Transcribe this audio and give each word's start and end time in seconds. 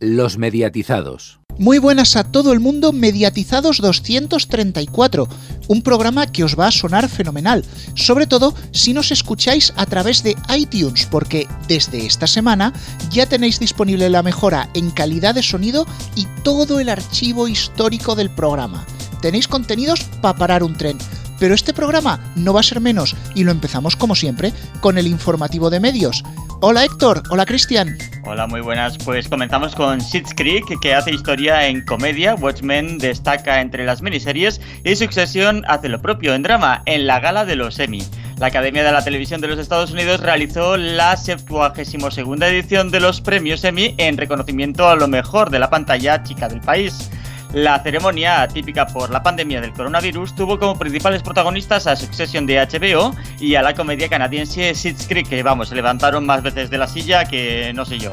Los 0.00 0.38
mediatizados. 0.38 1.38
Muy 1.56 1.78
buenas 1.78 2.16
a 2.16 2.24
todo 2.24 2.52
el 2.52 2.58
mundo, 2.58 2.92
Mediatizados 2.92 3.78
234, 3.78 5.28
un 5.68 5.82
programa 5.82 6.26
que 6.26 6.42
os 6.42 6.58
va 6.58 6.66
a 6.66 6.72
sonar 6.72 7.08
fenomenal, 7.08 7.64
sobre 7.94 8.26
todo 8.26 8.54
si 8.72 8.92
nos 8.92 9.12
escucháis 9.12 9.72
a 9.76 9.86
través 9.86 10.24
de 10.24 10.36
iTunes, 10.56 11.06
porque 11.06 11.46
desde 11.68 12.06
esta 12.06 12.26
semana 12.26 12.72
ya 13.10 13.26
tenéis 13.26 13.60
disponible 13.60 14.10
la 14.10 14.24
mejora 14.24 14.68
en 14.74 14.90
calidad 14.90 15.36
de 15.36 15.44
sonido 15.44 15.86
y 16.16 16.26
todo 16.42 16.80
el 16.80 16.88
archivo 16.88 17.46
histórico 17.46 18.16
del 18.16 18.30
programa. 18.30 18.84
Tenéis 19.22 19.46
contenidos 19.46 20.02
para 20.20 20.36
parar 20.36 20.64
un 20.64 20.76
tren. 20.76 20.98
Pero 21.38 21.54
este 21.54 21.74
programa 21.74 22.20
no 22.36 22.52
va 22.52 22.60
a 22.60 22.64
ser 22.64 22.80
menos 22.80 23.16
y 23.34 23.44
lo 23.44 23.50
empezamos 23.50 23.96
como 23.96 24.14
siempre 24.14 24.52
con 24.80 24.98
el 24.98 25.06
informativo 25.06 25.70
de 25.70 25.80
medios. 25.80 26.22
Hola 26.60 26.84
Héctor, 26.84 27.22
hola 27.30 27.44
Cristian. 27.44 27.98
Hola, 28.24 28.46
muy 28.46 28.62
buenas. 28.62 28.96
Pues 28.98 29.28
comenzamos 29.28 29.74
con 29.74 30.00
Schitt's 30.00 30.32
Creek, 30.34 30.64
que 30.80 30.94
hace 30.94 31.10
historia 31.10 31.66
en 31.66 31.84
comedia. 31.84 32.34
Watchmen 32.36 32.96
destaca 32.96 33.60
entre 33.60 33.84
las 33.84 34.00
miniseries 34.00 34.60
y 34.82 34.96
Succession 34.96 35.62
hace 35.68 35.90
lo 35.90 36.00
propio 36.00 36.34
en 36.34 36.42
drama, 36.42 36.82
en 36.86 37.06
la 37.06 37.20
gala 37.20 37.44
de 37.44 37.56
los 37.56 37.78
Emmy. 37.78 38.02
La 38.38 38.46
Academia 38.46 38.82
de 38.82 38.92
la 38.92 39.04
Televisión 39.04 39.40
de 39.42 39.48
los 39.48 39.58
Estados 39.58 39.92
Unidos 39.92 40.20
realizó 40.20 40.76
la 40.76 41.16
72 41.16 42.18
edición 42.42 42.90
de 42.90 43.00
los 43.00 43.20
premios 43.20 43.62
Emmy 43.62 43.94
en 43.98 44.16
reconocimiento 44.16 44.88
a 44.88 44.96
lo 44.96 45.06
mejor 45.06 45.50
de 45.50 45.58
la 45.58 45.68
pantalla 45.68 46.22
chica 46.22 46.48
del 46.48 46.60
país. 46.60 47.10
La 47.52 47.80
ceremonia, 47.80 48.48
típica 48.48 48.86
por 48.86 49.10
la 49.10 49.22
pandemia 49.22 49.60
del 49.60 49.72
coronavirus, 49.72 50.34
tuvo 50.34 50.58
como 50.58 50.78
principales 50.78 51.22
protagonistas 51.22 51.86
a 51.86 51.94
Succession 51.94 52.46
de 52.46 52.58
HBO 52.58 53.14
y 53.38 53.54
a 53.54 53.62
la 53.62 53.74
comedia 53.74 54.08
canadiense 54.08 54.74
Schitt's 54.74 55.06
Creek, 55.06 55.28
que 55.28 55.42
vamos, 55.42 55.68
se 55.68 55.76
levantaron 55.76 56.26
más 56.26 56.42
veces 56.42 56.70
de 56.70 56.78
la 56.78 56.88
silla 56.88 57.24
que 57.24 57.72
no 57.74 57.84
sé 57.84 57.98
yo. 57.98 58.10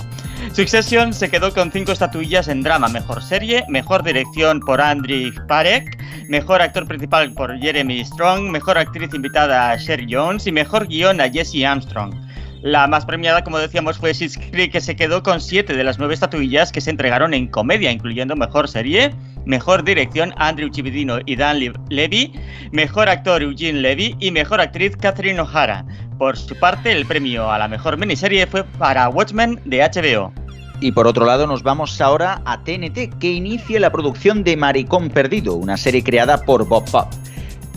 Succession 0.54 1.14
se 1.14 1.30
quedó 1.30 1.54
con 1.54 1.72
cinco 1.72 1.92
estatuillas 1.92 2.50
en 2.50 2.62
drama, 2.62 2.88
mejor 2.90 3.24
serie, 3.24 3.64
mejor 3.68 4.04
dirección 4.04 4.60
por 4.60 4.82
Andrew 4.82 5.32
Parek, 5.48 5.98
mejor 6.28 6.62
actor 6.62 6.86
principal 6.88 7.34
por 7.34 7.58
Jeremy 7.58 8.04
Strong, 8.04 8.50
mejor 8.50 8.78
actriz 8.78 9.14
invitada 9.14 9.72
a 9.72 9.78
Sherry 9.78 10.08
Jones 10.10 10.46
y 10.48 10.52
mejor 10.52 10.88
guion 10.88 11.22
a 11.22 11.30
Jesse 11.30 11.64
Armstrong. 11.66 12.14
La 12.62 12.86
más 12.86 13.06
premiada, 13.06 13.44
como 13.44 13.58
decíamos, 13.58 13.98
fue 13.98 14.14
Schitt's 14.14 14.38
Creek, 14.38 14.72
que 14.72 14.82
se 14.82 14.96
quedó 14.96 15.24
con 15.24 15.42
siete 15.42 15.76
de 15.76 15.84
las 15.84 15.98
nueve 15.98 16.14
estatuillas 16.14 16.72
que 16.72 16.80
se 16.80 16.92
entregaron 16.92 17.34
en 17.34 17.48
comedia, 17.48 17.92
incluyendo 17.92 18.36
mejor 18.36 18.68
serie, 18.68 19.16
Mejor 19.46 19.84
dirección 19.84 20.34
Andrew 20.38 20.70
Chividino 20.70 21.20
y 21.26 21.36
Dan 21.36 21.60
Levy, 21.90 22.34
Mejor 22.72 23.10
actor 23.10 23.42
Eugene 23.42 23.82
Levy 23.82 24.16
y 24.20 24.32
Mejor 24.32 24.62
actriz 24.62 24.96
Catherine 24.96 25.40
O'Hara. 25.40 25.86
Por 26.18 26.38
su 26.38 26.56
parte, 26.60 26.92
el 26.92 27.06
premio 27.06 27.52
a 27.52 27.58
la 27.58 27.68
mejor 27.68 27.98
miniserie 27.98 28.46
fue 28.46 28.64
para 28.64 29.10
Watchmen 29.10 29.60
de 29.66 29.80
HBO. 29.80 30.32
Y 30.80 30.92
por 30.92 31.08
otro 31.08 31.26
lado 31.26 31.46
nos 31.48 31.64
vamos 31.64 32.00
ahora 32.02 32.42
a 32.46 32.64
TNT, 32.64 33.20
que 33.20 33.32
inicia 33.32 33.80
la 33.80 33.92
producción 33.92 34.44
de 34.44 34.58
Maricón 34.58 35.10
Perdido, 35.10 35.56
una 35.56 35.78
serie 35.78 36.04
creada 36.04 36.44
por 36.44 36.68
Bob 36.68 36.90
Pop. 36.90 37.08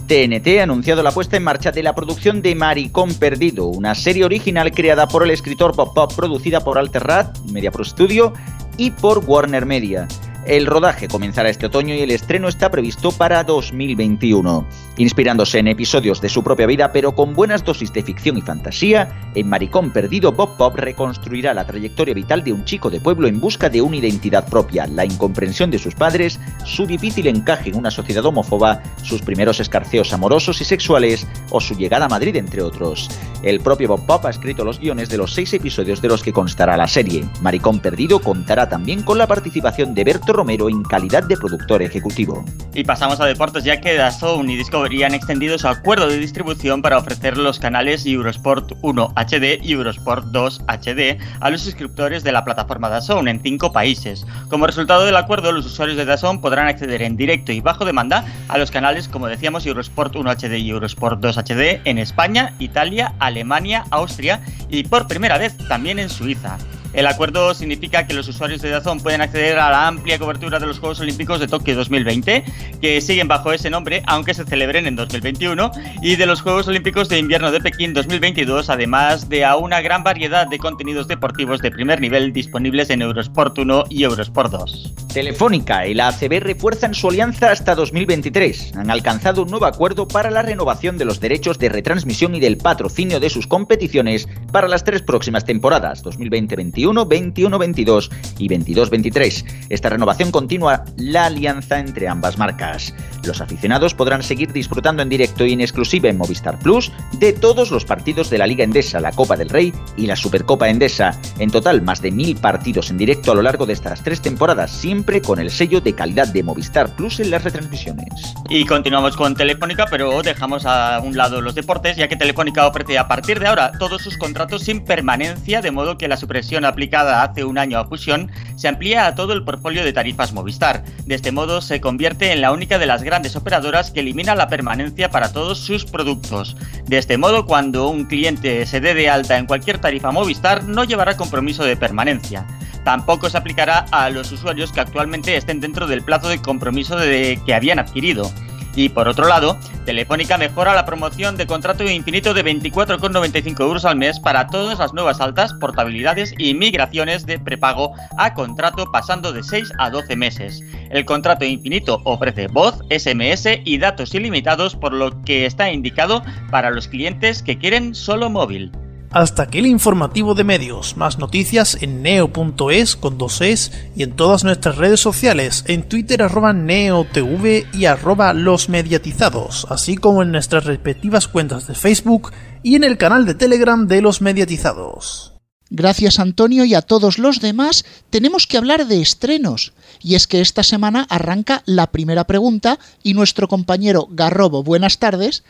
TNT 0.07 0.59
ha 0.61 0.65
anunciado 0.65 1.03
la 1.03 1.13
puesta 1.13 1.39
en 1.39 1.45
marcha 1.45 1.71
de 1.71 1.83
la 1.83 1.95
producción 1.95 2.43
de 2.43 2.55
Maricón 2.55 3.15
Perdido, 3.15 3.67
una 3.67 3.95
serie 3.95 4.25
original 4.25 4.71
creada 4.71 5.09
por 5.09 5.23
el 5.23 5.31
escritor 5.31 5.75
Bob 5.75 5.95
Pop, 5.95 6.13
producida 6.15 6.61
por 6.61 6.79
Alterrad, 6.79 7.35
Media 7.51 7.71
Pro 7.71 7.85
Studio 7.85 8.35
y 8.77 8.91
por 8.91 9.19
Warner 9.27 9.65
Media. 9.65 10.07
El 10.47 10.67
rodaje 10.67 11.09
comenzará 11.09 11.49
este 11.49 11.65
otoño 11.67 11.95
y 11.95 12.01
el 12.01 12.11
estreno 12.11 12.49
está 12.49 12.71
previsto 12.71 13.13
para 13.13 13.45
2021. 13.45 14.67
Inspirándose 14.99 15.59
en 15.59 15.69
episodios 15.69 16.21
de 16.21 16.29
su 16.29 16.45
propia 16.45 16.67
vida, 16.67 16.93
pero 16.93 17.15
con 17.15 17.33
buenas 17.33 17.65
dosis 17.65 17.95
de 17.95 18.03
ficción 18.03 18.37
y 18.37 18.43
fantasía, 18.43 19.31
en 19.35 19.49
Maricón 19.49 19.91
Perdido, 19.91 20.33
Bob 20.33 20.59
Pop 20.59 20.77
reconstruirá 20.77 21.55
la 21.55 21.67
trayectoria 21.67 22.13
vital 22.13 22.45
de 22.45 22.53
un 22.53 22.67
chico 22.67 22.91
de 22.91 23.01
pueblo 23.01 23.27
en 23.27 23.41
busca 23.41 23.71
de 23.71 23.81
una 23.81 23.97
identidad 23.97 24.47
propia, 24.47 24.87
la 24.87 25.07
incomprensión 25.07 25.71
de 25.71 25.79
sus 25.79 25.95
padres, 25.95 26.39
su 26.67 26.87
difícil 26.87 27.27
encaje 27.27 27.71
en 27.71 27.77
una 27.77 27.91
sociedad 27.91 28.27
homófoba, 28.27 28.83
sus 29.03 29.23
primeros 29.23 29.61
escarceos 29.61 30.13
amorosos 30.13 30.61
y 30.61 30.65
sexuales 30.65 31.27
o 31.51 31.59
su 31.59 31.75
llegada 31.75 32.05
a 32.05 32.11
Madrid, 32.11 32.37
entre 32.37 32.61
otros. 32.61 33.09
El 33.43 33.61
propio 33.61 33.89
Bob 33.89 34.05
Pop 34.05 34.27
ha 34.27 34.31
escrito 34.31 34.63
los 34.63 34.79
guiones 34.79 35.09
de 35.09 35.17
los 35.17 35.33
seis 35.33 35.55
episodios 35.55 36.03
de 36.03 36.09
los 36.09 36.23
que 36.23 36.35
constará 36.35 36.77
la 36.77 36.87
serie. 36.87 37.25
Maricón 37.41 37.81
Perdido 37.81 38.21
contará 38.21 38.69
también 38.69 39.03
con 39.03 39.17
la 39.17 39.27
participación 39.27 39.95
de 39.95 40.05
Berto 40.05 40.34
Romero 40.35 40.69
en 40.69 40.83
calidad 40.83 41.23
de 41.23 41.37
productor 41.37 41.81
ejecutivo. 41.83 42.45
Y 42.75 42.85
pasamos 42.85 43.21
a 43.21 43.27
deportes 43.27 43.65
ya 43.65 43.81
que 43.81 43.95
DAZN 43.95 44.51
y 44.51 44.57
Discovery 44.57 45.05
han 45.05 45.15
extendido 45.15 45.59
su 45.59 45.69
acuerdo 45.69 46.09
de 46.09 46.19
distribución 46.19 46.83
para 46.83 46.99
ofrecer 46.99 47.39
los 47.39 47.59
canales 47.59 48.05
Eurosport 48.05 48.73
1 48.83 49.15
HD 49.17 49.61
y 49.63 49.73
Eurosport 49.73 50.27
2 50.27 50.63
HD 50.67 51.19
a 51.41 51.51
los 51.51 51.63
suscriptores 51.63 52.25
de 52.25 52.33
la 52.33 52.45
plataforma 52.45 52.89
DAZN 52.89 53.29
en 53.29 53.41
cinco 53.41 53.73
países. 53.73 54.27
Como 54.51 54.67
resultado 54.67 55.05
del 55.05 55.17
acuerdo, 55.17 55.53
los 55.53 55.67
usuarios 55.67 55.97
de 55.97 56.05
DAZN 56.05 56.41
podrán 56.41 56.67
acceder 56.67 57.03
en 57.03 57.17
directo 57.17 57.53
y 57.53 57.61
bajo 57.61 57.85
demanda 57.85 58.25
a 58.49 58.59
los 58.59 58.71
canales, 58.71 59.09
como 59.09 59.29
decíamos, 59.29 59.67
Eurosport 59.67 60.17
1 60.17 60.31
HD 60.31 60.59
y 60.59 60.71
Eurosport 60.71 61.21
2 61.21 61.39
HD 61.39 61.81
en 61.85 61.99
España, 61.99 62.55
Italia, 62.59 63.15
Alemania, 63.19 63.85
Austria 63.91 64.41
y 64.69 64.85
por 64.85 65.07
primera 65.07 65.39
vez 65.39 65.57
también 65.69 65.99
en 65.99 66.11
Suiza. 66.11 66.59
El 66.95 67.09
acuerdo 67.09 67.55
significa 67.55 68.07
que 68.07 68.15
los 68.15 68.29
usuarios 68.29 68.63
de 68.63 68.71
Dazón 68.71 69.01
pueden 69.01 69.21
acceder 69.21 69.59
a 69.59 69.69
la 69.69 69.89
amplia 69.89 70.17
cobertura 70.17 70.61
de 70.61 70.67
los 70.67 70.79
Juegos 70.79 71.01
Olímpicos 71.01 71.41
de 71.41 71.49
Tokio 71.49 71.75
2020, 71.75 72.45
que 72.81 73.01
siguen 73.01 73.27
bajo 73.27 73.53
ese 73.53 73.69
nombre, 73.69 74.05
aunque 74.07 74.33
se 74.33 74.45
celebren 74.45 74.87
en 74.87 74.95
2021, 74.95 75.73
y 76.03 76.15
de 76.15 76.27
los 76.27 76.41
Juegos 76.41 76.69
Olímpicos 76.69 77.09
de 77.09 77.19
Invierno 77.19 77.51
de 77.51 77.61
Pekín 77.61 77.95
2022, 77.95 78.71
además 78.71 79.29
de 79.29 79.45
a 79.45 79.57
una 79.57 79.81
gran 79.81 80.05
variedad 80.05 80.47
de 80.47 80.59
contenidos 80.59 81.09
deportivos 81.09 81.61
de 81.61 81.73
primer 81.73 82.01
nivel 82.01 82.33
disponibles 82.33 82.89
en 82.91 83.03
Eurosport 83.03 83.59
1 83.59 83.87
y 83.91 84.05
Eurosport 84.05 84.53
2. 84.53 84.95
Telefónica 85.13 85.89
y 85.89 85.95
la 85.95 86.09
ACB 86.09 86.41
refuerzan 86.41 86.95
su 86.95 87.09
alianza 87.09 87.51
hasta 87.51 87.75
2023. 87.75 88.75
Han 88.77 88.91
alcanzado 88.91 89.43
un 89.43 89.51
nuevo 89.51 89.67
acuerdo 89.67 90.07
para 90.07 90.31
la 90.31 90.43
renovación 90.43 90.97
de 90.97 91.05
los 91.05 91.19
derechos 91.19 91.59
de 91.59 91.69
retransmisión 91.69 92.37
y 92.37 92.41
del 92.41 92.57
patrocinio 92.57 93.19
de 93.19 93.31
sus 93.31 93.49
competiciones 93.49 94.29
para 94.53 94.69
las 94.69 94.85
tres 94.85 95.03
próximas 95.03 95.45
temporadas, 95.45 96.05
2020-21 96.05 96.84
21-22 96.93 98.11
y 98.39 98.49
22-23. 98.49 99.45
Esta 99.69 99.89
renovación 99.89 100.31
continúa 100.31 100.85
la 100.97 101.27
alianza 101.27 101.79
entre 101.79 102.09
ambas 102.09 102.39
marcas. 102.39 102.95
Los 103.25 103.41
aficionados 103.41 103.95
podrán 103.95 104.23
seguir 104.23 104.53
disfrutando 104.53 105.03
en 105.03 105.09
directo 105.09 105.47
y 105.47 105.53
en 105.53 105.61
exclusiva 105.61 106.09
en 106.09 106.19
Movistar 106.19 106.59
Plus 106.59 106.93
de 107.13 107.33
todos 107.33 107.71
los 107.71 107.85
partidos 107.85 108.31
de 108.31 108.39
la 108.39 108.47
Liga 108.47 108.65
Endesa, 108.65 109.01
la 109.01 109.13
Copa 109.13 109.37
del 109.37 109.49
Rey 109.49 109.73
y 109.97 110.07
la 110.07 110.17
Supercopa 110.17 110.69
Endesa. 110.69 111.19
En 111.39 111.51
total, 111.51 111.83
más 111.83 112.03
de 112.03 112.11
mil 112.11 112.37
partidos 112.37 112.91
en 112.91 112.99
directo 112.99 113.33
a 113.33 113.35
lo 113.35 113.43
largo 113.43 113.67
de 113.67 113.73
estas 113.73 114.03
tres 114.03 114.21
temporadas, 114.21 114.71
siempre 114.71 115.23
con 115.23 115.39
el 115.39 115.51
sello 115.51 115.81
de 115.81 115.95
calidad 115.95 116.29
de 116.29 116.43
Movistar 116.43 116.95
Plus 116.97 117.21
en 117.21 117.31
las 117.31 117.45
retransmisiones. 117.45 118.35
Y 118.49 118.65
continuamos 118.67 119.17
con 119.17 119.35
Telefónica, 119.35 119.87
pero 119.91 120.23
dejamos 120.23 120.67
a 120.67 121.01
un 121.01 121.17
lado 121.17 121.41
los 121.41 121.55
deportes, 121.55 121.97
ya 121.97 122.09
que 122.09 122.17
Telefónica 122.17 122.67
ofrece 122.67 122.99
a 122.99 123.09
partir 123.09 123.41
de 123.41 123.47
ahora 123.47 123.73
todos 123.79 124.03
sus 124.03 124.19
contratos 124.19 124.63
sin 124.63 124.85
permanencia, 124.85 125.63
de 125.63 125.71
modo 125.71 125.97
que 125.97 126.09
la 126.09 126.17
supresión 126.17 126.65
aplicada 126.75 127.23
hace 127.23 127.45
un 127.45 127.57
año 127.57 127.79
a 127.79 127.87
Fusión 127.87 128.31
se 128.57 128.69
amplía 128.69 129.07
a 129.07 129.15
todo 129.15 129.33
el 129.33 129.45
portfolio 129.45 129.85
de 129.85 129.93
tarifas 129.93 130.33
Movistar. 130.33 130.85
De 131.07 131.15
este 131.15 131.33
modo 131.33 131.61
se 131.61 131.81
convierte 131.81 132.33
en 132.33 132.41
la 132.41 132.53
única 132.53 132.79
de 132.79 132.87
las 132.87 133.03
grandes 133.03 133.37
operadoras 133.37 133.91
que 133.91 134.01
elimina 134.01 134.35
la 134.35 134.49
permanencia 134.49 135.11
para 135.11 135.33
todos 135.33 135.59
sus 135.59 135.85
productos. 135.85 136.57
De 136.87 136.99
este 136.99 137.17
modo, 137.17 137.47
cuando 137.47 137.89
un 137.89 138.05
cliente 138.05 138.67
se 138.67 138.81
dé 138.81 138.95
de 138.95 139.09
alta 139.09 139.39
en 139.39 139.47
cualquier 139.47 139.79
tarifa 139.79 140.11
Movistar, 140.11 140.65
no 140.65 140.85
llevará 140.85 141.17
compromiso 141.17 141.65
de 141.65 141.77
permanencia. 141.77 142.47
Tampoco 142.85 143.31
se 143.31 143.39
aplicará 143.39 143.87
a 143.91 144.11
los 144.11 144.31
usuarios 144.31 144.71
que 144.73 144.81
actualmente 144.81 145.37
estén 145.37 145.61
dentro 145.61 145.87
del 145.87 146.03
plazo 146.03 146.29
de 146.29 146.43
compromiso 146.43 146.97
que 146.99 147.55
habían 147.55 147.79
adquirido. 147.79 148.31
Y 148.77 148.89
por 148.89 149.09
otro 149.09 149.29
lado, 149.29 149.59
Telefónica 149.85 150.39
mejora 150.39 150.75
la 150.75 150.87
promoción 150.87 151.37
de 151.37 151.47
contrato 151.47 151.85
infinito 151.85 152.35
de 152.35 152.45
24,95 152.45 153.61
euros 153.61 153.85
al 153.85 153.97
mes 153.97 154.19
para 154.19 154.47
todas 154.47 154.79
las 154.79 154.95
nuevas 154.95 155.21
altas, 155.21 155.53
portabilidades 155.55 156.35
y 156.39 156.55
migraciones 156.55 157.27
de 157.27 157.39
prepago 157.39 157.93
a 158.17 158.35
contrato 158.35 158.91
pasando 158.91 159.33
de 159.33 159.43
6 159.43 159.73
a 159.79 159.91
12 159.91 160.17
meses. 160.17 160.63
El 160.91 161.05
contrato 161.05 161.45
infinito 161.45 162.01
ofrece 162.05 162.47
voz, 162.49 162.79
SMS 162.91 163.47
y 163.65 163.79
datos 163.79 164.15
ilimitados 164.15 164.75
por 164.75 164.93
lo 164.93 165.23
que 165.23 165.47
está 165.47 165.71
indicado 165.71 166.23
para 166.51 166.71
los 166.71 166.89
clientes 166.89 167.43
que 167.43 167.59
quieren 167.59 167.95
solo 167.95 168.31
móvil. 168.31 168.73
Hasta 169.15 169.45
aquí 169.45 169.59
el 169.61 169.67
informativo 169.67 170.35
de 170.35 170.43
medios. 170.43 170.97
Más 170.97 171.21
noticias 171.21 171.79
en 171.81 172.03
neo.es 172.03 172.97
con 172.97 173.17
dos 173.17 173.43
es 173.43 173.71
y 173.95 174.03
en 174.03 174.17
todas 174.17 174.43
nuestras 174.43 174.77
redes 174.77 174.99
sociales, 174.99 175.63
en 175.69 175.89
Twitter 175.89 176.21
arroba 176.21 176.53
neotv 176.53 177.65
y 177.73 177.85
arroba 177.85 178.35
los 178.35 178.69
mediatizados, 178.69 179.69
así 179.71 179.97
como 179.97 180.25
en 180.25 180.33
nuestras 180.33 180.65
respectivas 180.65 181.29
cuentas 181.29 181.69
de 181.69 181.77
Facebook 181.77 182.33
y 182.65 182.75
en 182.75 182.83
el 182.83 182.99
canal 182.99 183.25
de 183.25 183.35
Telegram 183.35 183.87
de 183.87 184.03
los 184.03 184.21
mediatizados. 184.21 185.35
Gracias 185.71 186.19
Antonio 186.19 186.65
y 186.65 186.75
a 186.75 186.83
todos 186.83 187.21
los 187.21 187.41
demás, 187.41 187.85
tenemos 188.11 188.49
que 188.49 188.59
hablar 188.59 188.89
de 188.89 189.01
estrenos. 189.01 189.75
Y 190.03 190.17
es 190.17 190.27
que 190.27 190.41
esta 190.41 190.65
semana 190.65 191.07
arranca 191.09 191.63
la 191.67 191.93
primera 191.93 192.25
pregunta 192.25 192.81
y 193.05 193.15
nuestro 193.15 193.47
compañero 193.47 194.09
Garrobo, 194.11 194.65
buenas 194.65 194.99
tardes, 194.99 195.45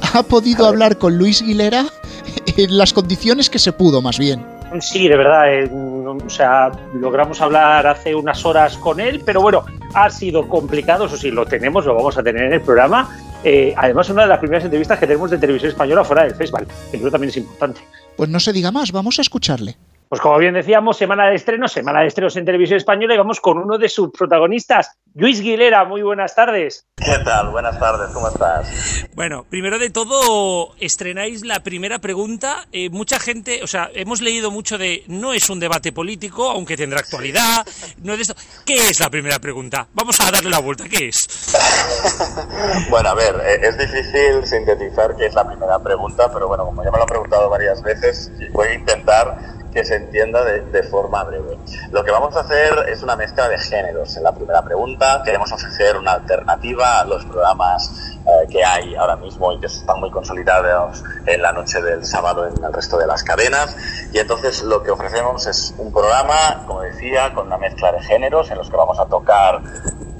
ha 0.14 0.22
podido 0.22 0.66
hablar 0.66 0.98
con 0.98 1.16
Luis 1.16 1.42
Guilera 1.42 1.86
en 2.56 2.78
las 2.78 2.92
condiciones 2.92 3.50
que 3.50 3.58
se 3.58 3.72
pudo, 3.72 4.02
más 4.02 4.18
bien. 4.18 4.44
Sí, 4.80 5.08
de 5.08 5.16
verdad. 5.16 5.52
Eh, 5.52 5.70
o 5.72 6.30
sea, 6.30 6.70
logramos 6.94 7.40
hablar 7.40 7.86
hace 7.86 8.14
unas 8.14 8.44
horas 8.44 8.76
con 8.76 9.00
él, 9.00 9.22
pero 9.24 9.42
bueno, 9.42 9.64
ha 9.94 10.10
sido 10.10 10.48
complicado. 10.48 11.06
Eso 11.06 11.16
sí, 11.16 11.30
lo 11.30 11.46
tenemos, 11.46 11.84
lo 11.86 11.94
vamos 11.94 12.16
a 12.16 12.22
tener 12.22 12.44
en 12.44 12.52
el 12.52 12.60
programa. 12.60 13.08
Eh, 13.42 13.74
además, 13.76 14.08
una 14.10 14.22
de 14.22 14.28
las 14.28 14.38
primeras 14.38 14.64
entrevistas 14.64 14.98
que 14.98 15.06
tenemos 15.06 15.30
de 15.30 15.38
televisión 15.38 15.70
española 15.70 16.04
fuera 16.04 16.24
del 16.24 16.34
festival, 16.34 16.66
que 16.90 16.98
creo 16.98 17.10
también 17.10 17.30
es 17.30 17.36
importante. 17.38 17.80
Pues 18.16 18.28
no 18.28 18.38
se 18.38 18.52
diga 18.52 18.70
más, 18.70 18.92
vamos 18.92 19.18
a 19.18 19.22
escucharle. 19.22 19.76
Pues 20.10 20.20
como 20.20 20.38
bien 20.38 20.54
decíamos, 20.54 20.96
semana 20.96 21.28
de 21.28 21.36
estreno, 21.36 21.68
semana 21.68 22.00
de 22.00 22.08
estrenos 22.08 22.34
en 22.34 22.44
televisión 22.44 22.78
española 22.78 23.14
y 23.14 23.16
vamos 23.16 23.38
con 23.40 23.58
uno 23.58 23.78
de 23.78 23.88
sus 23.88 24.10
protagonistas, 24.10 24.98
Luis 25.14 25.40
Guilera. 25.40 25.84
Muy 25.84 26.02
buenas 26.02 26.34
tardes. 26.34 26.84
¿Qué 26.96 27.16
tal? 27.24 27.50
Buenas 27.50 27.78
tardes, 27.78 28.10
¿cómo 28.12 28.26
estás? 28.26 29.06
Bueno, 29.14 29.46
primero 29.48 29.78
de 29.78 29.90
todo, 29.90 30.74
estrenáis 30.80 31.44
la 31.44 31.60
primera 31.60 32.00
pregunta. 32.00 32.66
Eh, 32.72 32.90
mucha 32.90 33.20
gente, 33.20 33.62
o 33.62 33.68
sea, 33.68 33.88
hemos 33.94 34.20
leído 34.20 34.50
mucho 34.50 34.78
de 34.78 35.04
no 35.06 35.32
es 35.32 35.48
un 35.48 35.60
debate 35.60 35.92
político, 35.92 36.50
aunque 36.50 36.76
tendrá 36.76 36.98
actualidad. 36.98 37.64
No 38.02 38.14
es 38.14 38.22
esto. 38.22 38.34
¿Qué 38.66 38.74
es 38.90 38.98
la 38.98 39.10
primera 39.10 39.38
pregunta? 39.38 39.86
Vamos 39.94 40.18
a 40.18 40.28
darle 40.32 40.50
la 40.50 40.58
vuelta, 40.58 40.88
¿qué 40.88 41.06
es? 41.06 41.54
bueno, 42.90 43.10
a 43.10 43.14
ver, 43.14 43.36
eh, 43.44 43.60
es 43.62 43.78
difícil 43.78 44.44
sintetizar 44.44 45.14
qué 45.16 45.26
es 45.26 45.34
la 45.34 45.46
primera 45.46 45.78
pregunta, 45.78 46.28
pero 46.32 46.48
bueno, 46.48 46.64
como 46.64 46.82
ya 46.82 46.90
me 46.90 46.96
lo 46.96 47.04
han 47.04 47.08
preguntado 47.08 47.48
varias 47.48 47.80
veces, 47.80 48.32
voy 48.52 48.66
a 48.66 48.74
intentar 48.74 49.59
que 49.72 49.84
se 49.84 49.96
entienda 49.96 50.44
de, 50.44 50.82
forma 50.82 51.22
breve. 51.24 51.58
Lo 51.90 52.04
que 52.04 52.10
vamos 52.10 52.34
a 52.36 52.40
hacer 52.40 52.88
es 52.88 53.02
una 53.02 53.16
mezcla 53.16 53.48
de 53.48 53.58
géneros. 53.58 54.16
En 54.16 54.24
la 54.24 54.32
primera 54.32 54.62
pregunta 54.62 55.22
queremos 55.24 55.52
ofrecer 55.52 55.96
una 55.96 56.12
alternativa 56.12 57.00
a 57.00 57.04
los 57.04 57.24
programas 57.24 58.18
eh, 58.26 58.46
que 58.50 58.64
hay 58.64 58.96
ahora 58.96 59.16
mismo 59.16 59.52
y 59.52 59.60
que 59.60 59.66
están 59.66 60.00
muy 60.00 60.10
consolidados 60.10 61.04
en 61.26 61.42
la 61.42 61.52
noche 61.52 61.80
del 61.80 62.04
sábado 62.04 62.46
en 62.46 62.64
el 62.64 62.72
resto 62.72 62.98
de 62.98 63.06
las 63.06 63.22
cadenas. 63.22 63.76
Y 64.12 64.18
entonces 64.18 64.62
lo 64.62 64.82
que 64.82 64.90
ofrecemos 64.90 65.46
es 65.46 65.74
un 65.78 65.92
programa, 65.92 66.64
como 66.66 66.80
decía, 66.82 67.32
con 67.34 67.46
una 67.46 67.58
mezcla 67.58 67.92
de 67.92 68.00
géneros 68.02 68.50
en 68.50 68.58
los 68.58 68.70
que 68.70 68.76
vamos 68.76 68.98
a 68.98 69.06
tocar 69.06 69.60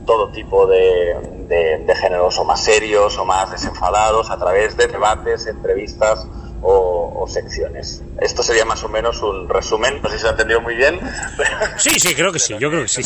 todo 0.06 0.30
tipo 0.30 0.66
de, 0.66 1.84
de 1.86 1.94
géneros 1.94 2.38
o 2.38 2.44
más 2.44 2.60
serios 2.60 3.16
o 3.18 3.24
más 3.24 3.50
desenfadados 3.50 4.30
a 4.30 4.38
través 4.38 4.76
de 4.76 4.86
debates, 4.86 5.46
entrevistas 5.46 6.26
o, 6.62 7.26
secciones. 7.28 8.02
Esto 8.20 8.42
sería 8.42 8.64
más 8.64 8.82
o 8.82 8.88
menos 8.88 9.22
un 9.22 9.48
resumen, 9.48 10.00
no 10.02 10.08
sé 10.08 10.16
si 10.16 10.22
se 10.22 10.28
ha 10.28 10.30
entendido 10.30 10.60
muy 10.60 10.74
bien. 10.74 10.98
Sí, 11.76 11.98
sí, 11.98 12.14
creo 12.14 12.32
que 12.32 12.38
sí, 12.38 12.54
yo 12.58 12.70
creo 12.70 12.82
que 12.82 12.88
sí. 12.88 13.02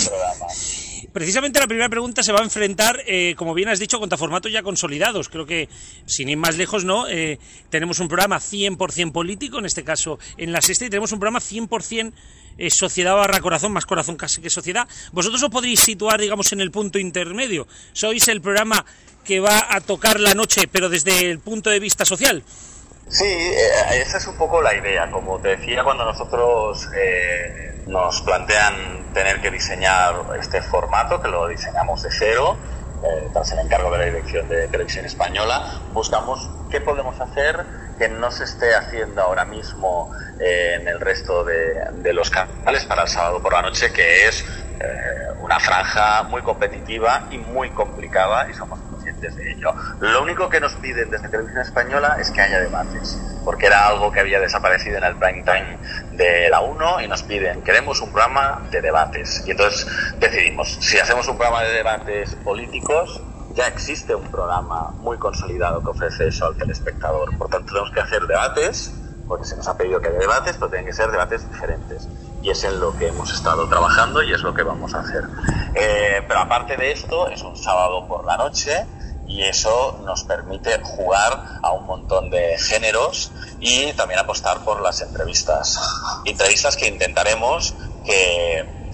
Precisamente 1.13 1.61
la 1.61 1.69
primera 1.69 1.89
pregunta 1.89 2.25
se 2.25 2.33
va 2.33 2.41
a 2.41 2.43
enfrentar, 2.43 3.01
eh, 3.07 3.35
como 3.37 3.55
bien 3.55 3.69
has 3.69 3.79
dicho, 3.79 4.01
contra 4.01 4.19
formatos 4.19 4.51
ya 4.51 4.65
consolidados. 4.65 5.29
Creo 5.29 5.47
que, 5.47 5.69
sin 6.07 6.29
ir 6.29 6.37
más 6.37 6.57
lejos, 6.57 6.85
no 6.85 7.07
eh, 7.07 7.39
tenemos 7.71 8.01
un 8.01 8.09
programa 8.09 8.41
100% 8.41 9.13
político, 9.13 9.61
en 9.61 9.67
este 9.67 9.85
caso 9.85 10.19
en 10.37 10.51
la 10.51 10.61
sexta, 10.61 10.87
y 10.87 10.91
tenemos 10.91 11.13
un 11.13 11.21
programa 11.21 11.39
100% 11.39 12.13
eh, 12.59 12.71
sociedad 12.71 13.15
barra 13.15 13.41
corazón, 13.41 13.73
más 13.73 13.87
corazón 13.87 14.17
casi 14.17 14.41
que 14.41 14.51
sociedad. 14.51 14.89
Vosotros 15.13 15.41
os 15.43 15.51
podréis 15.51 15.79
situar, 15.79 16.21
digamos, 16.21 16.53
en 16.53 16.61
el 16.61 16.73
punto 16.73 16.99
intermedio. 16.99 17.69
Sois 17.93 18.27
el 18.27 18.41
programa 18.41 18.85
que 19.25 19.39
va 19.39 19.69
a 19.71 19.81
tocar 19.81 20.19
la 20.19 20.35
noche, 20.35 20.67
pero 20.67 20.89
desde 20.89 21.31
el 21.31 21.39
punto 21.39 21.71
de 21.71 21.79
vista 21.79 22.05
social. 22.05 22.43
Sí, 23.09 23.27
eh, 23.27 24.01
esa 24.01 24.19
es 24.19 24.27
un 24.27 24.37
poco 24.37 24.63
la 24.63 24.75
idea. 24.75 25.11
Como 25.11 25.39
te 25.39 25.57
decía, 25.57 25.85
cuando 25.85 26.05
nosotros 26.05 26.89
eh, 26.97 27.83
nos 27.87 28.23
plantean 28.23 29.13
tener 29.13 29.41
que 29.41 29.51
diseñar 29.51 30.15
este 30.39 30.63
formato, 30.63 31.21
que 31.21 31.29
lo 31.29 31.47
diseñamos 31.47 32.03
de 32.03 32.11
cero, 32.11 32.57
eh, 33.05 33.29
tras 33.33 33.53
el 33.53 33.59
encargo 33.61 33.91
de 33.93 33.99
la 33.99 34.05
Dirección 34.07 34.49
de 34.49 34.69
Televisión 34.69 35.05
Española, 35.05 35.81
buscamos 35.93 36.49
qué 36.71 36.81
podemos 36.81 37.21
hacer 37.21 37.65
que 37.99 38.09
no 38.09 38.31
se 38.33 38.45
esté 38.45 38.75
haciendo 38.75 39.23
ahora 39.23 39.45
mismo 39.45 40.11
en 40.41 40.89
el 40.89 40.99
resto 40.99 41.45
de, 41.45 41.75
de, 41.93 42.13
los 42.13 42.29
canales 42.29 42.85
para 42.87 43.03
el 43.03 43.09
sábado 43.09 43.41
por 43.41 43.53
la 43.53 43.63
noche, 43.63 43.93
que 43.93 44.27
es 44.27 44.45
una 45.41 45.61
franja 45.61 46.25
muy 46.25 46.43
competitiva 46.43 47.29
y 47.31 47.39
muy 47.39 47.71
complicada 47.71 48.51
y 48.51 48.55
somos 48.55 48.81
de 49.21 49.53
ello. 49.53 49.75
Lo 50.01 50.23
único 50.23 50.49
que 50.49 50.61
nos 50.61 50.75
piden 50.75 51.11
desde 51.11 51.29
Televisión 51.29 51.63
Española 51.63 52.17
es 52.21 52.31
que 52.31 52.41
haya 52.41 52.61
debates, 52.61 53.19
porque 53.45 53.67
era 53.67 53.87
algo 53.89 54.11
que 54.13 54.21
había 54.21 54.41
desaparecido 54.41 54.99
en 54.99 55.05
el 55.05 55.17
prime 55.17 55.43
time 55.43 55.79
de 56.13 56.49
la 56.51 56.61
1 56.61 57.03
y 57.03 57.09
nos 57.09 57.23
piden, 57.23 57.63
queremos 57.63 58.01
un 58.01 58.13
programa 58.13 58.63
de 58.71 58.81
debates. 58.81 59.43
Y 59.47 59.53
entonces 59.53 59.87
decidimos, 60.19 60.77
si 60.81 60.99
hacemos 60.99 61.27
un 61.29 61.37
programa 61.37 61.63
de 61.63 61.73
debates 61.73 62.35
políticos, 62.37 63.21
ya 63.55 63.69
existe 63.69 64.15
un 64.15 64.31
programa 64.31 64.91
muy 64.99 65.17
consolidado 65.19 65.83
que 65.83 65.91
ofrece 65.91 66.29
eso 66.29 66.47
al 66.47 66.57
telespectador. 66.57 67.37
Por 67.39 67.49
tanto, 67.49 67.69
tenemos 67.69 67.91
que 67.93 68.01
hacer 68.01 68.27
debates, 68.27 68.93
porque 69.29 69.45
se 69.45 69.57
nos 69.57 69.69
ha 69.69 69.77
pedido 69.77 70.01
que 70.01 70.09
haya 70.09 70.19
debates, 70.19 70.57
pero 70.57 70.69
tienen 70.69 70.87
que 70.87 70.93
ser 70.93 71.11
debates 71.11 71.49
diferentes. 71.51 72.09
Y 72.43 72.51
es 72.51 72.63
en 72.65 72.79
lo 72.79 72.97
que 72.97 73.09
hemos 73.09 73.33
estado 73.33 73.67
trabajando 73.69 74.23
y 74.23 74.33
es 74.33 74.43
lo 74.43 74.53
que 74.53 74.63
vamos 74.63 74.95
a 74.95 75.01
hacer. 75.01 75.25
Eh, 75.75 76.23
pero 76.27 76.41
aparte 76.41 76.77
de 76.77 76.93
esto, 76.93 77.29
es 77.29 77.43
un 77.43 77.57
sábado 77.57 78.07
por 78.07 78.25
la 78.25 78.37
noche 78.37 78.87
y 79.27 79.43
eso 79.43 80.01
nos 80.05 80.25
permite 80.25 80.81
jugar 80.83 81.59
a 81.63 81.73
un 81.73 81.87
montón 81.87 82.31
de 82.31 82.57
géneros 82.59 83.33
y 83.61 83.93
también 83.95 84.21
apostar 84.21 84.65
por 84.65 84.81
las 84.81 85.01
entrevistas. 85.01 85.79
Entrevistas 86.25 86.77
que 86.77 86.89
intentaremos 86.89 87.75
que 88.05 88.85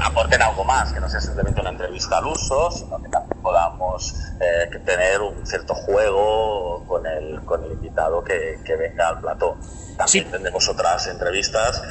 aporten 0.00 0.42
algo 0.42 0.64
más, 0.64 0.92
que 0.92 1.00
no 1.00 1.08
sea 1.08 1.20
simplemente 1.20 1.60
una 1.60 1.70
entrevista 1.70 2.18
al 2.18 2.26
uso, 2.26 2.70
sino 2.70 3.00
que 3.02 3.08
también 3.08 3.40
podamos 3.42 4.14
eh, 4.40 4.70
tener 4.84 5.20
un 5.20 5.46
cierto 5.46 5.74
juego 5.74 6.84
con 6.86 7.06
el, 7.06 7.44
con 7.44 7.62
el 7.64 7.72
invitado 7.72 8.24
que, 8.24 8.60
que 8.64 8.76
venga 8.76 9.08
al 9.08 9.20
plató. 9.20 9.56
También 9.96 10.30
tendremos 10.30 10.68
otras 10.68 11.06
entrevistas 11.06 11.82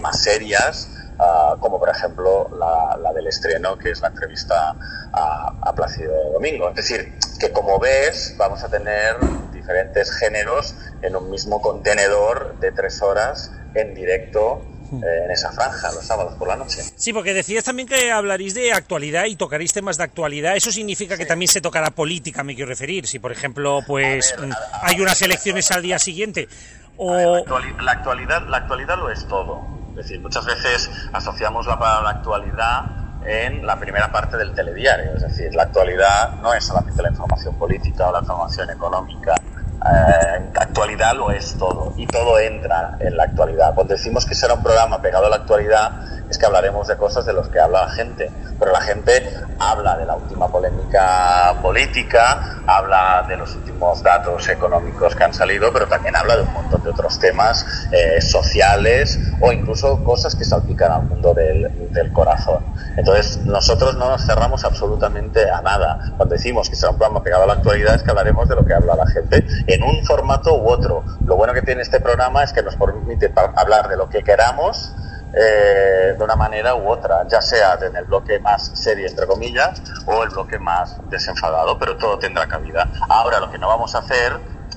más 0.00 0.22
serias 0.22 0.88
Ah, 1.18 1.56
como 1.60 1.78
por 1.78 1.88
ejemplo 1.88 2.50
la, 2.58 3.12
del 3.12 3.28
estreno, 3.28 3.78
que 3.78 3.90
es 3.90 4.00
la 4.00 4.08
entrevista 4.08 4.74
a, 5.12 5.54
a 5.62 5.74
Plácido 5.74 6.12
Domingo. 6.32 6.70
Es 6.70 6.76
decir, 6.76 7.12
que 7.38 7.52
como 7.52 7.78
ves, 7.78 8.34
vamos 8.36 8.64
a 8.64 8.68
tener 8.68 9.16
diferentes 9.52 10.10
géneros 10.10 10.74
en 11.02 11.14
un 11.14 11.30
mismo 11.30 11.60
contenedor 11.62 12.58
de 12.58 12.72
tres 12.72 13.00
horas 13.00 13.52
en 13.74 13.94
directo 13.94 14.60
hmm. 14.90 15.04
eh, 15.04 15.24
en 15.24 15.30
esa 15.30 15.52
franja 15.52 15.92
los 15.92 16.04
sábados 16.04 16.34
por 16.34 16.48
la 16.48 16.56
noche. 16.56 16.82
Sí, 16.96 17.12
porque 17.12 17.32
decías 17.32 17.62
también 17.62 17.86
que 17.86 18.10
hablaréis 18.10 18.54
de 18.54 18.72
actualidad 18.72 19.26
y 19.26 19.36
tocaréis 19.36 19.72
temas 19.72 19.96
de 19.96 20.04
actualidad. 20.04 20.56
Eso 20.56 20.72
significa 20.72 21.16
que 21.16 21.26
también 21.26 21.48
se 21.48 21.60
tocará 21.60 21.90
política, 21.90 22.42
me 22.42 22.56
quiero 22.56 22.68
referir. 22.68 23.06
Si, 23.06 23.20
por 23.20 23.30
ejemplo, 23.30 23.80
pues 23.86 24.34
mm, 24.36 24.50
hay 24.82 25.00
unas 25.00 25.22
elecciones 25.22 25.70
al 25.70 25.82
día 25.82 25.98
siguiente. 26.00 26.48
O... 26.96 27.14
la, 27.16 27.92
actualidad, 27.92 28.46
la 28.48 28.56
actualidad 28.58 28.98
lo 28.98 29.10
es 29.10 29.26
todo. 29.28 29.83
Es 29.94 30.08
decir, 30.08 30.20
muchas 30.20 30.44
veces 30.44 30.90
asociamos 31.12 31.68
la 31.68 31.78
palabra 31.78 32.10
actualidad 32.10 33.20
en 33.24 33.64
la 33.64 33.78
primera 33.78 34.10
parte 34.10 34.36
del 34.36 34.52
telediario. 34.52 35.14
Es 35.14 35.22
decir, 35.22 35.54
la 35.54 35.62
actualidad 35.62 36.40
no 36.42 36.52
es 36.52 36.64
solamente 36.64 37.00
la 37.00 37.10
información 37.10 37.54
política 37.56 38.08
o 38.08 38.12
la 38.12 38.18
información 38.18 38.70
económica. 38.70 39.36
Eh, 39.84 40.50
actualidad 40.54 41.14
lo 41.14 41.30
es 41.30 41.56
todo 41.58 41.92
y 41.96 42.06
todo 42.06 42.38
entra 42.38 42.96
en 43.00 43.16
la 43.16 43.24
actualidad. 43.24 43.74
Cuando 43.74 43.94
decimos 43.94 44.24
que 44.24 44.34
será 44.34 44.54
un 44.54 44.62
programa 44.62 45.02
pegado 45.02 45.26
a 45.26 45.28
la 45.28 45.36
actualidad, 45.36 45.92
es 46.28 46.38
que 46.38 46.46
hablaremos 46.46 46.88
de 46.88 46.96
cosas 46.96 47.26
de 47.26 47.32
los 47.32 47.48
que 47.48 47.60
habla 47.60 47.82
la 47.82 47.90
gente, 47.90 48.30
pero 48.58 48.72
la 48.72 48.80
gente 48.80 49.22
habla 49.58 49.96
de 49.96 50.06
la 50.06 50.16
última 50.16 50.48
polémica 50.48 51.54
política, 51.60 52.62
habla 52.66 53.24
de 53.28 53.36
los 53.36 53.54
últimos 53.54 54.02
datos 54.02 54.48
económicos 54.48 55.14
que 55.14 55.24
han 55.24 55.34
salido, 55.34 55.72
pero 55.72 55.86
también 55.86 56.16
habla 56.16 56.36
de 56.36 56.42
un 56.42 56.52
montón 56.52 56.82
de 56.82 56.90
otros 56.90 57.18
temas 57.18 57.66
eh, 57.92 58.20
sociales 58.20 59.18
o 59.40 59.52
incluso 59.52 60.02
cosas 60.02 60.34
que 60.34 60.44
salpican 60.44 60.92
al 60.92 61.02
mundo 61.02 61.34
del, 61.34 61.92
del, 61.92 62.12
corazón. 62.12 62.64
Entonces, 62.96 63.38
nosotros 63.44 63.96
no 63.96 64.08
nos 64.08 64.24
cerramos 64.24 64.64
absolutamente 64.64 65.50
a 65.50 65.60
nada. 65.60 66.12
Cuando 66.16 66.34
decimos 66.34 66.70
que 66.70 66.76
será 66.76 66.92
un 66.92 66.98
programa 66.98 67.22
pegado 67.22 67.44
a 67.44 67.46
la 67.46 67.52
actualidad, 67.54 67.96
es 67.96 68.02
que 68.02 68.10
hablaremos 68.10 68.48
de 68.48 68.54
lo 68.54 68.64
que 68.64 68.72
habla 68.72 68.94
la 68.94 69.06
gente 69.06 69.44
en 69.74 69.82
un 69.82 70.04
formato 70.04 70.54
u 70.54 70.68
otro. 70.68 71.04
Lo 71.26 71.36
bueno 71.36 71.52
que 71.52 71.62
tiene 71.62 71.82
este 71.82 72.00
programa 72.00 72.42
es 72.42 72.52
que 72.52 72.62
nos 72.62 72.76
permite 72.76 73.32
hablar 73.56 73.88
de 73.88 73.96
lo 73.96 74.08
que 74.08 74.22
queramos 74.22 74.94
eh, 75.36 76.14
de 76.16 76.24
una 76.24 76.36
manera 76.36 76.76
u 76.76 76.88
otra, 76.88 77.26
ya 77.28 77.40
sea 77.40 77.76
en 77.82 77.96
el 77.96 78.04
bloque 78.04 78.38
más 78.38 78.70
serio, 78.74 79.08
entre 79.08 79.26
comillas, 79.26 79.82
o 80.06 80.22
el 80.22 80.30
bloque 80.30 80.58
más 80.60 80.96
desenfadado, 81.10 81.76
pero 81.78 81.96
todo 81.96 82.18
tendrá 82.18 82.46
cabida. 82.46 82.88
Ahora 83.08 83.40
lo 83.40 83.50
que 83.50 83.58
no 83.58 83.66
vamos 83.66 83.94
a 83.96 83.98
hacer 83.98 84.32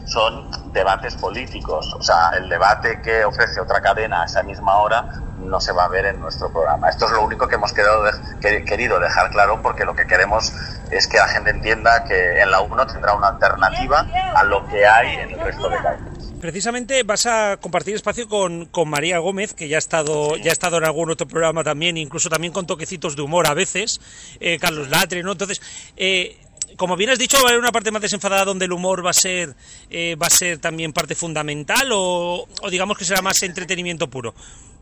son 0.08 0.50
debates 0.72 1.16
políticos, 1.16 1.94
o 1.94 2.02
sea, 2.02 2.32
el 2.38 2.50
debate 2.50 3.02
que 3.02 3.26
ofrece 3.26 3.60
otra 3.60 3.82
cadena 3.82 4.24
a 4.24 4.26
esa 4.26 4.42
misma 4.44 4.78
hora 4.78 5.22
no 5.40 5.60
se 5.60 5.72
va 5.72 5.86
a 5.86 5.88
ver 5.88 6.06
en 6.06 6.20
nuestro 6.20 6.52
programa. 6.52 6.90
Esto 6.90 7.06
es 7.06 7.12
lo 7.12 7.24
único 7.24 7.48
que 7.48 7.56
hemos 7.56 7.74
querido 7.74 9.00
dejar 9.00 9.30
claro 9.32 9.62
porque 9.62 9.86
lo 9.86 9.96
que 9.96 10.08
queremos 10.08 10.52
es 10.92 11.08
que 11.08 11.18
la 11.18 11.28
gente 11.28 11.52
entienda 11.52 12.04
que 12.06 12.42
en 12.42 12.52
la 12.52 12.62
1 12.62 12.88
tendrá 12.88 13.14
una 13.14 13.28
alternativa 13.30 14.06
a 14.36 14.44
lo 14.44 14.66
que 14.68 14.86
hay 14.86 15.16
en 15.16 15.32
el 15.32 15.40
resto 15.40 15.70
de 15.70 15.78
cadenas. 15.78 16.18
Precisamente 16.42 17.02
vas 17.04 17.26
a 17.26 17.58
compartir 17.58 17.96
espacio 17.96 18.28
con, 18.30 18.70
María 18.86 19.18
Gómez, 19.18 19.54
que 19.54 19.68
ya 19.68 19.78
ha 19.78 19.80
estado 19.80 20.38
ya 20.38 20.52
ha 20.52 20.54
estado 20.54 20.78
en 20.78 20.86
algún 20.86 21.10
otro 21.10 21.28
programa 21.28 21.64
también, 21.64 21.98
incluso 21.98 22.30
también 22.30 22.54
con 22.54 22.68
toquecitos 22.68 23.16
de 23.16 23.24
humor 23.24 23.48
a 23.48 23.56
veces, 23.56 24.00
eh, 24.40 24.60
Carlos 24.60 24.90
Latre, 24.90 25.24
¿no? 25.24 25.32
Entonces, 25.32 25.62
eh, 25.98 26.38
como 26.78 26.96
bien 26.96 27.10
has 27.10 27.20
dicho, 27.20 27.38
va 27.38 27.44
a 27.44 27.48
haber 27.50 27.60
una 27.60 27.72
parte 27.72 27.92
más 27.92 28.02
desenfadada 28.02 28.46
donde 28.46 28.66
el 28.66 28.72
humor 28.72 29.06
va 29.06 29.10
a 29.10 29.14
ser, 29.14 29.56
eh, 29.90 30.16
va 30.16 30.28
a 30.28 30.30
ser 30.30 30.60
también 30.60 30.94
parte 30.94 31.16
fundamental 31.16 31.90
o, 31.92 32.48
o, 32.62 32.70
digamos 32.70 32.98
que 32.98 33.04
será 33.04 33.22
más 33.22 33.42
entretenimiento 33.44 34.08
puro. 34.08 34.34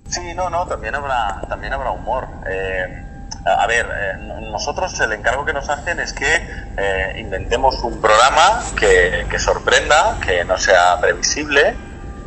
Sí, 0.08 0.34
no, 0.36 0.50
no, 0.50 0.68
también 0.68 0.94
habrá, 0.94 1.42
también 1.50 1.74
habrá 1.74 1.92
humor. 1.92 2.28
Eh, 2.48 3.04
a 3.46 3.66
ver, 3.68 3.86
eh, 3.86 4.18
nosotros 4.52 5.00
el 5.00 5.14
encargo 5.14 5.46
que 5.46 5.54
nos 5.54 5.70
hacen 5.70 6.00
es 6.00 6.14
que 6.14 6.28
eh, 6.78 7.16
inventemos 7.18 7.82
un 7.84 8.00
programa 8.02 8.62
que, 8.78 9.26
que, 9.30 9.40
sorprenda, 9.40 10.20
que 10.26 10.44
no 10.46 10.58
sea 10.58 11.00
previsible 11.00 11.76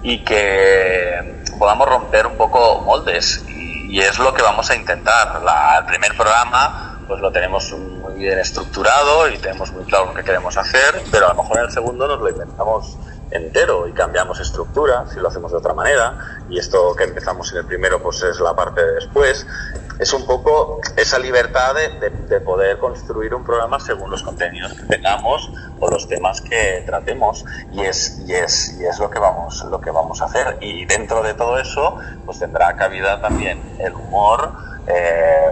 y 0.02 0.24
que 0.24 1.44
podamos 1.58 1.88
romper 1.88 2.26
un 2.26 2.36
poco 2.36 2.80
moldes. 2.80 3.44
Y, 3.48 3.96
y 3.96 4.00
es 4.00 4.18
lo 4.18 4.32
que 4.32 4.42
vamos 4.42 4.70
a 4.70 4.74
intentar. 4.74 5.42
La, 5.42 5.78
el 5.78 5.84
primer 5.86 6.16
programa 6.16 6.88
pues 7.08 7.20
lo 7.20 7.32
tenemos 7.32 7.72
muy 7.72 7.97
bien 8.18 8.38
estructurado 8.38 9.28
y 9.28 9.38
tenemos 9.38 9.72
muy 9.72 9.84
claro 9.84 10.06
lo 10.06 10.14
que 10.14 10.24
queremos 10.24 10.56
hacer, 10.56 11.02
pero 11.10 11.26
a 11.26 11.34
lo 11.34 11.42
mejor 11.42 11.58
en 11.58 11.64
el 11.64 11.70
segundo 11.70 12.06
nos 12.06 12.20
lo 12.20 12.28
inventamos 12.28 12.96
entero 13.30 13.86
y 13.86 13.92
cambiamos 13.92 14.40
estructura 14.40 15.04
si 15.12 15.20
lo 15.20 15.28
hacemos 15.28 15.52
de 15.52 15.58
otra 15.58 15.74
manera 15.74 16.42
y 16.48 16.58
esto 16.58 16.94
que 16.96 17.04
empezamos 17.04 17.52
en 17.52 17.58
el 17.58 17.66
primero 17.66 18.02
pues 18.02 18.22
es 18.22 18.40
la 18.40 18.54
parte 18.54 18.84
de 18.84 18.92
después. 18.94 19.46
Es 19.98 20.12
un 20.12 20.24
poco 20.26 20.80
esa 20.96 21.18
libertad 21.18 21.74
de, 21.74 21.88
de, 21.98 22.10
de, 22.10 22.40
poder 22.40 22.78
construir 22.78 23.34
un 23.34 23.44
programa 23.44 23.80
según 23.80 24.10
los 24.10 24.22
contenidos 24.22 24.72
que 24.74 24.84
tengamos 24.84 25.50
o 25.80 25.90
los 25.90 26.06
temas 26.06 26.40
que 26.40 26.84
tratemos 26.86 27.44
y 27.72 27.80
es 27.80 28.20
y 28.24 28.32
es 28.32 28.78
y 28.78 28.86
es 28.86 28.98
lo 29.00 29.10
que 29.10 29.18
vamos 29.18 29.66
lo 29.68 29.80
que 29.80 29.90
vamos 29.90 30.22
a 30.22 30.26
hacer. 30.26 30.58
Y 30.60 30.84
dentro 30.86 31.22
de 31.22 31.34
todo 31.34 31.58
eso 31.58 31.98
pues 32.24 32.38
tendrá 32.38 32.76
cabida 32.76 33.20
también 33.20 33.60
el 33.80 33.92
humor 33.94 34.52
eh, 34.86 35.50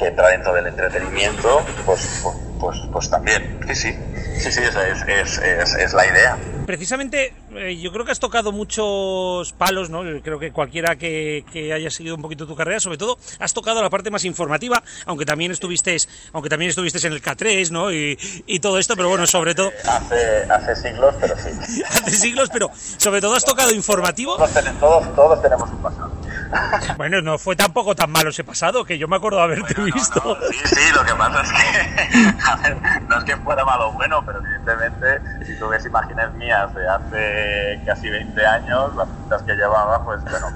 que 0.00 0.06
entra 0.06 0.28
dentro 0.28 0.54
del 0.54 0.66
entretenimiento 0.66 1.62
pues 1.86 2.22
pues, 2.24 2.40
pues, 2.58 2.78
pues 2.92 3.10
también 3.10 3.60
sí 3.68 3.74
sí 3.74 3.94
sí 4.38 4.50
sí 4.50 4.60
esa 4.60 4.88
es, 4.88 5.02
es, 5.06 5.38
es, 5.38 5.74
es 5.74 5.92
la 5.92 6.06
idea 6.06 6.38
precisamente 6.66 7.34
eh, 7.52 7.76
yo 7.80 7.90
creo 7.90 8.04
que 8.04 8.12
has 8.12 8.20
tocado 8.20 8.52
muchos 8.52 9.52
palos, 9.54 9.90
¿no? 9.90 10.02
Creo 10.22 10.38
que 10.38 10.52
cualquiera 10.52 10.94
que, 10.96 11.44
que, 11.52 11.72
haya 11.72 11.90
seguido 11.90 12.14
un 12.14 12.22
poquito 12.22 12.46
tu 12.46 12.54
carrera, 12.54 12.78
sobre 12.78 12.96
todo, 12.96 13.18
has 13.40 13.52
tocado 13.52 13.82
la 13.82 13.90
parte 13.90 14.10
más 14.10 14.24
informativa, 14.24 14.82
aunque 15.06 15.24
también 15.24 15.50
estuviste, 15.50 15.96
aunque 16.32 16.48
también 16.48 16.70
estuviste 16.70 17.04
en 17.04 17.12
el 17.12 17.22
K3, 17.22 17.70
¿no? 17.70 17.92
Y, 17.92 18.16
y 18.46 18.60
todo 18.60 18.78
esto, 18.78 18.94
pero 18.94 19.08
bueno, 19.08 19.26
sobre 19.26 19.54
todo. 19.56 19.72
Hace, 19.84 20.44
hace 20.48 20.76
siglos, 20.76 21.14
pero 21.20 21.36
sí. 21.36 21.82
hace 21.88 22.10
siglos, 22.12 22.48
pero 22.52 22.70
sobre 22.74 23.20
todo 23.20 23.34
has 23.34 23.44
tocado 23.44 23.72
informativo. 23.72 24.36
Todos, 24.36 24.52
todos, 24.78 25.14
todos 25.16 25.42
tenemos 25.42 25.68
un 25.70 25.78
pasado. 25.78 26.12
Bueno, 26.96 27.20
no 27.22 27.38
fue 27.38 27.56
tampoco 27.56 27.94
tan 27.94 28.10
malo 28.10 28.30
ese 28.30 28.44
pasado, 28.44 28.84
que 28.84 28.98
yo 28.98 29.08
me 29.08 29.16
acuerdo 29.16 29.38
de 29.38 29.44
haberte 29.44 29.74
bueno, 29.74 29.94
visto. 29.94 30.22
No, 30.24 30.34
no. 30.34 30.46
Sí, 30.48 30.58
sí, 30.64 30.80
lo 30.94 31.04
que 31.04 31.14
pasa 31.14 31.42
es 31.42 31.52
que, 31.52 32.34
a 32.46 32.56
ver, 32.56 32.76
no 33.08 33.18
es 33.18 33.24
que 33.24 33.36
fuera 33.38 33.64
malo 33.64 33.88
o 33.88 33.92
bueno, 33.92 34.22
pero 34.24 34.40
evidentemente, 34.40 35.46
si 35.46 35.58
tú 35.58 35.68
ves 35.68 35.84
imágenes 35.86 36.32
mías 36.34 36.74
de 36.74 36.88
hace 36.88 37.80
casi 37.86 38.10
20 38.10 38.46
años, 38.46 38.94
las 38.96 39.08
pintas 39.08 39.42
que 39.42 39.54
llevaba, 39.54 40.04
pues 40.04 40.20
bueno, 40.22 40.48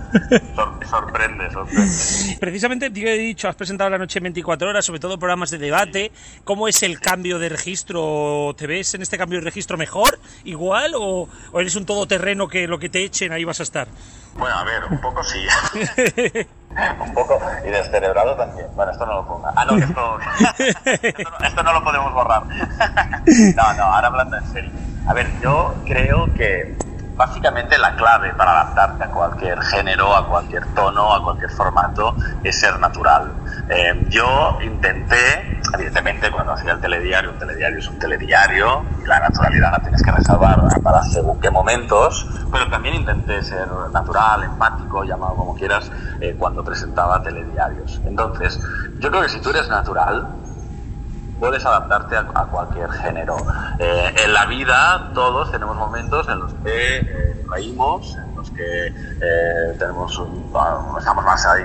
sor 0.55 0.87
sorprende, 0.89 1.51
sorprende. 1.51 2.37
Precisamente, 2.41 2.91
te 2.91 3.15
he 3.15 3.19
dicho, 3.19 3.49
has 3.49 3.57
presentado 3.57 3.91
la 3.91 3.99
noche 3.99 4.19
en 4.19 4.25
24 4.25 4.69
horas, 4.69 4.85
sobre 4.85 5.01
todo 5.01 5.19
programas 5.19 5.51
de 5.51 5.59
debate. 5.59 6.13
¿Cómo 6.45 6.69
es 6.69 6.83
el 6.83 7.01
cambio 7.01 7.39
de 7.39 7.49
registro? 7.49 8.55
¿Te 8.57 8.67
ves 8.67 8.95
en 8.95 9.03
este 9.03 9.19
cambio 9.19 9.39
de 9.39 9.45
registro 9.45 9.77
mejor, 9.77 10.19
igual, 10.45 10.93
o, 10.95 11.29
o 11.53 11.61
eres 11.61 11.77
un 11.77 11.87
todoterreno 11.87 12.49
que 12.49 12.67
lo 12.67 12.79
que 12.79 12.89
te 12.89 13.05
echen 13.05 13.33
ahí 13.33 13.45
vas 13.45 13.61
a 13.61 13.63
estar? 13.63 13.89
Bueno, 14.37 14.57
a 14.57 14.65
ver, 14.65 14.85
un 14.91 15.01
poco 15.01 15.23
sí. 15.23 15.47
un 17.01 17.15
poco, 17.15 17.41
y 17.65 17.71
descerebrado 17.71 18.35
también. 18.35 18.67
Bueno, 18.75 18.93
esto 18.93 19.07
no 19.07 19.15
lo 19.15 19.27
ponga. 19.27 19.53
Ah, 19.55 19.65
no, 19.65 19.77
que 19.77 19.85
esto, 19.85 20.19
esto, 21.03 21.31
no, 21.31 21.47
esto 21.47 21.63
no 21.63 21.73
lo 21.73 21.85
podemos 21.85 22.13
borrar. 22.13 22.43
no, 23.55 23.75
no, 23.75 23.83
ahora 23.85 24.09
hablando 24.09 24.37
en 24.37 24.47
serio. 24.53 24.71
A 25.07 25.15
ver, 25.15 25.29
yo 25.41 25.75
creo 25.87 26.33
que 26.35 26.75
básicamente 27.17 27.79
la 27.79 27.95
clave 27.97 28.35
para 28.35 28.53
adaptarte 28.53 29.05
a 29.05 29.11
cualquier 29.11 29.61
género, 29.63 30.17
a 30.17 30.29
cualquier 30.29 30.67
tono, 30.75 31.15
a 31.15 31.23
cualquier 31.23 31.51
formato 31.51 32.17
es 32.43 32.59
ser 32.59 32.79
natural. 32.79 33.33
Eh, 33.69 34.07
yo 34.11 34.59
intenté, 34.63 35.61
evidentemente 35.73 36.31
cuando 36.31 36.53
hacía 36.53 36.73
el 36.73 36.81
telediario, 36.81 37.31
un 37.31 37.39
telediario 37.39 37.79
es 37.79 37.89
un 37.89 37.99
telediario, 37.99 38.85
y 39.03 39.07
la 39.07 39.21
naturalidad 39.21 39.73
la 39.73 39.79
tienes 39.81 40.03
que 40.03 40.11
reservar 40.11 40.59
para 40.83 41.03
según 41.03 41.41
qué 41.41 41.51
momentos, 41.51 42.27
pero 42.51 42.69
también 42.69 42.97
intenté 42.97 43.43
ser 43.43 43.69
natural, 43.93 44.45
empático, 44.45 45.05
llamado 45.05 45.37
como 45.37 45.55
quieras, 45.55 45.91
eh, 46.21 46.37
cuando 46.39 46.65
presentaba 46.65 47.23
telediarios. 47.23 48.01
Entonces, 48.05 48.61
yo 48.99 49.11
creo 49.11 49.23
que 49.23 49.29
si 49.29 49.41
tú 49.41 49.51
eres 49.51 49.69
natural, 49.69 50.44
puedes 51.39 51.65
adaptarte 51.65 52.17
a, 52.17 52.21
a 52.35 52.47
cualquier 52.47 52.91
género. 52.91 53.37
Eh, 53.79 54.15
en 54.25 54.33
la 54.33 54.47
vida 54.47 55.11
todos 55.15 55.51
tenemos 55.51 55.77
momentos 55.77 56.29
en 56.29 56.39
los 56.39 56.53
que 56.55 56.99
eh, 56.99 57.45
reímos, 57.51 58.17
en 58.17 58.35
los 58.37 58.51
que 58.51 58.87
eh, 58.87 59.77
tenemos 59.79 60.19
un, 60.19 60.53
estamos 60.99 61.25
más 61.25 61.47
ahí 61.47 61.65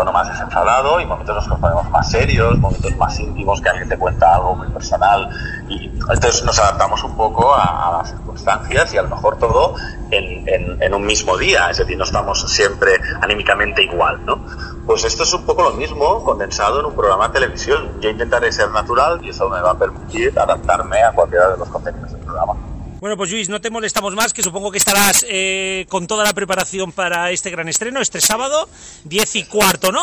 tono 0.00 0.12
más 0.12 0.28
desenfadado 0.28 0.98
y 0.98 1.04
momentos 1.04 1.30
en 1.30 1.36
los 1.36 1.44
que 1.44 1.50
nos 1.50 1.60
ponemos 1.60 1.90
más 1.90 2.10
serios, 2.10 2.58
momentos 2.58 2.96
más 2.96 3.20
íntimos 3.20 3.60
que 3.60 3.68
alguien 3.68 3.88
te 3.88 3.98
cuenta 3.98 4.34
algo 4.34 4.56
muy 4.56 4.68
personal 4.68 5.28
y 5.68 5.88
entonces 5.88 6.42
nos 6.42 6.58
adaptamos 6.58 7.04
un 7.04 7.16
poco 7.18 7.54
a, 7.54 7.88
a 7.88 7.98
las 7.98 8.08
circunstancias 8.08 8.94
y 8.94 8.96
a 8.98 9.02
lo 9.02 9.08
mejor 9.08 9.36
todo 9.36 9.74
en, 10.10 10.48
en, 10.48 10.82
en, 10.82 10.94
un 10.94 11.04
mismo 11.04 11.36
día, 11.36 11.68
es 11.70 11.76
decir, 11.76 11.98
no 11.98 12.04
estamos 12.04 12.50
siempre 12.50 12.92
anímicamente 13.20 13.82
igual, 13.82 14.24
¿no? 14.24 14.42
Pues 14.86 15.04
esto 15.04 15.24
es 15.24 15.34
un 15.34 15.44
poco 15.44 15.62
lo 15.62 15.72
mismo 15.72 16.24
condensado 16.24 16.80
en 16.80 16.86
un 16.86 16.94
programa 16.94 17.28
de 17.28 17.34
televisión. 17.34 18.00
Yo 18.00 18.08
intentaré 18.08 18.50
ser 18.50 18.70
natural 18.70 19.20
y 19.22 19.28
eso 19.28 19.48
me 19.50 19.60
va 19.60 19.72
a 19.72 19.78
permitir 19.78 20.36
adaptarme 20.38 21.02
a 21.02 21.12
cualquiera 21.12 21.50
de 21.50 21.58
los 21.58 21.68
contenidos 21.68 22.10
del 22.12 22.20
programa. 22.22 22.69
Bueno, 23.00 23.16
pues 23.16 23.30
Luis, 23.30 23.48
no 23.48 23.62
te 23.62 23.70
molestamos 23.70 24.14
más, 24.14 24.34
que 24.34 24.42
supongo 24.42 24.70
que 24.70 24.76
estarás 24.76 25.24
eh, 25.26 25.86
con 25.88 26.06
toda 26.06 26.22
la 26.22 26.34
preparación 26.34 26.92
para 26.92 27.30
este 27.30 27.50
gran 27.50 27.66
estreno, 27.68 28.00
este 28.00 28.20
sábado, 28.20 28.68
10 29.04 29.36
y 29.36 29.44
cuarto, 29.44 29.90
¿no? 29.90 30.02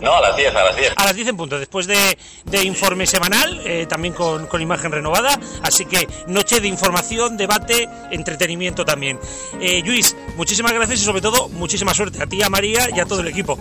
No, 0.00 0.14
a 0.14 0.20
las 0.20 0.36
10, 0.36 0.54
a 0.54 0.64
las 0.64 0.76
10. 0.76 0.92
A 0.96 1.04
las 1.04 1.14
10 1.14 1.28
en 1.28 1.36
punto, 1.36 1.58
después 1.58 1.86
de, 1.86 2.16
de 2.46 2.62
informe 2.62 3.06
semanal, 3.06 3.60
eh, 3.66 3.84
también 3.86 4.14
con, 4.14 4.46
con, 4.46 4.62
imagen 4.62 4.92
renovada. 4.92 5.38
Así 5.62 5.84
que 5.84 6.08
noche 6.28 6.60
de 6.60 6.68
información, 6.68 7.36
debate, 7.36 7.86
entretenimiento 8.12 8.84
también. 8.84 9.18
Eh, 9.60 9.82
Luis, 9.84 10.16
muchísimas 10.36 10.72
gracias 10.72 11.00
y 11.00 11.04
sobre 11.04 11.20
todo 11.20 11.48
muchísima 11.50 11.92
suerte 11.92 12.22
a 12.22 12.26
ti, 12.26 12.42
a 12.42 12.48
María 12.48 12.88
y 12.94 13.00
a 13.00 13.04
todo 13.04 13.20
el 13.20 13.28
equipo. 13.28 13.58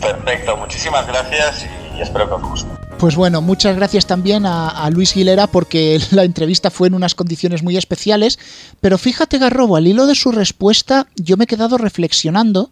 Perfecto, 0.00 0.56
muchísimas 0.56 1.06
gracias 1.06 1.66
y 1.96 2.00
espero 2.00 2.28
que 2.28 2.34
os 2.34 2.42
guste. 2.42 2.68
Pues 3.04 3.16
bueno, 3.16 3.42
muchas 3.42 3.76
gracias 3.76 4.06
también 4.06 4.46
a, 4.46 4.88
Luis 4.88 5.12
Guilera 5.12 5.46
porque 5.46 6.00
la 6.10 6.24
entrevista 6.24 6.70
fue 6.70 6.88
en 6.88 6.94
unas 6.94 7.14
condiciones 7.14 7.62
muy 7.62 7.76
especiales. 7.76 8.38
Pero 8.80 8.96
fíjate, 8.96 9.36
Garrobo, 9.36 9.76
al 9.76 9.86
hilo 9.86 10.06
de 10.06 10.14
su 10.14 10.32
respuesta, 10.32 11.06
yo 11.16 11.36
me 11.36 11.44
he 11.44 11.46
quedado 11.46 11.76
reflexionando 11.76 12.70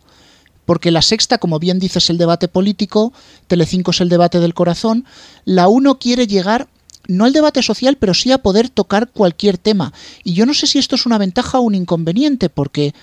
porque 0.65 0.91
la 0.91 1.03
sexta, 1.03 1.37
como 1.37 1.59
bien 1.59 1.79
dices, 1.79 2.05
es 2.05 2.09
el 2.09 2.17
debate 2.17 2.49
político, 2.49 3.12
Telecinco 3.47 3.91
es 3.91 4.01
el 4.01 4.09
debate 4.09 4.41
del 4.41 4.55
corazón, 4.55 5.05
la 5.45 5.69
uno 5.69 5.99
quiere 5.99 6.27
llegar 6.27 6.67
no 7.09 7.27
al 7.27 7.35
debate 7.35 7.62
social, 7.62 7.99
pero 7.99 8.15
sí 8.15 8.33
a 8.33 8.39
poder 8.39 8.71
tocar 8.71 9.11
cualquier 9.11 9.59
tema. 9.59 9.93
Y 10.25 10.33
yo 10.33 10.47
no 10.47 10.55
sé 10.55 10.67
si 10.67 10.79
esto 10.79 10.95
es 10.95 11.05
una 11.05 11.19
ventaja 11.19 11.59
o 11.59 11.62
un 11.62 11.75
inconveniente, 11.75 12.49
porque 12.49 12.95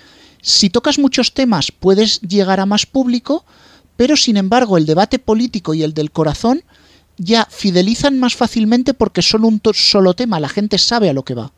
si 0.42 0.68
tocas 0.68 0.98
muchos 0.98 1.32
temas 1.32 1.70
puedes 1.70 2.20
llegar 2.22 2.58
a 2.58 2.66
más 2.66 2.86
público, 2.86 3.44
pero 3.96 4.16
sin 4.16 4.36
embargo 4.36 4.76
el 4.76 4.86
debate 4.86 5.20
político 5.20 5.74
y 5.74 5.84
el 5.84 5.94
del 5.94 6.10
corazón 6.10 6.64
ya 7.20 7.44
fidelizan 7.44 8.18
más 8.18 8.34
fácilmente 8.34 8.94
porque 8.94 9.22
son 9.22 9.44
un 9.44 9.60
solo 9.74 10.14
tema, 10.14 10.40
la 10.40 10.48
gente 10.48 10.78
sabe 10.78 11.10
a 11.10 11.12
lo 11.12 11.22
que 11.22 11.34
va. 11.34 11.52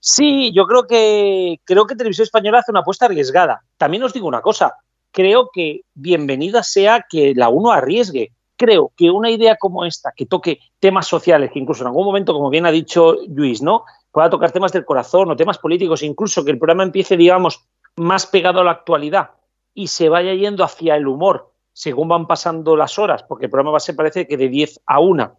Sí, 0.00 0.52
yo 0.52 0.66
creo 0.66 0.86
que 0.86 1.60
creo 1.64 1.86
que 1.86 1.94
Televisión 1.94 2.24
Española 2.24 2.58
hace 2.58 2.72
una 2.72 2.80
apuesta 2.80 3.06
arriesgada. 3.06 3.62
También 3.78 4.02
os 4.02 4.12
digo 4.12 4.26
una 4.26 4.42
cosa, 4.42 4.74
creo 5.12 5.48
que 5.52 5.82
bienvenida 5.94 6.62
sea 6.62 7.06
que 7.08 7.32
la 7.34 7.48
uno 7.48 7.70
arriesgue. 7.70 8.32
Creo 8.56 8.92
que 8.96 9.10
una 9.10 9.30
idea 9.30 9.56
como 9.56 9.84
esta, 9.84 10.12
que 10.14 10.26
toque 10.26 10.58
temas 10.78 11.06
sociales, 11.06 11.50
que 11.52 11.58
incluso 11.58 11.82
en 11.82 11.88
algún 11.88 12.04
momento, 12.04 12.32
como 12.32 12.50
bien 12.50 12.66
ha 12.66 12.70
dicho 12.70 13.16
Luis, 13.28 13.62
¿no? 13.62 13.84
pueda 14.14 14.30
tocar 14.30 14.52
temas 14.52 14.72
del 14.72 14.84
corazón 14.84 15.28
o 15.28 15.36
temas 15.36 15.58
políticos, 15.58 16.04
incluso 16.04 16.44
que 16.44 16.52
el 16.52 16.58
programa 16.58 16.84
empiece, 16.84 17.16
digamos, 17.16 17.64
más 17.96 18.26
pegado 18.26 18.60
a 18.60 18.64
la 18.64 18.70
actualidad 18.70 19.30
y 19.74 19.88
se 19.88 20.08
vaya 20.08 20.32
yendo 20.34 20.62
hacia 20.62 20.94
el 20.94 21.08
humor 21.08 21.53
según 21.74 22.08
van 22.08 22.26
pasando 22.26 22.76
las 22.76 22.98
horas, 22.98 23.22
porque 23.24 23.46
el 23.46 23.50
programa 23.50 23.72
va 23.72 23.76
a 23.76 23.80
ser, 23.80 23.96
parece 23.96 24.26
que 24.26 24.38
de 24.38 24.48
10 24.48 24.80
a 24.86 25.00
1. 25.00 25.36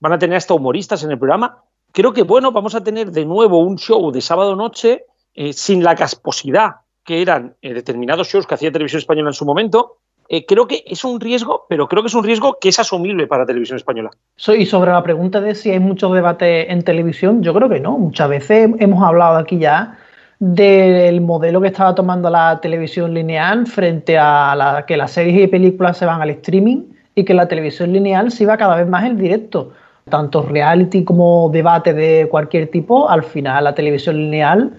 Van 0.00 0.12
a 0.12 0.18
tener 0.18 0.36
hasta 0.36 0.52
humoristas 0.52 1.02
en 1.04 1.12
el 1.12 1.18
programa. 1.18 1.62
Creo 1.92 2.12
que, 2.12 2.22
bueno, 2.22 2.52
vamos 2.52 2.74
a 2.74 2.84
tener 2.84 3.10
de 3.10 3.24
nuevo 3.24 3.60
un 3.60 3.78
show 3.78 4.10
de 4.10 4.20
sábado 4.20 4.54
noche 4.54 5.06
eh, 5.32 5.54
sin 5.54 5.82
la 5.82 5.94
casposidad 5.94 6.72
que 7.04 7.22
eran 7.22 7.54
eh, 7.62 7.72
determinados 7.72 8.28
shows 8.28 8.46
que 8.46 8.54
hacía 8.54 8.72
Televisión 8.72 8.98
Española 8.98 9.30
en 9.30 9.34
su 9.34 9.46
momento, 9.46 9.98
eh, 10.28 10.44
creo 10.44 10.66
que 10.66 10.82
es 10.86 11.04
un 11.04 11.20
riesgo, 11.20 11.66
pero 11.68 11.88
creo 11.88 12.02
que 12.02 12.08
es 12.08 12.14
un 12.14 12.24
riesgo 12.24 12.58
que 12.60 12.70
es 12.70 12.78
asumible 12.80 13.28
para 13.28 13.46
Televisión 13.46 13.76
Española. 13.76 14.10
Y 14.58 14.66
sobre 14.66 14.90
la 14.90 15.02
pregunta 15.02 15.40
de 15.40 15.54
si 15.54 15.70
hay 15.70 15.78
mucho 15.78 16.12
debate 16.12 16.72
en 16.72 16.82
televisión, 16.82 17.42
yo 17.42 17.54
creo 17.54 17.68
que 17.68 17.78
no. 17.78 17.96
Muchas 17.96 18.28
veces 18.28 18.70
hemos 18.80 19.04
hablado 19.04 19.36
aquí 19.36 19.58
ya 19.58 19.98
del 20.38 21.20
modelo 21.20 21.60
que 21.60 21.68
estaba 21.68 21.94
tomando 21.94 22.28
la 22.28 22.60
televisión 22.60 23.14
lineal 23.14 23.66
frente 23.66 24.18
a 24.18 24.54
la, 24.54 24.84
que 24.86 24.96
las 24.96 25.12
series 25.12 25.44
y 25.44 25.46
películas 25.46 25.96
se 25.96 26.06
van 26.06 26.20
al 26.20 26.30
streaming 26.30 26.82
y 27.14 27.24
que 27.24 27.34
la 27.34 27.48
televisión 27.48 27.92
lineal 27.92 28.30
se 28.30 28.44
iba 28.44 28.56
cada 28.56 28.76
vez 28.76 28.86
más 28.86 29.04
en 29.04 29.16
directo. 29.16 29.72
tanto 30.08 30.42
reality 30.42 31.02
como 31.04 31.50
debate 31.52 31.92
de 31.92 32.28
cualquier 32.28 32.70
tipo, 32.70 33.08
al 33.08 33.24
final 33.24 33.64
la 33.64 33.74
televisión 33.74 34.16
lineal 34.16 34.72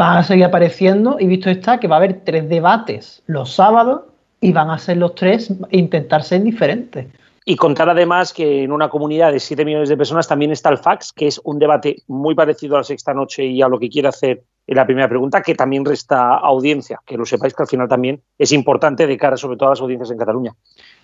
va 0.00 0.18
a 0.18 0.22
seguir 0.22 0.44
apareciendo 0.44 1.16
y 1.18 1.26
visto 1.26 1.50
está 1.50 1.78
que 1.78 1.88
va 1.88 1.96
a 1.96 1.98
haber 1.98 2.20
tres 2.24 2.48
debates 2.48 3.22
los 3.26 3.52
sábados 3.52 4.02
y 4.40 4.52
van 4.52 4.70
a 4.70 4.78
ser 4.78 4.96
los 4.96 5.14
tres 5.14 5.52
intentar 5.70 6.22
ser 6.22 6.42
diferentes. 6.42 7.06
Y 7.44 7.56
contar 7.56 7.88
además 7.88 8.32
que 8.32 8.62
en 8.64 8.72
una 8.72 8.88
comunidad 8.88 9.32
de 9.32 9.40
7 9.40 9.64
millones 9.64 9.88
de 9.88 9.96
personas 9.96 10.28
también 10.28 10.52
está 10.52 10.68
el 10.68 10.78
fax, 10.78 11.12
que 11.12 11.26
es 11.26 11.40
un 11.42 11.58
debate 11.58 11.96
muy 12.06 12.34
parecido 12.34 12.76
a 12.76 12.78
la 12.78 12.84
sexta 12.84 13.12
noche 13.12 13.44
y 13.44 13.60
a 13.62 13.68
lo 13.68 13.78
que 13.78 13.88
quiere 13.88 14.08
hacer 14.08 14.44
la 14.74 14.84
primera 14.86 15.08
pregunta, 15.08 15.42
que 15.42 15.54
también 15.54 15.84
resta 15.84 16.34
audiencia. 16.36 17.00
Que 17.04 17.16
lo 17.16 17.24
sepáis 17.26 17.54
que 17.54 17.62
al 17.62 17.68
final 17.68 17.88
también 17.88 18.20
es 18.38 18.52
importante 18.52 19.06
de 19.06 19.16
cara 19.16 19.36
sobre 19.36 19.56
todo 19.56 19.68
a 19.68 19.72
las 19.72 19.80
audiencias 19.80 20.10
en 20.10 20.18
Cataluña. 20.18 20.54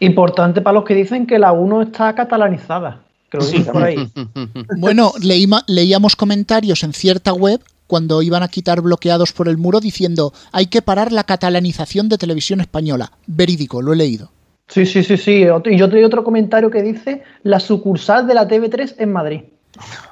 Importante 0.00 0.60
para 0.60 0.74
los 0.74 0.84
que 0.84 0.94
dicen 0.94 1.26
que 1.26 1.38
la 1.38 1.52
1 1.52 1.82
está 1.82 2.14
catalanizada. 2.14 3.02
Que 3.30 3.38
lo 3.38 3.42
Sí, 3.44 3.60
por 3.60 3.82
ahí. 3.82 3.96
Bueno, 4.78 5.12
leíma- 5.20 5.64
leíamos 5.66 6.14
comentarios 6.16 6.84
en 6.84 6.92
cierta 6.92 7.32
web 7.32 7.60
cuando 7.86 8.22
iban 8.22 8.42
a 8.42 8.48
quitar 8.48 8.80
bloqueados 8.80 9.32
por 9.32 9.48
el 9.48 9.58
muro 9.58 9.80
diciendo 9.80 10.32
hay 10.52 10.66
que 10.66 10.82
parar 10.82 11.12
la 11.12 11.24
catalanización 11.24 12.08
de 12.08 12.18
televisión 12.18 12.60
española. 12.60 13.12
Verídico, 13.26 13.82
lo 13.82 13.92
he 13.92 13.96
leído. 13.96 14.30
Sí, 14.68 14.84
sí, 14.86 15.04
sí, 15.04 15.16
sí. 15.16 15.44
Y 15.64 15.76
yo 15.78 15.88
tengo 15.88 16.06
otro 16.06 16.24
comentario 16.24 16.70
que 16.70 16.82
dice 16.82 17.22
la 17.44 17.60
sucursal 17.60 18.26
de 18.26 18.34
la 18.34 18.48
TV3 18.48 18.96
en 18.98 19.12
Madrid. 19.12 19.40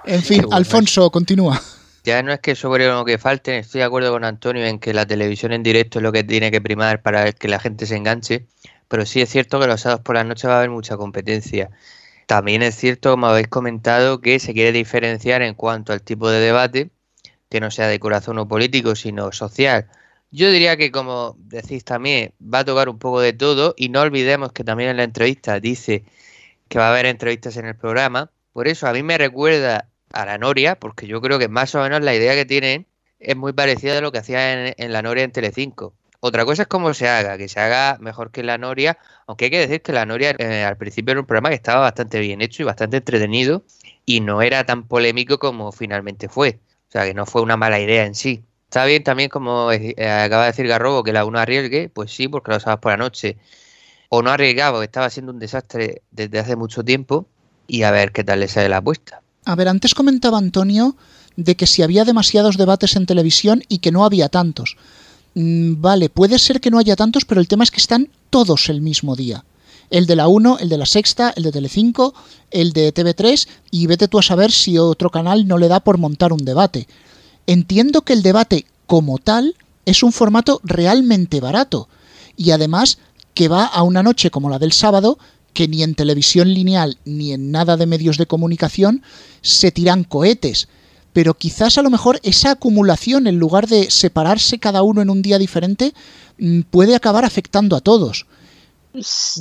En 0.04 0.20
fin, 0.22 0.42
bueno 0.42 0.56
Alfonso, 0.56 1.10
continúa. 1.10 1.60
Ya 2.04 2.22
no 2.22 2.32
es 2.32 2.40
que 2.40 2.54
sobre 2.54 2.86
lo 2.86 3.02
que 3.06 3.16
falten, 3.16 3.54
estoy 3.54 3.78
de 3.78 3.86
acuerdo 3.86 4.12
con 4.12 4.24
Antonio 4.24 4.64
en 4.66 4.78
que 4.78 4.92
la 4.92 5.06
televisión 5.06 5.52
en 5.52 5.62
directo 5.62 5.98
es 5.98 6.02
lo 6.02 6.12
que 6.12 6.22
tiene 6.22 6.50
que 6.50 6.60
primar 6.60 7.00
para 7.02 7.32
que 7.32 7.48
la 7.48 7.58
gente 7.58 7.86
se 7.86 7.96
enganche, 7.96 8.46
pero 8.88 9.06
sí 9.06 9.22
es 9.22 9.30
cierto 9.30 9.58
que 9.58 9.66
los 9.66 9.80
sábados 9.80 10.02
por 10.04 10.16
la 10.16 10.24
noche 10.24 10.46
va 10.46 10.56
a 10.56 10.58
haber 10.58 10.68
mucha 10.70 10.98
competencia. 10.98 11.70
También 12.26 12.62
es 12.62 12.76
cierto, 12.76 13.10
como 13.12 13.28
habéis 13.28 13.48
comentado, 13.48 14.20
que 14.20 14.38
se 14.38 14.52
quiere 14.52 14.72
diferenciar 14.72 15.40
en 15.42 15.54
cuanto 15.54 15.94
al 15.94 16.02
tipo 16.02 16.28
de 16.30 16.40
debate, 16.40 16.90
que 17.48 17.60
no 17.60 17.70
sea 17.70 17.88
de 17.88 17.98
corazón 18.00 18.38
o 18.38 18.48
político, 18.48 18.94
sino 18.96 19.32
social. 19.32 19.88
Yo 20.30 20.50
diría 20.50 20.76
que, 20.76 20.90
como 20.92 21.36
decís 21.38 21.84
también, 21.84 22.34
va 22.42 22.60
a 22.60 22.64
tocar 22.66 22.90
un 22.90 22.98
poco 22.98 23.20
de 23.20 23.32
todo 23.32 23.74
y 23.78 23.88
no 23.88 24.02
olvidemos 24.02 24.52
que 24.52 24.64
también 24.64 24.90
en 24.90 24.98
la 24.98 25.04
entrevista 25.04 25.58
dice 25.60 26.04
que 26.68 26.78
va 26.78 26.88
a 26.88 26.90
haber 26.90 27.06
entrevistas 27.06 27.56
en 27.56 27.66
el 27.66 27.76
programa. 27.76 28.30
Por 28.52 28.68
eso 28.68 28.86
a 28.88 28.92
mí 28.92 29.02
me 29.02 29.18
recuerda 29.18 29.88
a 30.14 30.24
la 30.24 30.38
Noria, 30.38 30.76
porque 30.76 31.06
yo 31.06 31.20
creo 31.20 31.38
que 31.38 31.48
más 31.48 31.74
o 31.74 31.82
menos 31.82 32.00
la 32.02 32.14
idea 32.14 32.34
que 32.34 32.46
tienen 32.46 32.86
es 33.18 33.36
muy 33.36 33.52
parecida 33.52 33.98
a 33.98 34.00
lo 34.00 34.12
que 34.12 34.18
hacía 34.18 34.68
en, 34.70 34.92
la 34.92 35.02
Noria 35.02 35.24
en 35.24 35.32
Telecinco. 35.32 35.94
Otra 36.20 36.44
cosa 36.44 36.62
es 36.62 36.68
cómo 36.68 36.94
se 36.94 37.08
haga, 37.08 37.36
que 37.36 37.48
se 37.48 37.60
haga 37.60 37.98
mejor 38.00 38.30
que 38.30 38.42
la 38.42 38.56
Noria, 38.56 38.98
aunque 39.26 39.46
hay 39.46 39.50
que 39.50 39.58
decir 39.58 39.82
que 39.82 39.92
la 39.92 40.06
Noria 40.06 40.34
eh, 40.38 40.64
al 40.64 40.76
principio 40.78 41.12
era 41.12 41.20
un 41.20 41.26
programa 41.26 41.50
que 41.50 41.56
estaba 41.56 41.80
bastante 41.80 42.18
bien 42.20 42.40
hecho 42.40 42.62
y 42.62 42.66
bastante 42.66 42.98
entretenido 42.98 43.64
y 44.06 44.20
no 44.20 44.40
era 44.40 44.64
tan 44.64 44.86
polémico 44.88 45.38
como 45.38 45.72
finalmente 45.72 46.28
fue. 46.28 46.60
O 46.88 46.92
sea, 46.92 47.04
que 47.04 47.14
no 47.14 47.26
fue 47.26 47.42
una 47.42 47.56
mala 47.56 47.80
idea 47.80 48.06
en 48.06 48.14
sí. 48.14 48.44
Está 48.64 48.84
bien 48.86 49.04
también, 49.04 49.28
como 49.28 49.70
eh, 49.72 49.94
acaba 49.98 50.42
de 50.44 50.50
decir 50.50 50.66
Garrobo, 50.66 51.04
que 51.04 51.12
la 51.12 51.24
1 51.24 51.38
arriesgue, 51.38 51.88
pues 51.90 52.10
sí, 52.12 52.28
porque 52.28 52.52
lo 52.52 52.60
sabes 52.60 52.80
por 52.80 52.92
la 52.92 52.96
noche. 52.96 53.36
O 54.08 54.22
no 54.22 54.30
arriesgaba, 54.30 54.82
estaba 54.84 55.10
siendo 55.10 55.32
un 55.32 55.38
desastre 55.38 56.02
desde 56.10 56.38
hace 56.38 56.56
mucho 56.56 56.84
tiempo 56.84 57.26
y 57.66 57.82
a 57.82 57.90
ver 57.90 58.12
qué 58.12 58.24
tal 58.24 58.40
le 58.40 58.48
sale 58.48 58.68
la 58.68 58.78
apuesta. 58.78 59.23
A 59.44 59.54
ver, 59.54 59.68
antes 59.68 59.94
comentaba 59.94 60.38
Antonio 60.38 60.96
de 61.36 61.56
que 61.56 61.66
si 61.66 61.82
había 61.82 62.04
demasiados 62.04 62.56
debates 62.56 62.96
en 62.96 63.06
televisión 63.06 63.62
y 63.68 63.78
que 63.78 63.92
no 63.92 64.04
había 64.04 64.28
tantos. 64.28 64.76
Mm, 65.34 65.80
vale, 65.80 66.08
puede 66.08 66.38
ser 66.38 66.60
que 66.60 66.70
no 66.70 66.78
haya 66.78 66.96
tantos, 66.96 67.24
pero 67.24 67.40
el 67.40 67.48
tema 67.48 67.64
es 67.64 67.70
que 67.70 67.80
están 67.80 68.08
todos 68.30 68.68
el 68.68 68.80
mismo 68.80 69.16
día. 69.16 69.44
El 69.90 70.06
de 70.06 70.16
la 70.16 70.28
1, 70.28 70.58
el 70.60 70.68
de 70.68 70.78
la 70.78 70.86
Sexta, 70.86 71.32
el 71.36 71.42
de 71.42 71.52
Telecinco, 71.52 72.14
el 72.50 72.72
de 72.72 72.94
TV3 72.94 73.46
y 73.70 73.86
vete 73.86 74.08
tú 74.08 74.18
a 74.18 74.22
saber 74.22 74.50
si 74.50 74.78
otro 74.78 75.10
canal 75.10 75.46
no 75.46 75.58
le 75.58 75.68
da 75.68 75.80
por 75.80 75.98
montar 75.98 76.32
un 76.32 76.44
debate. 76.44 76.88
Entiendo 77.46 78.02
que 78.02 78.14
el 78.14 78.22
debate 78.22 78.66
como 78.86 79.18
tal 79.18 79.56
es 79.84 80.02
un 80.02 80.12
formato 80.12 80.60
realmente 80.64 81.40
barato 81.40 81.88
y 82.36 82.52
además 82.52 82.98
que 83.34 83.48
va 83.48 83.66
a 83.66 83.82
una 83.82 84.02
noche 84.02 84.30
como 84.30 84.48
la 84.48 84.58
del 84.58 84.72
sábado 84.72 85.18
que 85.54 85.68
ni 85.68 85.82
en 85.82 85.94
televisión 85.94 86.52
lineal 86.52 86.98
ni 87.04 87.32
en 87.32 87.50
nada 87.50 87.76
de 87.76 87.86
medios 87.86 88.18
de 88.18 88.26
comunicación 88.26 89.02
se 89.40 89.72
tiran 89.72 90.04
cohetes. 90.04 90.68
Pero 91.14 91.34
quizás 91.34 91.78
a 91.78 91.82
lo 91.82 91.90
mejor 91.90 92.18
esa 92.22 92.50
acumulación, 92.50 93.26
en 93.26 93.38
lugar 93.38 93.68
de 93.68 93.90
separarse 93.90 94.58
cada 94.58 94.82
uno 94.82 95.00
en 95.00 95.10
un 95.10 95.22
día 95.22 95.38
diferente, 95.38 95.94
mm, 96.38 96.62
puede 96.70 96.96
acabar 96.96 97.24
afectando 97.24 97.76
a 97.76 97.80
todos. 97.80 98.26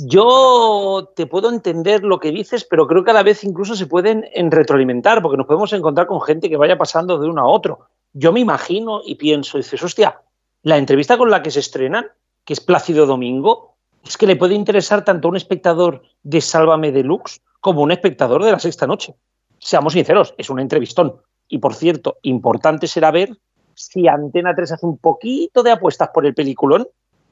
Yo 0.06 1.12
te 1.14 1.26
puedo 1.26 1.50
entender 1.50 2.02
lo 2.02 2.18
que 2.18 2.32
dices, 2.32 2.64
pero 2.68 2.86
creo 2.88 3.04
que 3.04 3.10
a 3.10 3.14
la 3.14 3.22
vez 3.22 3.44
incluso 3.44 3.76
se 3.76 3.86
pueden 3.86 4.24
en 4.32 4.50
retroalimentar, 4.50 5.22
porque 5.22 5.36
nos 5.36 5.46
podemos 5.46 5.72
encontrar 5.72 6.06
con 6.06 6.20
gente 6.22 6.48
que 6.48 6.56
vaya 6.56 6.78
pasando 6.78 7.18
de 7.18 7.28
uno 7.28 7.42
a 7.42 7.48
otro. 7.48 7.86
Yo 8.12 8.32
me 8.32 8.40
imagino 8.40 9.00
y 9.04 9.16
pienso, 9.16 9.58
dices, 9.58 9.82
hostia, 9.82 10.20
la 10.62 10.78
entrevista 10.78 11.16
con 11.18 11.30
la 11.30 11.42
que 11.42 11.50
se 11.50 11.60
estrenan, 11.60 12.06
que 12.44 12.52
es 12.52 12.60
Plácido 12.60 13.06
Domingo, 13.06 13.73
es 14.06 14.16
que 14.16 14.26
le 14.26 14.36
puede 14.36 14.54
interesar 14.54 15.04
tanto 15.04 15.28
a 15.28 15.30
un 15.30 15.36
espectador 15.36 16.02
de 16.22 16.40
Sálvame 16.40 16.92
Deluxe 16.92 17.40
como 17.60 17.80
a 17.80 17.84
un 17.84 17.92
espectador 17.92 18.44
de 18.44 18.52
la 18.52 18.58
sexta 18.58 18.86
noche. 18.86 19.14
Seamos 19.58 19.94
sinceros, 19.94 20.34
es 20.36 20.50
un 20.50 20.60
entrevistón. 20.60 21.16
Y 21.48 21.58
por 21.58 21.74
cierto, 21.74 22.18
importante 22.22 22.86
será 22.86 23.10
ver 23.10 23.38
si 23.74 24.06
Antena 24.08 24.54
3 24.54 24.72
hace 24.72 24.86
un 24.86 24.98
poquito 24.98 25.62
de 25.62 25.72
apuestas 25.72 26.10
por 26.12 26.26
el 26.26 26.34
peliculón, 26.34 26.86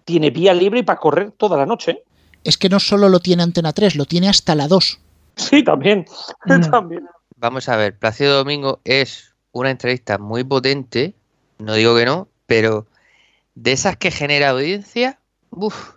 tiene 0.04 0.30
vía 0.30 0.54
libre 0.54 0.82
para 0.82 0.98
correr 0.98 1.32
toda 1.32 1.56
la 1.56 1.66
noche. 1.66 2.02
Es 2.44 2.58
que 2.58 2.68
no 2.68 2.80
solo 2.80 3.08
lo 3.08 3.20
tiene 3.20 3.42
Antena 3.42 3.72
3, 3.72 3.96
lo 3.96 4.04
tiene 4.04 4.28
hasta 4.28 4.54
la 4.54 4.66
2. 4.68 5.00
Sí, 5.36 5.62
también. 5.62 6.04
Mm. 6.46 6.70
también. 6.70 7.06
Vamos 7.36 7.68
a 7.68 7.76
ver, 7.76 7.96
Plácido 7.96 8.36
Domingo 8.36 8.80
es 8.84 9.34
una 9.52 9.70
entrevista 9.70 10.18
muy 10.18 10.44
potente, 10.44 11.14
no 11.58 11.74
digo 11.74 11.96
que 11.96 12.04
no, 12.04 12.28
pero 12.46 12.86
de 13.54 13.72
esas 13.72 13.96
que 13.96 14.10
genera 14.10 14.50
audiencia, 14.50 15.18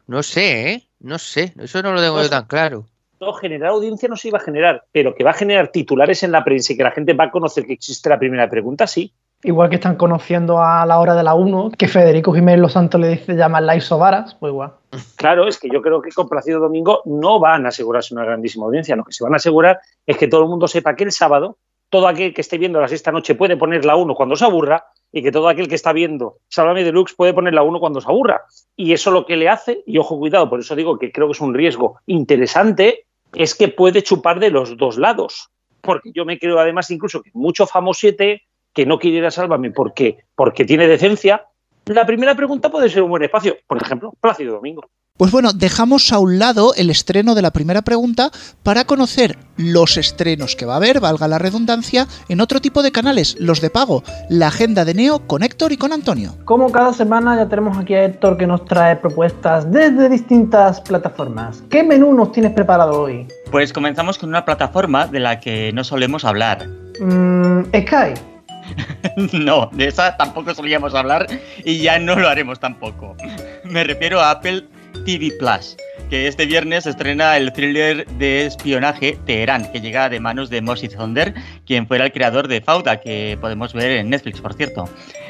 no 0.08 0.24
sé, 0.24 0.72
¿eh? 0.72 0.84
No 1.00 1.18
sé, 1.18 1.54
eso 1.60 1.82
no 1.82 1.94
lo 1.94 2.02
tengo 2.02 2.18
No 2.18 2.24
yo 2.24 2.30
tan 2.30 2.46
claro. 2.46 2.86
No, 3.20 3.34
generar 3.34 3.70
audiencia 3.70 4.10
no 4.10 4.18
se 4.18 4.28
iba 4.28 4.38
a 4.38 4.42
generar, 4.42 4.84
pero 4.92 5.16
que 5.16 5.24
va 5.24 5.32
a 5.32 5.36
generar 5.36 5.70
titulares 5.70 6.24
en 6.24 6.32
la 6.32 6.44
prensa 6.44 6.74
y 6.74 6.78
que 6.78 6.84
la 6.84 6.92
gente 6.92 7.14
va 7.14 7.26
a 7.26 7.32
conocer 7.32 7.66
que 7.66 7.74
existe 7.74 8.10
la 8.10 8.20
primera 8.20 8.50
pregunta, 8.50 8.88
sí. 8.88 9.14
Igual 9.44 9.70
que 9.70 9.76
están 9.76 9.96
conociendo 9.96 10.62
a 10.62 10.86
la 10.86 11.00
hora 11.00 11.16
de 11.16 11.24
la 11.24 11.36
1, 11.36 11.72
que 11.78 11.88
Federico 11.88 12.34
Jiménez 12.34 12.60
Los 12.60 12.74
Santos 12.74 13.00
le 13.00 13.10
dice 13.10 13.36
llaman 13.36 13.66
la 13.66 13.76
isobaras, 13.76 14.36
pues 14.36 14.52
igual. 14.52 14.72
Claro, 15.16 15.48
es 15.48 15.60
que 15.60 15.70
yo 15.70 15.82
creo 15.82 16.02
que 16.02 16.12
con 16.12 16.28
Plácido 16.28 16.60
Domingo 16.60 17.02
no 17.06 17.40
van 17.40 17.66
a 17.66 17.70
asegurarse 17.70 18.14
una 18.14 18.26
grandísima 18.26 18.66
audiencia. 18.66 18.96
Lo 18.96 19.04
que 19.04 19.14
se 19.14 19.24
van 19.24 19.34
a 19.34 19.38
asegurar 19.38 19.80
es 20.06 20.18
que 20.18 20.28
todo 20.28 20.44
el 20.44 20.50
mundo 20.50 20.68
sepa 20.68 20.96
que 20.96 21.04
el 21.04 21.12
sábado, 21.12 21.58
todo 21.90 22.08
aquel 22.08 22.34
que 22.34 22.42
esté 22.42 22.58
viendo 22.58 22.82
la 22.82 22.88
sexta 22.88 23.12
noche 23.12 23.36
puede 23.36 23.56
poner 23.56 23.86
la 23.86 23.96
1 23.96 24.16
cuando 24.16 24.36
se 24.36 24.46
aburra 24.46 24.86
y 25.16 25.24
que 25.24 25.32
todo 25.32 25.48
aquel 25.48 25.70
que 25.70 25.76
está 25.76 25.94
viendo 25.94 26.40
Sálvame 26.50 26.84
Deluxe 26.84 27.16
puede 27.16 27.34
poner 27.34 27.54
la 27.54 27.64
1 27.64 27.80
cuando 27.80 28.02
se 28.02 28.10
aburra. 28.10 28.42
Y 28.76 28.92
eso 28.92 29.12
lo 29.12 29.26
que 29.26 29.38
le 29.38 29.48
hace, 29.48 29.82
y 29.86 29.98
ojo 29.98 30.20
cuidado, 30.20 30.50
por 30.50 30.60
eso 30.60 30.76
digo 30.76 31.00
que 31.00 31.14
creo 31.14 31.28
que 31.28 31.32
es 31.32 31.40
un 31.40 31.54
riesgo 31.54 32.00
interesante, 32.06 33.06
es 33.34 33.56
que 33.56 33.70
puede 33.70 34.04
chupar 34.04 34.42
de 34.42 34.50
los 34.50 34.76
dos 34.76 34.98
lados. 34.98 35.48
Porque 35.80 36.12
yo 36.14 36.26
me 36.26 36.38
creo 36.38 36.60
además 36.60 36.92
incluso 36.92 37.22
que 37.22 37.32
mucho 37.34 37.66
famosete 37.66 38.44
que 38.74 38.86
no 38.86 39.00
quiere 39.00 39.26
a 39.26 39.32
Sálvame 39.32 39.72
porque, 39.72 40.18
porque 40.36 40.66
tiene 40.66 40.86
decencia, 40.86 41.46
la 41.86 42.06
primera 42.06 42.36
pregunta 42.36 42.70
puede 42.70 42.90
ser 42.90 43.02
un 43.02 43.12
buen 43.12 43.24
espacio. 43.24 43.56
Por 43.68 43.82
ejemplo, 43.82 44.14
Plácido 44.20 44.56
Domingo. 44.56 44.90
Pues 45.18 45.32
bueno, 45.32 45.54
dejamos 45.54 46.12
a 46.12 46.20
un 46.20 46.40
lado 46.40 46.74
el 46.76 46.90
estreno 46.90 47.36
de 47.36 47.42
la 47.42 47.52
primera 47.52 47.84
pregunta 47.84 48.32
para 48.64 48.84
conocer 48.84 49.38
los 49.56 49.96
estrenos 49.96 50.58
que 50.58 50.66
va 50.66 50.74
a 50.74 50.76
haber, 50.76 51.00
valga 51.00 51.30
la 51.30 51.40
redundancia, 51.40 52.06
en 52.28 52.42
otro 52.42 52.60
tipo 52.60 52.84
de 52.84 52.92
canales, 52.92 53.38
los 53.40 53.62
de 53.62 53.70
pago, 53.70 54.04
la 54.28 54.48
agenda 54.48 54.84
de 54.84 54.94
Neo 54.94 55.26
con 55.26 55.42
Héctor 55.42 55.72
y 55.72 55.78
con 55.78 55.94
Antonio. 55.94 56.36
Como 56.44 56.70
cada 56.70 56.92
semana 56.92 57.38
ya 57.38 57.48
tenemos 57.48 57.78
aquí 57.78 57.94
a 57.94 58.04
Héctor 58.04 58.36
que 58.36 58.46
nos 58.46 58.66
trae 58.66 58.98
propuestas 58.98 59.72
desde 59.72 60.10
distintas 60.10 60.82
plataformas. 60.82 61.64
¿Qué 61.70 61.82
menú 61.82 62.14
nos 62.14 62.34
tienes 62.34 62.52
preparado 62.52 63.04
hoy? 63.04 63.26
Pues 63.52 63.72
comenzamos 63.72 64.18
con 64.18 64.28
una 64.28 64.44
plataforma 64.44 65.08
de 65.08 65.22
la 65.22 65.40
que 65.40 65.72
no 65.72 65.86
solemos 65.86 66.26
hablar. 66.26 66.68
Mm, 67.00 67.68
Sky. 67.68 68.20
no, 69.32 69.70
de 69.72 69.88
esa 69.88 70.18
tampoco 70.18 70.54
solíamos 70.54 70.94
hablar 70.94 71.28
y 71.64 71.78
ya 71.78 72.00
no 72.00 72.18
lo 72.18 72.28
haremos 72.28 72.60
tampoco. 72.60 73.16
Me 73.64 73.86
refiero 73.86 74.20
a 74.20 74.32
Apple 74.32 74.66
TV 75.06 75.32
Plus, 75.38 75.78
que 76.10 76.28
este 76.28 76.48
viernes 76.48 76.88
estrena 76.88 77.38
el 77.38 77.54
thriller 77.54 78.08
de 78.18 78.48
espionaje 78.48 79.18
Teherán, 79.26 79.72
que 79.72 79.80
llega 79.80 80.10
de 80.10 80.20
manos 80.20 80.50
de 80.50 80.62
Moshe 80.62 80.90
Zonder, 80.90 81.36
quien 81.66 81.88
fuera 81.88 82.06
el 82.06 82.12
creador 82.12 82.48
de 82.48 82.62
Fauda, 82.62 83.00
que 83.00 83.38
podemos 83.40 83.74
ver 83.74 83.92
en 83.92 84.10
Netflix, 84.10 84.42
por 84.42 84.56
cierto. 84.56 84.90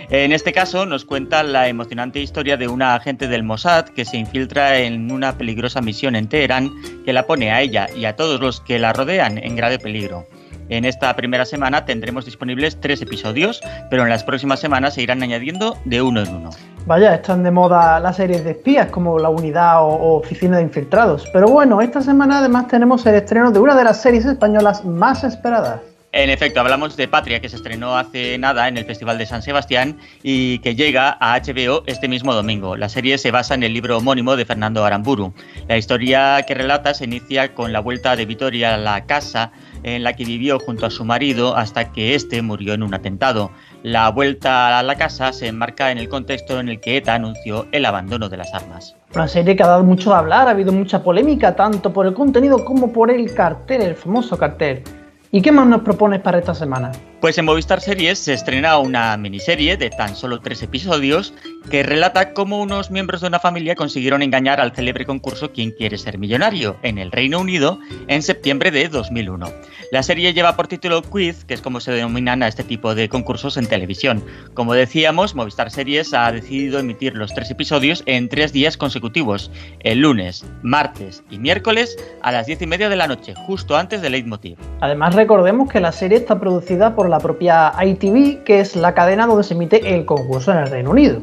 En 0.10 0.32
este 0.32 0.54
caso 0.54 0.86
nos 0.86 1.04
cuenta 1.04 1.44
la 1.44 1.68
emocionante 1.68 2.22
historia 2.22 2.56
de 2.56 2.70
una 2.70 2.96
agente 2.96 3.28
del 3.28 3.44
Mossad 3.44 3.90
que 3.90 4.06
se 4.06 4.18
infiltra 4.18 4.80
en 4.80 5.12
una 5.12 5.38
peligrosa 5.38 5.82
misión 5.82 6.16
en 6.16 6.30
Teherán 6.30 6.72
que 7.04 7.12
la 7.12 7.28
pone 7.28 7.52
a 7.52 7.62
ella 7.62 7.88
y 7.94 8.06
a 8.06 8.16
todos 8.16 8.40
los 8.40 8.62
que 8.62 8.80
la 8.80 8.94
rodean 8.94 9.38
en 9.38 9.58
grave 9.58 9.78
peligro. 9.78 10.26
En 10.70 10.86
esta 10.86 11.16
primera 11.16 11.46
semana 11.46 11.86
tendremos 11.86 12.26
disponibles 12.26 12.80
tres 12.80 13.02
episodios, 13.02 13.62
pero 13.90 14.04
en 14.04 14.10
las 14.10 14.24
próximas 14.24 14.60
semanas 14.60 14.96
se 14.96 15.04
irán 15.04 15.22
añadiendo 15.22 15.78
de 15.86 16.02
uno 16.02 16.22
en 16.22 16.36
uno. 16.36 16.50
Vaya, 16.88 17.16
están 17.16 17.44
de 17.44 17.52
moda 17.52 18.00
las 18.00 18.16
series 18.16 18.44
de 18.44 18.52
espías 18.52 18.90
como 18.92 19.18
La 19.18 19.30
Unidad 19.30 19.84
o, 19.84 20.18
Oficina 20.18 20.58
de 20.58 20.64
Infiltrados. 20.64 21.28
Pero 21.34 21.48
bueno, 21.48 21.82
esta 21.82 22.02
semana 22.02 22.40
además 22.40 22.68
tenemos 22.68 23.06
el 23.06 23.16
estreno 23.16 23.52
de 23.52 23.60
una 23.60 23.76
de 23.76 23.84
las 23.84 24.02
series 24.02 24.26
españolas 24.26 24.86
más 24.86 25.24
esperadas. 25.24 25.82
En 26.16 26.30
efecto, 26.30 26.62
hablamos 26.62 26.96
de 26.96 27.10
Patria, 27.10 27.42
que 27.42 27.50
se 27.50 27.58
estrenó 27.58 27.98
hace 27.98 28.38
nada 28.38 28.70
en 28.70 28.78
el 28.78 28.86
Festival 28.86 29.18
de 29.18 29.26
San 29.26 29.42
Sebastián 29.42 29.98
y 30.24 30.60
que 30.60 30.74
llega 30.74 31.18
a 31.20 31.38
HBO 31.38 31.84
este 31.88 32.08
mismo 32.08 32.34
domingo. 32.34 32.78
La 32.78 32.88
serie 32.88 33.18
se 33.18 33.32
basa 33.32 33.54
en 33.54 33.64
el 33.64 33.74
libro 33.74 33.98
homónimo 33.98 34.38
de 34.38 34.46
Fernando 34.46 34.86
Aramburu. 34.86 35.34
La 35.68 35.76
historia 35.76 36.42
que 36.48 36.54
relata 36.54 36.94
se 36.94 37.04
inicia 37.04 37.54
con 37.54 37.74
la 37.74 37.82
vuelta 37.82 38.16
de 38.16 38.26
Vitoria 38.26 38.76
a 38.76 38.78
la 38.78 39.06
casa 39.06 39.52
en 39.84 40.04
la 40.04 40.14
que 40.14 40.24
vivió 40.24 40.58
junto 40.58 40.86
a 40.86 40.90
su 40.90 41.04
marido 41.04 41.58
hasta 41.58 41.92
que 41.92 42.16
éste 42.16 42.42
murió 42.42 42.76
en 42.76 42.84
un 42.84 42.94
atentado. 42.94 43.52
La 43.84 44.08
vuelta 44.08 44.80
a 44.80 44.84
la 44.84 44.96
casa 44.96 45.34
se 45.34 45.48
enmarca 45.48 45.92
en 45.92 45.98
el 45.98 46.08
contexto 46.08 46.62
en 46.62 46.70
el 46.70 46.80
que 46.80 46.96
ETA 46.96 47.16
anunció 47.16 47.68
el 47.74 47.84
abandono 47.84 48.30
de 48.30 48.38
las 48.38 48.54
armas. 48.54 48.96
Una 49.14 49.28
serie 49.28 49.58
que 49.58 49.64
ha 49.64 49.68
dado 49.68 49.84
mucho 49.84 50.12
de 50.12 50.16
hablar, 50.16 50.48
ha 50.48 50.52
habido 50.52 50.72
mucha 50.72 51.04
polémica 51.04 51.58
tanto 51.58 51.92
por 51.92 52.06
el 52.06 52.14
contenido 52.14 52.64
como 52.64 52.94
por 52.94 53.12
el 53.12 53.34
cartel, 53.34 53.82
el 53.82 53.96
famoso 53.96 54.38
cartel. 54.38 54.82
¿Y 55.32 55.42
qué 55.42 55.52
más 55.52 55.68
nos 55.68 55.82
propones 55.82 56.22
para 56.22 56.40
esta 56.40 56.54
semana? 56.54 56.92
Pues 57.26 57.40
en 57.40 57.46
Movistar 57.46 57.82
Series 57.82 58.20
se 58.20 58.34
estrena 58.34 58.78
una 58.78 59.18
miniserie 59.18 59.78
de 59.78 59.90
tan 59.90 60.16
solo 60.16 60.42
tres 60.42 60.62
episodios 60.62 61.34
que 61.72 61.82
relata 61.82 62.34
cómo 62.34 62.62
unos 62.62 62.92
miembros 62.92 63.22
de 63.22 63.28
una 63.28 63.40
familia 63.40 63.74
consiguieron 63.74 64.22
engañar 64.22 64.62
al 64.62 64.76
célebre 64.76 65.08
concurso 65.08 65.52
Quién 65.52 65.72
quiere 65.72 65.98
ser 65.98 66.20
millonario 66.20 66.78
en 66.84 67.00
el 67.00 67.12
Reino 67.12 67.40
Unido 67.40 67.80
en 68.08 68.22
septiembre 68.22 68.70
de 68.70 68.90
2001. 68.90 69.48
La 69.92 70.04
serie 70.04 70.34
lleva 70.34 70.56
por 70.56 70.68
título 70.68 71.02
Quiz, 71.02 71.46
que 71.46 71.56
es 71.56 71.62
como 71.62 71.80
se 71.80 71.92
denominan 71.92 72.44
a 72.44 72.48
este 72.48 72.64
tipo 72.64 72.94
de 72.94 73.10
concursos 73.10 73.58
en 73.58 73.66
televisión. 73.66 74.24
Como 74.54 74.74
decíamos, 74.74 75.34
Movistar 75.34 75.72
Series 75.72 76.14
ha 76.14 76.32
decidido 76.32 76.78
emitir 76.78 77.16
los 77.16 77.34
tres 77.34 77.50
episodios 77.50 78.04
en 78.06 78.30
tres 78.30 78.54
días 78.54 78.78
consecutivos, 78.78 79.52
el 79.80 80.00
lunes, 80.00 80.46
martes 80.62 81.24
y 81.32 81.40
miércoles 81.40 81.98
a 82.22 82.32
las 82.32 82.46
diez 82.46 82.62
y 82.62 82.68
media 82.68 82.90
de 82.90 82.96
la 82.96 83.08
noche, 83.08 83.34
justo 83.48 83.78
antes 83.78 84.04
de 84.04 84.12
Leitmotiv. 84.12 84.58
Además, 84.82 85.16
recordemos 85.16 85.72
que 85.72 85.80
la 85.80 85.92
serie 85.92 86.20
está 86.20 86.40
producida 86.40 86.96
por 86.96 87.10
la 87.10 87.15
propia 87.20 87.74
ITV, 87.82 88.44
que 88.44 88.60
es 88.60 88.76
la 88.76 88.94
cadena 88.94 89.26
donde 89.28 89.44
se 89.44 89.54
emite 89.54 89.96
el 89.96 90.06
concurso 90.06 90.52
en 90.52 90.60
el 90.60 90.68
Reino 90.68 90.92
Unido. 90.92 91.22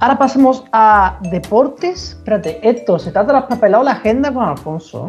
Ahora 0.00 0.18
pasamos 0.18 0.64
a 0.72 1.18
deportes. 1.30 2.16
Espérate, 2.18 2.58
esto, 2.68 2.98
¿se 2.98 3.12
trata 3.12 3.28
de 3.28 3.32
las 3.34 3.44
papelado 3.44 3.84
la 3.84 3.92
agenda 3.92 4.32
con 4.32 4.44
Alfonso? 4.44 5.08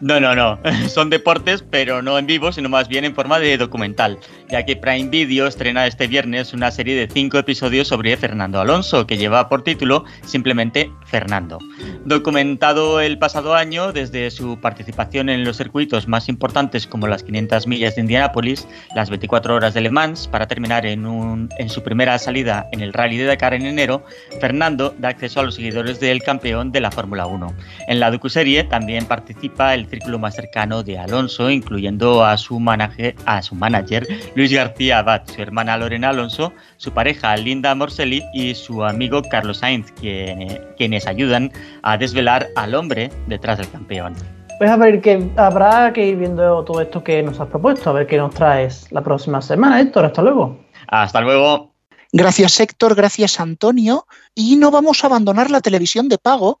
No, 0.00 0.18
no, 0.18 0.34
no. 0.34 0.58
Son 0.88 1.10
deportes, 1.10 1.62
pero 1.68 2.02
no 2.02 2.18
en 2.18 2.26
vivo, 2.26 2.52
sino 2.52 2.68
más 2.68 2.88
bien 2.88 3.04
en 3.04 3.14
forma 3.14 3.38
de 3.38 3.56
documental, 3.56 4.18
ya 4.50 4.64
que 4.64 4.76
Prime 4.76 5.08
Video 5.08 5.46
estrena 5.46 5.86
este 5.86 6.06
viernes 6.06 6.52
una 6.52 6.70
serie 6.70 6.96
de 6.96 7.12
cinco 7.12 7.38
episodios 7.38 7.88
sobre 7.88 8.16
Fernando 8.16 8.60
Alonso, 8.60 9.06
que 9.06 9.16
lleva 9.16 9.48
por 9.48 9.62
título 9.62 10.04
simplemente 10.24 10.90
Fernando. 11.06 11.58
Documentado 12.04 13.00
el 13.00 13.18
pasado 13.18 13.54
año 13.54 13.92
desde 13.92 14.30
su 14.30 14.58
participación 14.60 15.28
en 15.28 15.44
los 15.44 15.56
circuitos 15.56 16.08
más 16.08 16.28
importantes 16.28 16.86
como 16.86 17.06
las 17.06 17.22
500 17.22 17.66
millas 17.66 17.94
de 17.94 18.02
Indianápolis, 18.02 18.66
las 18.94 19.10
24 19.10 19.54
horas 19.54 19.74
de 19.74 19.82
Le 19.82 19.90
Mans, 19.90 20.26
para 20.28 20.46
terminar 20.46 20.86
en, 20.86 21.06
un, 21.06 21.48
en 21.58 21.68
su 21.68 21.82
primera 21.82 22.18
salida 22.18 22.66
en 22.72 22.80
el 22.80 22.92
Rally 22.92 23.18
de 23.18 23.26
Dakar 23.26 23.54
en 23.54 23.66
enero, 23.66 24.04
Fernando 24.40 24.94
da 24.98 25.08
acceso 25.08 25.40
a 25.40 25.44
los 25.44 25.54
seguidores 25.54 26.00
del 26.00 26.22
campeón 26.22 26.72
de 26.72 26.80
la 26.80 26.90
Fórmula 26.90 27.26
1. 27.26 27.54
En 27.88 28.00
la 28.00 28.10
docuserie 28.10 28.64
también 28.64 29.06
participa 29.06 29.74
el 29.74 29.86
círculo 29.86 30.18
más 30.18 30.34
cercano 30.34 30.82
de 30.82 30.98
Alonso, 30.98 31.50
incluyendo 31.50 32.24
a 32.24 32.36
su, 32.36 32.58
manager, 32.58 33.14
a 33.26 33.42
su 33.42 33.54
manager 33.54 34.06
Luis 34.40 34.54
García 34.54 35.00
Abad, 35.00 35.20
su 35.26 35.42
hermana 35.42 35.76
Lorena 35.76 36.08
Alonso, 36.08 36.54
su 36.78 36.92
pareja 36.92 37.36
Linda 37.36 37.74
Morselli 37.74 38.24
y 38.32 38.54
su 38.54 38.82
amigo 38.82 39.20
Carlos 39.20 39.58
Sainz, 39.58 39.92
quienes 39.92 41.06
ayudan 41.06 41.52
a 41.82 41.98
desvelar 41.98 42.48
al 42.56 42.74
hombre 42.74 43.10
detrás 43.26 43.58
del 43.58 43.70
campeón. 43.70 44.14
Pues 44.56 44.70
a 44.70 44.78
ver, 44.78 45.02
que 45.02 45.30
habrá 45.36 45.92
que 45.92 46.06
ir 46.06 46.16
viendo 46.16 46.64
todo 46.64 46.80
esto 46.80 47.04
que 47.04 47.22
nos 47.22 47.38
has 47.38 47.48
propuesto, 47.48 47.90
a 47.90 47.92
ver 47.92 48.06
qué 48.06 48.16
nos 48.16 48.32
traes 48.32 48.86
la 48.90 49.02
próxima 49.02 49.42
semana, 49.42 49.78
Héctor. 49.78 50.06
Hasta 50.06 50.22
luego. 50.22 50.58
Hasta 50.88 51.20
luego. 51.20 51.74
Gracias, 52.10 52.60
Héctor. 52.60 52.94
Gracias, 52.94 53.40
Antonio. 53.40 54.06
Y 54.34 54.56
no 54.56 54.70
vamos 54.70 55.04
a 55.04 55.08
abandonar 55.08 55.50
la 55.50 55.60
televisión 55.60 56.08
de 56.08 56.16
pago 56.16 56.60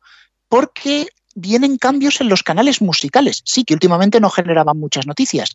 porque 0.50 1.06
vienen 1.34 1.78
cambios 1.78 2.20
en 2.20 2.28
los 2.28 2.42
canales 2.42 2.82
musicales, 2.82 3.40
sí 3.46 3.64
que 3.64 3.72
últimamente 3.72 4.20
no 4.20 4.28
generaban 4.28 4.78
muchas 4.78 5.06
noticias. 5.06 5.54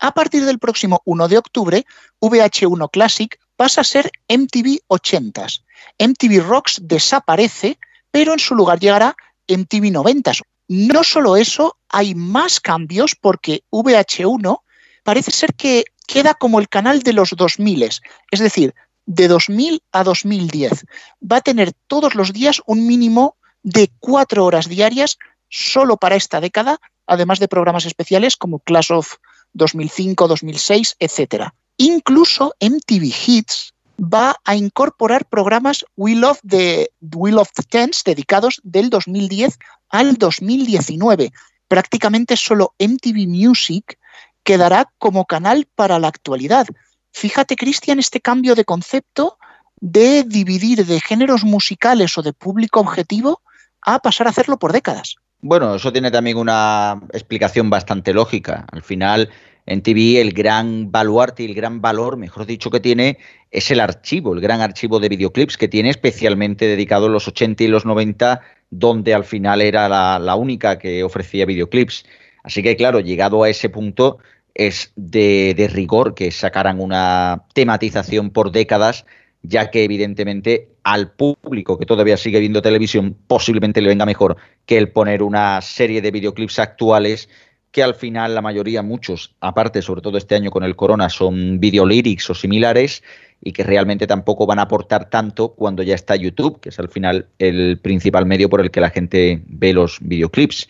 A 0.00 0.12
partir 0.12 0.46
del 0.46 0.58
próximo 0.58 1.02
1 1.04 1.28
de 1.28 1.38
octubre, 1.38 1.86
VH1 2.20 2.90
Classic 2.90 3.38
pasa 3.56 3.82
a 3.82 3.84
ser 3.84 4.10
MTV 4.28 4.80
80s. 4.88 5.62
MTV 5.98 6.42
Rocks 6.42 6.80
desaparece, 6.82 7.78
pero 8.10 8.32
en 8.32 8.38
su 8.38 8.54
lugar 8.54 8.80
llegará 8.80 9.14
MTV 9.46 9.92
90s. 9.92 10.40
No 10.68 11.04
solo 11.04 11.36
eso, 11.36 11.76
hay 11.88 12.14
más 12.14 12.60
cambios 12.60 13.14
porque 13.14 13.62
VH1 13.70 14.60
parece 15.04 15.30
ser 15.32 15.54
que 15.54 15.84
queda 16.06 16.32
como 16.32 16.60
el 16.60 16.68
canal 16.68 17.02
de 17.02 17.12
los 17.12 17.30
2000, 17.36 17.82
es 17.82 18.40
decir, 18.40 18.74
de 19.04 19.28
2000 19.28 19.82
a 19.92 20.02
2010. 20.02 20.86
Va 21.20 21.36
a 21.36 21.40
tener 21.40 21.72
todos 21.88 22.14
los 22.14 22.32
días 22.32 22.62
un 22.66 22.86
mínimo 22.86 23.36
de 23.62 23.90
cuatro 23.98 24.46
horas 24.46 24.68
diarias 24.68 25.18
solo 25.48 25.98
para 25.98 26.16
esta 26.16 26.40
década, 26.40 26.78
además 27.06 27.38
de 27.38 27.48
programas 27.48 27.84
especiales 27.84 28.36
como 28.36 28.60
Clash 28.60 28.92
of 28.92 29.16
2005, 29.52 30.28
2006, 30.28 30.96
etc. 30.98 31.48
Incluso 31.76 32.54
MTV 32.60 33.12
Hits 33.26 33.74
va 34.00 34.36
a 34.44 34.56
incorporar 34.56 35.26
programas 35.26 35.84
We 35.96 36.14
Love 36.14 36.40
the, 36.46 36.90
We 37.00 37.32
Love 37.32 37.50
the 37.54 37.62
Tens 37.62 38.02
dedicados 38.04 38.60
del 38.64 38.90
2010 38.90 39.58
al 39.90 40.16
2019. 40.16 41.32
Prácticamente 41.68 42.36
solo 42.36 42.74
MTV 42.78 43.26
Music 43.28 43.98
quedará 44.42 44.90
como 44.98 45.26
canal 45.26 45.68
para 45.74 45.98
la 45.98 46.08
actualidad. 46.08 46.66
Fíjate, 47.12 47.56
Cristian, 47.56 47.98
este 47.98 48.20
cambio 48.20 48.54
de 48.54 48.64
concepto 48.64 49.38
de 49.80 50.24
dividir 50.24 50.86
de 50.86 51.00
géneros 51.00 51.44
musicales 51.44 52.16
o 52.18 52.22
de 52.22 52.32
público 52.32 52.80
objetivo 52.80 53.42
a 53.82 53.98
pasar 53.98 54.26
a 54.26 54.30
hacerlo 54.30 54.58
por 54.58 54.72
décadas. 54.72 55.16
Bueno, 55.42 55.74
eso 55.74 55.92
tiene 55.92 56.10
también 56.10 56.36
una 56.36 57.00
explicación 57.12 57.70
bastante 57.70 58.12
lógica. 58.12 58.66
Al 58.70 58.82
final, 58.82 59.30
en 59.64 59.82
TV 59.82 60.20
el 60.20 60.32
gran 60.32 60.90
baluarte 60.92 61.42
y 61.42 61.46
el 61.46 61.54
gran 61.54 61.80
valor, 61.80 62.18
mejor 62.18 62.44
dicho, 62.44 62.70
que 62.70 62.80
tiene 62.80 63.18
es 63.50 63.70
el 63.70 63.80
archivo, 63.80 64.34
el 64.34 64.40
gran 64.40 64.60
archivo 64.60 65.00
de 65.00 65.08
videoclips 65.08 65.56
que 65.56 65.68
tiene 65.68 65.90
especialmente 65.90 66.66
dedicado 66.66 67.06
a 67.06 67.08
los 67.08 67.26
80 67.26 67.64
y 67.64 67.68
los 67.68 67.86
90, 67.86 68.40
donde 68.68 69.14
al 69.14 69.24
final 69.24 69.62
era 69.62 69.88
la, 70.18 70.34
única 70.34 70.78
que 70.78 71.02
ofrecía 71.02 71.46
videoclips. 71.46 72.04
Así 72.42 72.62
que 72.62 72.76
claro, 72.76 73.00
llegado 73.00 73.42
a 73.42 73.48
ese 73.48 73.70
punto 73.70 74.18
es 74.54 74.92
de 74.94 75.70
rigor 75.72 76.14
que 76.14 76.30
sacaran 76.32 76.80
una 76.80 77.44
tematización 77.54 78.30
por 78.30 78.52
décadas 78.52 79.06
ya 79.42 79.70
que 79.70 79.84
evidentemente 79.84 80.68
al 80.82 81.12
público 81.12 81.78
que 81.78 81.86
todavía 81.86 82.16
sigue 82.16 82.40
viendo 82.40 82.62
televisión 82.62 83.16
posiblemente 83.26 83.80
le 83.80 83.88
venga 83.88 84.06
mejor 84.06 84.36
que 84.66 84.78
el 84.78 84.90
poner 84.90 85.22
una 85.22 85.60
serie 85.60 86.02
de 86.02 86.10
videoclips 86.10 86.58
actuales 86.58 87.28
que 87.70 87.82
al 87.82 87.94
final 87.94 88.34
la 88.34 88.42
mayoría, 88.42 88.82
muchos, 88.82 89.36
aparte 89.40 89.82
sobre 89.82 90.02
todo 90.02 90.18
este 90.18 90.34
año 90.34 90.50
con 90.50 90.64
el 90.64 90.74
corona, 90.74 91.08
son 91.08 91.60
videolyrics 91.60 92.30
o 92.30 92.34
similares 92.34 93.02
y 93.42 93.52
que 93.52 93.62
realmente 93.62 94.06
tampoco 94.06 94.46
van 94.46 94.58
a 94.58 94.62
aportar 94.62 95.08
tanto 95.08 95.50
cuando 95.50 95.82
ya 95.82 95.94
está 95.94 96.16
YouTube, 96.16 96.60
que 96.60 96.70
es 96.70 96.78
al 96.78 96.88
final 96.88 97.28
el 97.38 97.78
principal 97.78 98.26
medio 98.26 98.50
por 98.50 98.60
el 98.60 98.70
que 98.70 98.80
la 98.80 98.90
gente 98.90 99.42
ve 99.46 99.72
los 99.72 99.98
videoclips. 100.00 100.68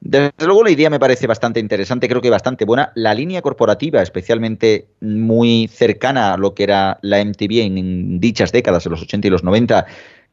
Desde 0.00 0.32
luego 0.44 0.62
la 0.62 0.70
idea 0.70 0.90
me 0.90 1.00
parece 1.00 1.26
bastante 1.26 1.58
interesante, 1.58 2.08
creo 2.08 2.20
que 2.20 2.30
bastante 2.30 2.64
buena. 2.64 2.92
La 2.94 3.14
línea 3.14 3.42
corporativa, 3.42 4.02
especialmente 4.02 4.88
muy 5.00 5.68
cercana 5.72 6.34
a 6.34 6.36
lo 6.36 6.54
que 6.54 6.64
era 6.64 6.98
la 7.02 7.24
MTV 7.24 7.62
en 7.62 8.20
dichas 8.20 8.52
décadas, 8.52 8.86
en 8.86 8.92
los 8.92 9.02
80 9.02 9.26
y 9.26 9.30
los 9.30 9.42
90, 9.42 9.86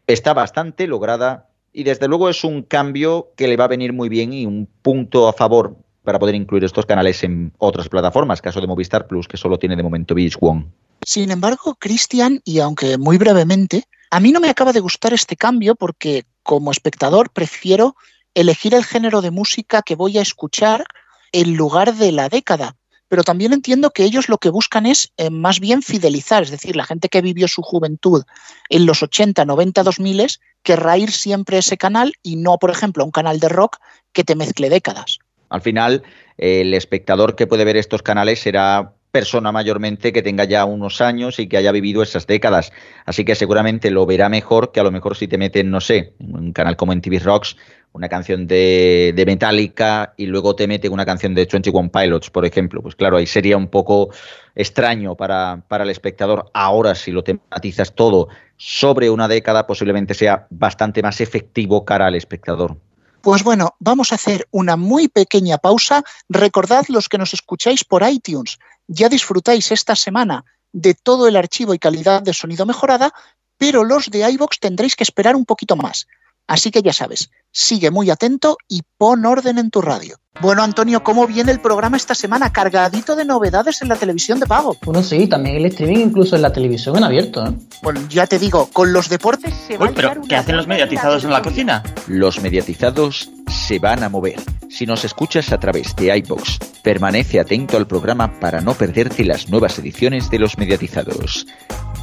está 0.08 0.34
bastante 0.34 0.86
lograda 0.88 1.50
y 1.72 1.84
desde 1.84 2.08
luego 2.08 2.30
es 2.30 2.44
un 2.44 2.62
cambio 2.62 3.32
que 3.36 3.48
le 3.48 3.58
va 3.58 3.66
a 3.66 3.70
venir 3.70 3.94
muy 3.94 4.10
bien 4.10 4.34
y 4.34 4.46
un 4.46 4.68
punto 4.82 5.28
a 5.28 5.34
favor 5.34 5.76
para 6.04 6.20
poder 6.20 6.36
incluir 6.36 6.64
estos 6.64 6.86
canales 6.86 7.24
en 7.24 7.54
otras 7.58 7.90
plataformas, 7.90 8.42
caso 8.42 8.62
de 8.62 8.68
Movistar 8.68 9.08
Plus, 9.08 9.28
que 9.28 9.38
solo 9.38 9.58
tiene 9.58 9.76
de 9.76 9.84
momento 9.84 10.14
VH1. 10.14 10.68
Sin 11.06 11.32
embargo, 11.32 11.76
Cristian, 11.80 12.42
y 12.44 12.60
aunque 12.60 12.98
muy 12.98 13.18
brevemente, 13.18 13.86
a 14.12 14.20
mí 14.20 14.32
no 14.32 14.40
me 14.40 14.50
acaba 14.50 14.74
de 14.74 14.80
gustar 14.80 15.14
este 15.14 15.36
cambio 15.36 15.76
porque 15.76 16.26
como 16.44 16.72
espectador 16.72 17.32
prefiero 17.32 17.96
elegir 18.34 18.74
el 18.74 18.84
género 18.84 19.22
de 19.22 19.32
música 19.32 19.82
que 19.82 19.96
voy 19.96 20.18
a 20.18 20.22
escuchar 20.22 20.86
en 21.32 21.56
lugar 21.56 21.96
de 21.96 22.12
la 22.12 22.30
década. 22.30 22.76
Pero 23.08 23.24
también 23.24 23.54
entiendo 23.54 23.92
que 23.92 24.04
ellos 24.04 24.28
lo 24.28 24.40
que 24.40 24.50
buscan 24.50 24.86
es 24.86 25.14
eh, 25.18 25.30
más 25.30 25.60
bien 25.60 25.84
fidelizar, 25.84 26.44
es 26.44 26.52
decir, 26.52 26.76
la 26.76 26.86
gente 26.86 27.10
que 27.10 27.22
vivió 27.22 27.48
su 27.48 27.62
juventud 27.62 28.24
en 28.70 28.86
los 28.86 29.04
80, 29.04 29.46
90, 29.46 29.84
2000 29.84 30.28
querrá 30.64 30.98
ir 30.98 31.12
siempre 31.12 31.58
a 31.58 31.60
ese 31.60 31.78
canal 31.78 32.14
y 32.24 32.38
no, 32.38 32.58
por 32.58 32.72
ejemplo, 32.72 33.04
a 33.04 33.06
un 33.06 33.12
canal 33.12 33.40
de 33.40 33.50
rock 33.50 33.78
que 34.14 34.24
te 34.24 34.36
mezcle 34.36 34.70
décadas. 34.70 35.20
Al 35.50 35.62
final, 35.62 36.02
el 36.38 36.74
espectador 36.74 37.36
que 37.36 37.46
puede 37.46 37.66
ver 37.66 37.78
estos 37.78 38.02
canales 38.02 38.40
será 38.40 38.96
persona 39.14 39.52
mayormente 39.52 40.12
que 40.12 40.24
tenga 40.24 40.44
ya 40.44 40.66
unos 40.66 41.00
años 41.00 41.38
y 41.38 41.48
que 41.48 41.58
haya 41.58 41.72
vivido 41.72 42.02
esas 42.02 42.26
décadas. 42.26 42.72
Así 43.06 43.24
que 43.24 43.36
seguramente 43.36 43.92
lo 43.92 44.08
verá 44.08 44.28
mejor 44.28 44.72
que 44.72 44.80
a 44.80 44.84
lo 44.84 44.90
mejor 44.90 45.16
si 45.16 45.28
te 45.28 45.38
meten, 45.38 45.70
no 45.70 45.82
sé, 45.82 46.16
un 46.18 46.52
canal 46.52 46.76
como 46.76 46.94
en 46.94 47.02
TV 47.02 47.20
Rocks, 47.20 47.56
una 47.94 48.10
canción 48.10 48.48
de, 48.48 49.14
de 49.16 49.26
Metallica 49.26 50.14
y 50.18 50.26
luego 50.26 50.56
te 50.56 50.68
mete 50.68 50.90
una 50.90 51.06
canción 51.06 51.34
de 51.36 51.48
21 51.52 51.92
Pilots, 51.92 52.30
por 52.30 52.46
ejemplo. 52.46 52.82
Pues 52.82 52.96
claro, 52.96 53.18
ahí 53.18 53.28
sería 53.28 53.56
un 53.56 53.68
poco 53.68 54.10
extraño 54.56 55.16
para, 55.16 55.64
para 55.68 55.84
el 55.84 55.92
espectador. 55.92 56.50
Ahora, 56.54 56.96
si 56.96 57.12
lo 57.12 57.24
tematizas 57.24 57.94
todo 57.94 58.28
sobre 58.58 59.10
una 59.10 59.28
década, 59.28 59.68
posiblemente 59.68 60.16
sea 60.16 60.48
bastante 60.50 61.02
más 61.02 61.22
efectivo 61.22 61.86
cara 61.86 62.08
al 62.08 62.16
espectador. 62.16 62.78
Pues 63.22 63.44
bueno, 63.44 63.76
vamos 63.80 64.12
a 64.12 64.16
hacer 64.16 64.48
una 64.52 64.76
muy 64.76 65.08
pequeña 65.08 65.58
pausa. 65.58 66.04
Recordad 66.28 66.86
los 66.90 67.08
que 67.08 67.18
nos 67.18 67.34
escucháis 67.34 67.86
por 67.86 68.04
iTunes, 68.04 68.60
ya 68.88 69.08
disfrutáis 69.08 69.72
esta 69.72 69.96
semana 69.96 70.44
de 70.74 70.96
todo 70.96 71.28
el 71.28 71.36
archivo 71.36 71.74
y 71.74 71.80
calidad 71.80 72.24
de 72.24 72.34
sonido 72.34 72.66
mejorada, 72.66 73.14
pero 73.58 73.84
los 73.84 74.10
de 74.10 74.30
iVox 74.32 74.60
tendréis 74.60 74.96
que 74.96 75.04
esperar 75.04 75.36
un 75.36 75.46
poquito 75.46 75.76
más. 75.76 76.08
Así 76.48 76.72
que 76.72 76.82
ya 76.82 76.94
sabes, 76.94 77.30
sigue 77.52 77.90
muy 77.92 78.10
atento 78.10 78.58
y 78.68 78.82
pon 78.98 79.26
orden 79.26 79.58
en 79.58 79.70
tu 79.70 79.82
radio. 79.82 80.18
Bueno, 80.42 80.64
Antonio, 80.64 81.04
¿cómo 81.04 81.28
viene 81.28 81.52
el 81.52 81.62
programa 81.62 81.96
esta 81.96 82.16
semana? 82.16 82.52
Cargadito 82.52 83.16
de 83.16 83.24
novedades 83.24 83.82
en 83.82 83.88
la 83.88 83.96
televisión 83.96 84.40
de 84.40 84.48
pago. 84.48 84.76
Bueno, 84.84 85.04
sí, 85.04 85.28
también 85.28 85.58
el 85.58 85.66
streaming 85.68 86.08
incluso 86.08 86.36
en 86.36 86.42
la 86.42 86.52
televisión 86.52 86.98
en 86.98 87.04
abierto. 87.04 87.46
¿eh? 87.46 87.54
Bueno, 87.84 88.02
ya 88.10 88.26
te 88.26 88.40
digo, 88.40 88.68
con 88.74 88.92
los 88.92 89.10
deportes 89.10 89.54
se 89.68 89.78
va 89.78 89.86
Uy, 89.86 89.92
a 89.92 89.96
pero 89.96 90.22
¿qué 90.28 90.36
hacen 90.36 90.58
los 90.58 90.68
mediatizados 90.68 91.24
en 91.24 91.30
la 91.30 91.42
cocina? 91.42 91.84
Los 92.08 92.42
mediatizados 92.42 93.30
se 93.48 93.78
van 93.80 94.04
a 94.04 94.10
mover. 94.10 94.42
Si 94.70 94.88
nos 94.88 95.06
escuchas 95.06 95.52
a 95.52 95.60
través 95.60 95.96
de 95.96 96.18
iBox, 96.18 96.58
permanece 96.82 97.40
atento 97.40 97.78
al 97.78 97.86
programa 97.86 98.40
para 98.40 98.60
no 98.60 98.74
perderte 98.74 99.24
las 99.24 99.50
nuevas 99.50 99.78
ediciones 99.78 100.32
de 100.32 100.40
los 100.40 100.58
mediatizados. 100.58 101.46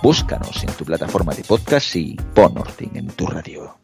Búscanos 0.03 0.63
en 0.63 0.73
tu 0.75 0.85
plataforma 0.85 1.35
de 1.35 1.43
podcast 1.43 1.97
y 1.97 2.15
pon 2.35 2.57
orden 2.57 2.91
en 2.95 3.09
tu 3.09 3.27
radio. 3.27 3.80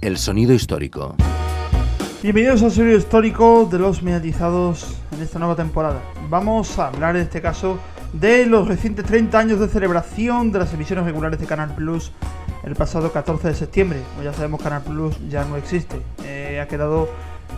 El 0.00 0.16
sonido 0.18 0.52
histórico. 0.52 1.14
Bienvenidos 2.22 2.62
al 2.62 2.70
serio 2.70 2.96
histórico 2.96 3.68
de 3.70 3.78
los 3.78 4.02
mediatizados 4.02 4.96
en 5.12 5.22
esta 5.22 5.38
nueva 5.38 5.56
temporada. 5.56 6.00
Vamos 6.30 6.78
a 6.78 6.88
hablar 6.88 7.16
en 7.16 7.22
este 7.22 7.40
caso 7.42 7.78
de 8.12 8.46
los 8.46 8.66
recientes 8.68 9.04
30 9.04 9.38
años 9.38 9.60
de 9.60 9.68
celebración 9.68 10.52
de 10.52 10.60
las 10.60 10.72
emisiones 10.72 11.04
regulares 11.04 11.38
de 11.40 11.46
Canal 11.46 11.74
Plus 11.74 12.12
el 12.64 12.74
pasado 12.76 13.12
14 13.12 13.48
de 13.48 13.54
septiembre. 13.54 14.00
Como 14.12 14.22
ya 14.24 14.32
sabemos, 14.32 14.62
Canal 14.62 14.82
Plus 14.82 15.16
ya 15.28 15.44
no 15.44 15.56
existe. 15.56 15.96
Eh, 16.24 16.60
ha 16.62 16.68
quedado 16.68 17.08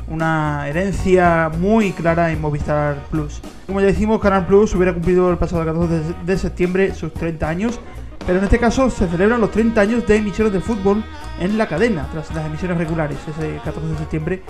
una 0.08 0.66
herencia 0.68 1.50
muy 1.58 1.92
clara 1.92 2.32
en 2.32 2.40
Movistar 2.40 2.96
Plus. 3.10 3.40
Como 3.66 3.80
ya 3.80 3.86
decimos, 3.86 4.20
Canal 4.20 4.46
Plus 4.46 4.74
hubiera 4.74 4.92
cumplido 4.92 5.30
el 5.30 5.36
pasado 5.38 5.64
14 5.64 5.94
de- 5.94 6.14
de 6.24 6.38
septiembre 6.38 6.94
sus 6.94 7.12
30 7.14 7.48
años, 7.48 7.78
pero 8.26 8.38
en 8.38 8.44
este 8.44 8.58
caso 8.58 8.90
se 8.90 9.06
celebran 9.06 9.40
los 9.40 9.52
30 9.52 9.80
años 9.80 10.06
de 10.06 10.16
emisiones 10.16 10.52
de 10.52 10.60
fútbol 10.60 11.04
en 11.38 11.56
la 11.56 11.68
cadena, 11.68 12.08
tras 12.12 12.34
las 12.34 12.44
emisiones 12.44 12.76
regulares, 12.76 13.18
ese 13.28 13.60
14 13.64 13.88
de 13.88 13.98
septiembre, 13.98 14.42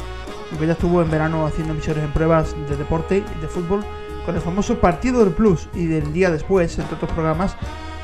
aunque 0.50 0.66
ya 0.66 0.72
estuvo 0.72 1.02
en 1.02 1.10
verano 1.10 1.44
haciendo 1.44 1.74
emisiones 1.74 2.04
en 2.04 2.12
pruebas 2.12 2.56
de 2.68 2.76
deporte 2.76 3.22
y 3.36 3.40
de 3.40 3.48
fútbol, 3.48 3.84
con 4.24 4.34
el 4.34 4.40
famoso 4.40 4.80
Partido 4.80 5.22
del 5.22 5.34
Plus 5.34 5.68
y 5.74 5.86
del 5.86 6.12
día 6.12 6.30
después, 6.30 6.78
entre 6.78 6.96
otros 6.96 7.12
programas, 7.12 7.54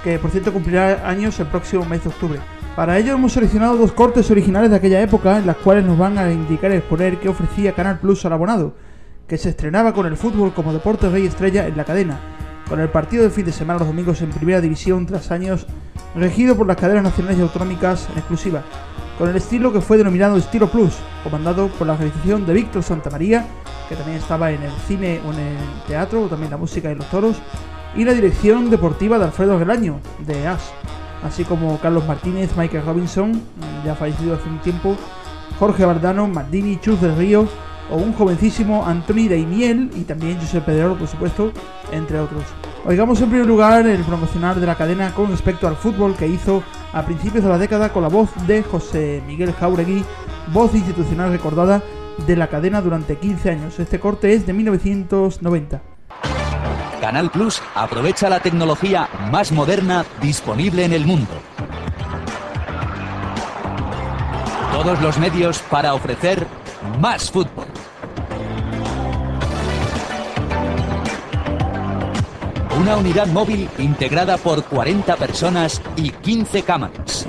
que 0.04 0.18
por 0.18 0.30
cierto 0.30 0.52
cumplirá 0.52 1.08
años 1.08 1.40
el 1.40 1.46
próximo 1.46 1.85
mes 1.87 2.02
de 2.02 2.11
octubre. 2.11 2.38
Para 2.76 2.98
ello 2.98 3.14
hemos 3.14 3.32
seleccionado 3.32 3.76
dos 3.76 3.92
cortes 3.92 4.30
originales 4.30 4.70
de 4.70 4.76
aquella 4.76 5.00
época, 5.00 5.38
en 5.38 5.46
las 5.46 5.56
cuales 5.56 5.85
nos 5.85 5.96
van 5.96 6.18
a 6.18 6.30
indicar 6.30 6.70
y 6.70 6.76
exponer 6.76 7.18
qué 7.18 7.28
ofrecía 7.28 7.74
Canal 7.74 7.98
Plus 7.98 8.24
al 8.26 8.35
abonado, 8.35 8.74
que 9.26 9.38
se 9.38 9.48
estrenaba 9.48 9.94
con 9.94 10.06
el 10.06 10.16
fútbol 10.16 10.52
como 10.52 10.72
deporte 10.72 11.08
rey 11.08 11.26
estrella 11.26 11.66
en 11.66 11.76
la 11.76 11.85
cadena, 11.85 12.18
con 12.68 12.81
el 12.81 12.88
partido 12.88 13.22
del 13.22 13.33
fin 13.33 13.44
de 13.44 13.53
semana 13.53 13.81
los 13.81 13.88
domingos 13.88 14.22
en 14.22 14.31
primera 14.31 14.61
división 14.61 15.07
tras 15.07 15.31
años 15.31 15.66
regido 16.14 16.57
por 16.57 16.66
las 16.66 16.77
cadenas 16.77 17.05
nacionales 17.05 17.38
y 17.38 17.42
autonómicas 17.42 18.09
en 18.11 18.18
exclusiva, 18.18 18.62
con 19.18 19.29
el 19.29 19.37
estilo 19.37 19.72
que 19.72 19.81
fue 19.81 19.98
denominado 19.98 20.37
Estilo 20.37 20.70
Plus, 20.70 20.94
comandado 21.25 21.68
por 21.68 21.87
la 21.87 21.96
realización 21.96 22.46
de 22.46 22.55
Víctor 22.55 22.83
Santamaría, 22.83 23.46
que 23.88 23.96
también 23.96 24.18
estaba 24.18 24.51
en 24.51 24.62
el 24.62 24.72
cine 24.87 25.20
o 25.27 25.33
en 25.33 25.38
el 25.38 25.57
teatro, 25.87 26.22
o 26.22 26.29
también 26.29 26.51
la 26.51 26.57
música 26.57 26.90
y 26.90 26.94
los 26.94 27.07
toros, 27.11 27.37
y 27.94 28.05
la 28.05 28.12
dirección 28.12 28.70
deportiva 28.70 29.18
de 29.18 29.25
Alfredo 29.25 29.59
Relaño, 29.59 30.01
de 30.27 30.46
AS, 30.46 30.72
así 31.25 31.44
como 31.44 31.79
Carlos 31.79 32.07
Martínez, 32.07 32.51
Michael 32.57 32.85
Robinson, 32.85 33.40
ya 33.85 33.94
fallecido 33.94 34.35
hace 34.35 34.48
un 34.48 34.61
tiempo, 34.61 34.96
Jorge 35.59 35.85
Bardano, 35.85 36.27
Maldini, 36.27 36.79
Chus 36.81 37.01
del 37.01 37.16
Río, 37.16 37.46
o 37.92 37.96
un 37.96 38.14
jovencísimo 38.14 38.85
Anthony 38.87 39.28
Daimiel 39.28 39.90
y 39.94 40.02
también 40.05 40.40
Josep 40.40 40.64
Pedrero, 40.64 40.96
por 40.96 41.07
supuesto, 41.07 41.52
entre 41.92 42.18
otros. 42.18 42.42
Oigamos 42.87 43.20
en 43.20 43.28
primer 43.28 43.46
lugar 43.46 43.87
el 43.87 44.02
promocional 44.02 44.59
de 44.59 44.66
la 44.66 44.74
cadena 44.74 45.14
con 45.14 45.31
respecto 45.31 45.68
al 45.68 45.76
fútbol 45.76 46.16
que 46.16 46.26
hizo 46.26 46.62
a 46.92 47.02
principios 47.02 47.44
de 47.44 47.50
la 47.50 47.59
década 47.59 47.92
con 47.92 48.02
la 48.02 48.09
voz 48.09 48.31
de 48.46 48.62
José 48.62 49.22
Miguel 49.26 49.52
Jauregui, 49.52 50.05
voz 50.52 50.74
institucional 50.74 51.31
recordada 51.31 51.83
de 52.26 52.37
la 52.37 52.48
cadena 52.48 52.81
durante 52.81 53.16
15 53.16 53.50
años. 53.50 53.78
Este 53.78 54.00
corte 54.00 54.33
es 54.33 54.46
de 54.46 54.52
1990. 54.55 55.83
Canal 57.00 57.31
Plus 57.31 57.61
aprovecha 57.74 58.28
la 58.28 58.40
tecnología 58.40 59.09
más 59.31 59.52
moderna 59.52 60.05
disponible 60.20 60.85
en 60.85 60.92
el 60.92 61.05
mundo. 61.05 61.33
Todos 64.72 65.00
los 65.02 65.18
medios 65.18 65.59
para 65.70 65.94
ofrecer 65.94 66.46
más 67.00 67.31
fútbol. 67.31 67.71
Una 72.78 72.96
unidad 72.96 73.26
móvil 73.26 73.68
integrada 73.78 74.38
por 74.38 74.64
40 74.64 75.16
personas 75.16 75.82
y 75.94 76.11
15 76.11 76.62
cámaras. 76.62 77.26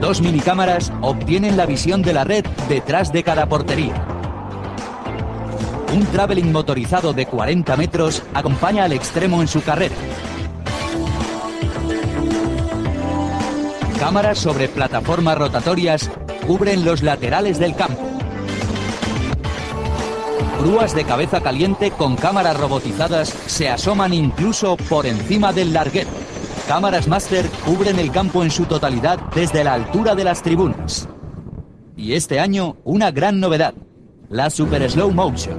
Dos 0.00 0.20
minicámaras 0.20 0.92
obtienen 1.00 1.56
la 1.56 1.64
visión 1.64 2.02
de 2.02 2.12
la 2.12 2.24
red 2.24 2.44
detrás 2.68 3.12
de 3.12 3.22
cada 3.22 3.48
portería. 3.48 3.94
Un 5.94 6.04
traveling 6.06 6.50
motorizado 6.50 7.12
de 7.12 7.26
40 7.26 7.76
metros 7.76 8.22
acompaña 8.34 8.84
al 8.84 8.92
extremo 8.92 9.40
en 9.40 9.48
su 9.48 9.62
carrera. 9.62 9.94
Cámaras 14.00 14.38
sobre 14.38 14.68
plataformas 14.68 15.38
rotatorias 15.38 16.10
cubren 16.46 16.84
los 16.84 17.02
laterales 17.02 17.58
del 17.58 17.76
campo. 17.76 18.07
Grúas 20.60 20.92
de 20.92 21.04
cabeza 21.04 21.40
caliente 21.40 21.92
con 21.92 22.16
cámaras 22.16 22.58
robotizadas 22.58 23.28
se 23.28 23.68
asoman 23.68 24.12
incluso 24.12 24.76
por 24.76 25.06
encima 25.06 25.52
del 25.52 25.72
larguero. 25.72 26.10
Cámaras 26.66 27.06
Master 27.06 27.46
cubren 27.64 28.00
el 28.00 28.10
campo 28.10 28.42
en 28.42 28.50
su 28.50 28.64
totalidad 28.64 29.20
desde 29.34 29.62
la 29.62 29.74
altura 29.74 30.16
de 30.16 30.24
las 30.24 30.42
tribunas. 30.42 31.08
Y 31.96 32.14
este 32.14 32.40
año, 32.40 32.76
una 32.82 33.12
gran 33.12 33.38
novedad, 33.38 33.72
la 34.28 34.50
Super 34.50 34.90
Slow 34.90 35.12
Motion. 35.12 35.58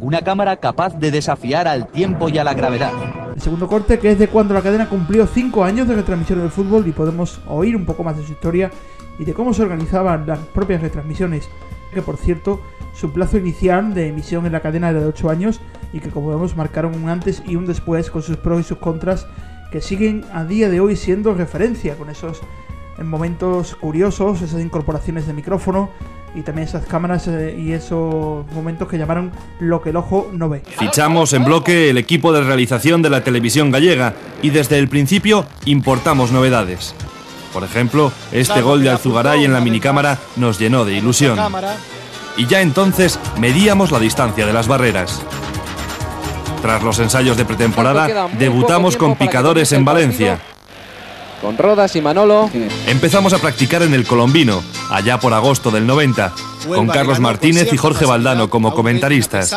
Una 0.00 0.22
cámara 0.22 0.56
capaz 0.56 0.98
de 0.98 1.10
desafiar 1.10 1.68
al 1.68 1.88
tiempo 1.88 2.30
y 2.30 2.38
a 2.38 2.44
la 2.44 2.54
gravedad. 2.54 2.92
El 3.36 3.42
segundo 3.42 3.68
corte 3.68 3.98
que 3.98 4.12
es 4.12 4.18
de 4.18 4.28
cuando 4.28 4.54
la 4.54 4.62
cadena 4.62 4.88
cumplió 4.88 5.26
5 5.26 5.64
años 5.64 5.86
de 5.86 5.96
retransmisión 5.96 6.40
del 6.40 6.50
fútbol 6.50 6.88
y 6.88 6.92
podemos 6.92 7.40
oír 7.46 7.76
un 7.76 7.84
poco 7.84 8.02
más 8.02 8.16
de 8.16 8.24
su 8.24 8.32
historia 8.32 8.70
y 9.18 9.24
de 9.24 9.34
cómo 9.34 9.52
se 9.52 9.62
organizaban 9.62 10.26
las 10.26 10.38
propias 10.38 10.80
retransmisiones. 10.80 11.48
Que 11.94 12.02
por 12.02 12.16
cierto, 12.16 12.60
su 12.92 13.12
plazo 13.12 13.38
inicial 13.38 13.94
de 13.94 14.08
emisión 14.08 14.46
en 14.46 14.52
la 14.52 14.60
cadena 14.60 14.90
era 14.90 15.00
de 15.00 15.06
8 15.06 15.30
años 15.30 15.60
y 15.92 16.00
que 16.00 16.10
como 16.10 16.28
vemos 16.28 16.56
marcaron 16.56 16.94
un 16.94 17.08
antes 17.08 17.42
y 17.46 17.56
un 17.56 17.66
después 17.66 18.10
con 18.10 18.22
sus 18.22 18.36
pros 18.36 18.60
y 18.60 18.64
sus 18.64 18.78
contras 18.78 19.26
que 19.70 19.80
siguen 19.80 20.24
a 20.32 20.44
día 20.44 20.68
de 20.68 20.80
hoy 20.80 20.96
siendo 20.96 21.34
referencia 21.34 21.96
con 21.96 22.10
esos 22.10 22.40
momentos 23.02 23.74
curiosos, 23.74 24.42
esas 24.42 24.60
incorporaciones 24.60 25.26
de 25.26 25.32
micrófono 25.32 25.90
y 26.34 26.42
también 26.42 26.66
esas 26.66 26.86
cámaras 26.86 27.26
eh, 27.28 27.56
y 27.58 27.72
esos 27.72 28.44
momentos 28.52 28.88
que 28.88 28.98
llamaron 28.98 29.32
lo 29.60 29.80
que 29.82 29.90
el 29.90 29.96
ojo 29.96 30.30
no 30.32 30.48
ve. 30.48 30.62
Fichamos 30.78 31.32
en 31.32 31.44
bloque 31.44 31.90
el 31.90 31.98
equipo 31.98 32.32
de 32.32 32.42
realización 32.42 33.02
de 33.02 33.10
la 33.10 33.22
televisión 33.22 33.70
gallega 33.70 34.14
y 34.42 34.50
desde 34.50 34.78
el 34.78 34.88
principio 34.88 35.44
importamos 35.64 36.32
novedades. 36.32 36.94
Por 37.54 37.62
ejemplo, 37.62 38.12
este 38.32 38.60
gol 38.62 38.82
de 38.82 38.90
Alzugaray 38.90 39.44
en 39.44 39.52
la 39.52 39.60
minicámara 39.60 40.18
nos 40.34 40.58
llenó 40.58 40.84
de 40.84 40.94
ilusión. 40.94 41.38
Y 42.36 42.46
ya 42.46 42.60
entonces 42.60 43.20
medíamos 43.38 43.92
la 43.92 44.00
distancia 44.00 44.44
de 44.44 44.52
las 44.52 44.66
barreras. 44.66 45.22
Tras 46.60 46.82
los 46.82 46.98
ensayos 46.98 47.36
de 47.36 47.44
pretemporada, 47.44 48.28
debutamos 48.36 48.96
con 48.96 49.14
picadores 49.14 49.70
en 49.70 49.84
Valencia. 49.84 50.40
Con 51.44 51.58
Rodas 51.58 51.94
y 51.94 52.00
Manolo. 52.00 52.50
Empezamos 52.86 53.34
a 53.34 53.38
practicar 53.38 53.82
en 53.82 53.92
el 53.92 54.06
Colombino, 54.06 54.62
allá 54.88 55.20
por 55.20 55.34
agosto 55.34 55.70
del 55.70 55.86
90, 55.86 56.32
con 56.66 56.88
Carlos 56.88 57.20
Martínez 57.20 57.70
y 57.70 57.76
Jorge 57.76 58.06
Valdano 58.06 58.48
como 58.48 58.72
comentaristas. 58.72 59.54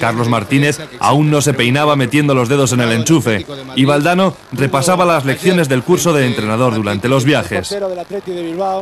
Carlos 0.00 0.30
Martínez 0.30 0.80
aún 1.00 1.30
no 1.30 1.42
se 1.42 1.52
peinaba 1.52 1.94
metiendo 1.94 2.34
los 2.34 2.48
dedos 2.48 2.72
en 2.72 2.80
el 2.80 2.90
enchufe 2.90 3.44
y 3.76 3.84
Valdano 3.84 4.34
repasaba 4.52 5.04
las 5.04 5.26
lecciones 5.26 5.68
del 5.68 5.82
curso 5.82 6.14
de 6.14 6.24
entrenador 6.24 6.74
durante 6.74 7.06
los 7.10 7.26
viajes. 7.26 7.76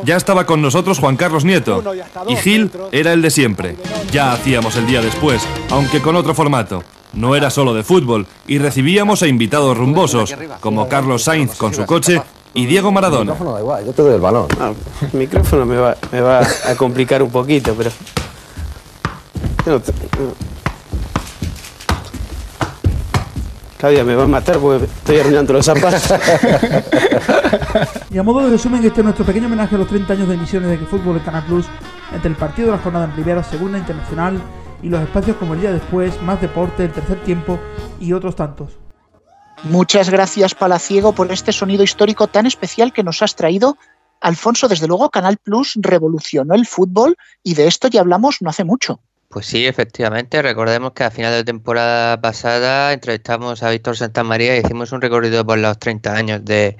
Ya 0.05 0.15
estaba 0.15 0.45
con 0.45 0.61
nosotros 0.61 0.99
Juan 0.99 1.17
Carlos 1.17 1.43
Nieto 1.43 1.83
y 2.29 2.37
Gil 2.37 2.71
era 2.93 3.11
el 3.11 3.21
de 3.21 3.31
siempre. 3.31 3.75
Ya 4.13 4.31
hacíamos 4.31 4.77
el 4.77 4.87
día 4.87 5.01
después, 5.01 5.45
aunque 5.71 6.01
con 6.01 6.15
otro 6.15 6.33
formato. 6.33 6.85
No 7.13 7.35
era 7.35 7.49
solo 7.49 7.73
de 7.73 7.83
fútbol 7.83 8.25
y 8.47 8.57
recibíamos 8.57 9.21
a 9.21 9.27
invitados 9.27 9.77
rumbosos, 9.77 10.35
como 10.59 10.89
Carlos 10.89 11.23
Sainz 11.23 11.55
con 11.55 11.73
su 11.73 11.85
coche 11.85 12.21
y 12.55 12.65
Diego 12.65 12.91
Maradona. 12.91 13.33
El 13.33 13.37
micrófono 13.37 13.53
da 13.53 13.59
igual, 13.59 13.85
yo 13.85 13.93
te 13.93 14.01
doy 14.01 14.15
el 14.15 14.21
balón. 14.21 14.47
Ah, 14.59 14.73
el 15.01 15.19
micrófono 15.19 15.65
me 15.65 15.77
va, 15.77 15.95
me 16.11 16.21
va 16.21 16.39
a 16.39 16.75
complicar 16.75 17.21
un 17.21 17.29
poquito, 17.29 17.75
pero. 17.77 17.91
No 19.65 19.73
no. 19.73 19.81
Claudia 23.77 24.03
me 24.05 24.15
va 24.15 24.23
a 24.23 24.27
matar 24.27 24.57
porque 24.59 24.85
estoy 24.85 25.19
arruinando 25.19 25.53
los 25.53 25.65
zapatos. 25.65 26.13
Y 28.09 28.17
a 28.19 28.23
modo 28.23 28.41
de 28.41 28.51
resumen, 28.51 28.83
este 28.85 29.01
es 29.01 29.03
nuestro 29.03 29.25
pequeño 29.25 29.47
homenaje 29.47 29.73
a 29.73 29.79
los 29.79 29.87
30 29.87 30.13
años 30.13 30.27
de 30.27 30.35
emisiones 30.35 30.69
de 30.69 30.77
que 30.77 30.85
fútbol 30.85 31.17
en 31.17 31.23
Canal 31.23 31.43
Plus, 31.45 31.65
entre 32.13 32.29
el 32.29 32.35
partido 32.35 32.67
de 32.67 32.77
la 32.77 32.83
jornada 32.83 33.05
en 33.05 33.11
primera, 33.11 33.43
segunda 33.43 33.79
internacional 33.79 34.39
y 34.83 34.89
los 34.89 35.01
espacios 35.01 35.37
como 35.37 35.53
el 35.53 35.61
día 35.61 35.71
después, 35.71 36.21
más 36.21 36.39
deporte, 36.41 36.83
el 36.83 36.91
tercer 36.91 37.23
tiempo 37.23 37.59
y 37.99 38.13
otros 38.13 38.35
tantos. 38.35 38.77
Muchas 39.63 40.09
gracias, 40.09 40.53
Palaciego, 40.53 41.13
por 41.13 41.31
este 41.31 41.53
sonido 41.53 41.83
histórico 41.83 42.27
tan 42.27 42.45
especial 42.45 42.91
que 42.91 43.01
nos 43.01 43.21
has 43.21 43.35
traído. 43.35 43.77
Alfonso, 44.19 44.67
desde 44.67 44.87
luego, 44.87 45.09
Canal 45.09 45.37
Plus 45.37 45.73
revolucionó 45.75 46.53
el 46.53 46.67
fútbol 46.67 47.15
y 47.43 47.53
de 47.55 47.67
esto 47.67 47.87
ya 47.87 48.01
hablamos 48.01 48.41
no 48.41 48.49
hace 48.49 48.65
mucho. 48.65 48.99
Pues 49.29 49.45
sí, 49.45 49.65
efectivamente. 49.65 50.41
Recordemos 50.41 50.91
que 50.91 51.05
a 51.05 51.11
final 51.11 51.31
de 51.31 51.45
temporada 51.45 52.19
pasada 52.19 52.91
entrevistamos 52.91 53.63
a 53.63 53.69
Víctor 53.69 53.95
Santamaría 53.95 54.57
y 54.57 54.59
hicimos 54.59 54.91
un 54.91 55.01
recorrido 55.01 55.45
por 55.45 55.57
los 55.57 55.79
30 55.79 56.13
años 56.13 56.45
de, 56.45 56.77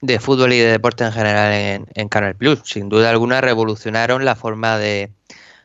de 0.00 0.20
fútbol 0.20 0.52
y 0.52 0.58
de 0.58 0.72
deporte 0.72 1.04
en 1.04 1.12
general 1.12 1.52
en, 1.52 1.86
en 1.94 2.08
Canal 2.08 2.34
Plus. 2.34 2.60
Sin 2.64 2.88
duda 2.88 3.10
alguna 3.10 3.40
revolucionaron 3.40 4.24
la 4.24 4.34
forma 4.34 4.76
de, 4.76 5.12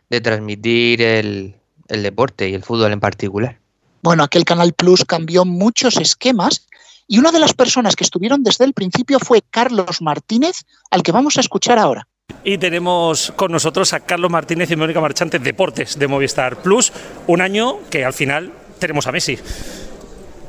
de 0.10 0.22
transmitir 0.22 1.02
el, 1.02 1.56
el 1.94 2.04
deporte 2.04 2.50
y 2.50 2.54
el 2.54 2.64
fútbol 2.64 2.92
en 2.92 3.00
particular. 3.00 3.58
Bueno, 4.02 4.24
aquel 4.24 4.44
Canal 4.44 4.74
Plus 4.74 5.06
cambió 5.06 5.46
muchos 5.46 5.98
esquemas 5.98 6.68
y 7.08 7.20
una 7.20 7.32
de 7.32 7.40
las 7.40 7.54
personas 7.54 7.96
que 7.96 8.04
estuvieron 8.04 8.44
desde 8.44 8.66
el 8.66 8.74
principio 8.74 9.20
fue 9.20 9.42
Carlos 9.50 10.02
Martínez, 10.02 10.64
al 10.92 11.04
que 11.04 11.12
vamos 11.12 11.38
a 11.38 11.42
escuchar 11.42 11.80
ahora. 11.80 12.08
Y 12.44 12.58
tenemos 12.58 13.32
con 13.36 13.52
nosotros 13.52 13.94
a 13.94 14.02
Carlos 14.02 14.32
Martínez 14.32 14.72
y 14.72 14.76
Mónica 14.76 15.00
Marchante, 15.00 15.40
Deportes 15.40 15.98
de 15.98 16.08
Movistar 16.08 16.62
Plus. 16.62 16.92
Un 17.28 17.42
año 17.42 17.80
que 17.90 18.04
al 18.04 18.14
final 18.14 18.52
tenemos 18.80 19.08
a 19.08 19.12
Messi. 19.12 19.38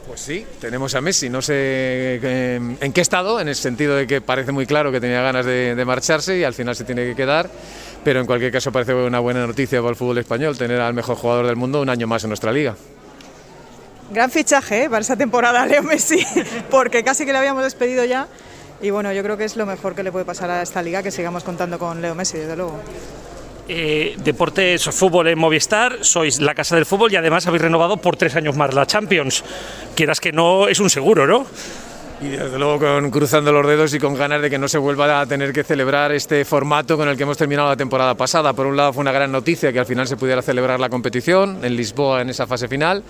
Pues 0.07 0.21
sí, 0.21 0.47
tenemos 0.61 0.95
a 0.95 1.01
Messi. 1.01 1.29
No 1.29 1.43
sé 1.43 1.55
eh, 1.57 2.77
en 2.81 2.93
qué 2.93 3.01
estado, 3.01 3.41
en 3.41 3.49
el 3.49 3.57
sentido 3.57 3.97
de 3.97 4.07
que 4.07 4.21
parece 4.21 4.53
muy 4.53 4.67
claro 4.67 4.91
que 4.93 5.01
tenía 5.01 5.23
ganas 5.23 5.45
de, 5.45 5.75
de 5.75 5.85
marcharse 5.85 6.39
y 6.39 6.45
al 6.45 6.55
final 6.55 6.75
se 6.75 6.85
tiene 6.85 7.05
que 7.05 7.15
quedar. 7.15 7.51
Pero 8.05 8.21
en 8.21 8.27
cualquier 8.27 8.53
caso 8.53 8.71
parece 8.71 8.95
una 8.95 9.19
buena 9.19 9.47
noticia 9.47 9.81
para 9.81 9.91
el 9.91 9.97
fútbol 9.97 10.19
español 10.19 10.57
tener 10.57 10.81
al 10.81 10.95
mejor 10.95 11.17
jugador 11.17 11.47
del 11.47 11.57
mundo 11.57 11.81
un 11.81 11.89
año 11.89 12.07
más 12.07 12.23
en 12.25 12.31
nuestra 12.31 12.53
liga. 12.53 12.77
Gran 14.13 14.31
fichaje 14.31 14.85
¿eh? 14.85 14.91
para 14.91 15.01
esta 15.01 15.17
temporada, 15.17 15.67
Leo 15.67 15.83
Messi, 15.83 16.25
porque 16.71 17.03
casi 17.03 17.25
que 17.25 17.33
le 17.33 17.39
habíamos 17.39 17.65
despedido 17.65 18.05
ya. 18.05 18.29
Y 18.83 18.91
bueno, 18.91 19.13
yo 19.13 19.23
creo 19.23 19.37
que 19.39 19.45
es 19.45 19.57
lo 19.57 19.65
mejor 19.65 19.95
que 19.95 20.03
le 20.03 20.13
puede 20.13 20.27
pasar 20.27 20.51
a 20.51 20.61
esta 20.61 20.83
liga, 20.83 21.03
que 21.03 21.11
sigamos 21.11 21.43
contando 21.43 21.79
con 21.79 22.03
Leo 22.03 22.15
Messi, 22.15 22.39
desde 22.39 22.55
luego. 22.55 22.79
Eh, 23.67 24.17
deportes, 24.19 24.85
fútbol 24.85 25.29
en 25.29 25.39
Movistar, 25.39 26.05
sois 26.05 26.39
la 26.41 26.55
casa 26.55 26.77
del 26.77 26.85
fútbol 26.85 27.11
y 27.11 27.17
además 27.17 27.47
habéis 27.47 27.63
renovado 27.63 27.97
por 27.97 28.15
tres 28.17 28.37
años 28.37 28.57
más 28.57 28.75
la 28.75 28.87
Champions. 28.87 29.43
Quieras 29.95 30.21
que 30.21 30.33
no, 30.33 30.69
es 30.69 30.81
un 30.81 30.91
seguro, 30.91 31.27
¿no? 31.27 31.47
Y 32.25 32.29
desde 32.29 32.59
luego 32.59 32.79
con, 32.79 33.11
cruzando 33.11 33.53
los 33.53 33.67
dedos 33.67 33.93
y 33.93 33.99
con 33.99 34.15
ganas 34.15 34.41
de 34.41 34.49
que 34.49 34.59
no 34.59 34.67
se 34.67 34.79
vuelva 34.79 35.21
a 35.21 35.27
tener 35.27 35.53
que 35.53 35.63
celebrar 35.63 36.11
este 36.13 36.47
formato 36.47 36.97
con 36.97 37.07
el 37.07 37.19
que 37.19 37.25
hemos 37.25 37.37
terminado 37.37 37.69
la 37.69 37.77
temporada 37.77 38.15
pasada. 38.15 38.55
Por 38.55 38.65
un 38.67 38.79
lado 38.79 38.95
fue 38.95 39.03
una 39.03 39.13
gran 39.13 39.31
noticia 39.31 39.73
que 39.75 39.79
al 39.79 39.85
final 39.85 40.09
se 40.09 40.17
pudiera 40.17 40.41
celebrar 40.41 40.81
la 40.81 40.89
competición 40.89 41.59
en 41.63 41.77
Lisboa 41.77 42.23
en 42.23 42.31
esa 42.31 42.47
fase 42.47 42.67
final, 42.67 43.03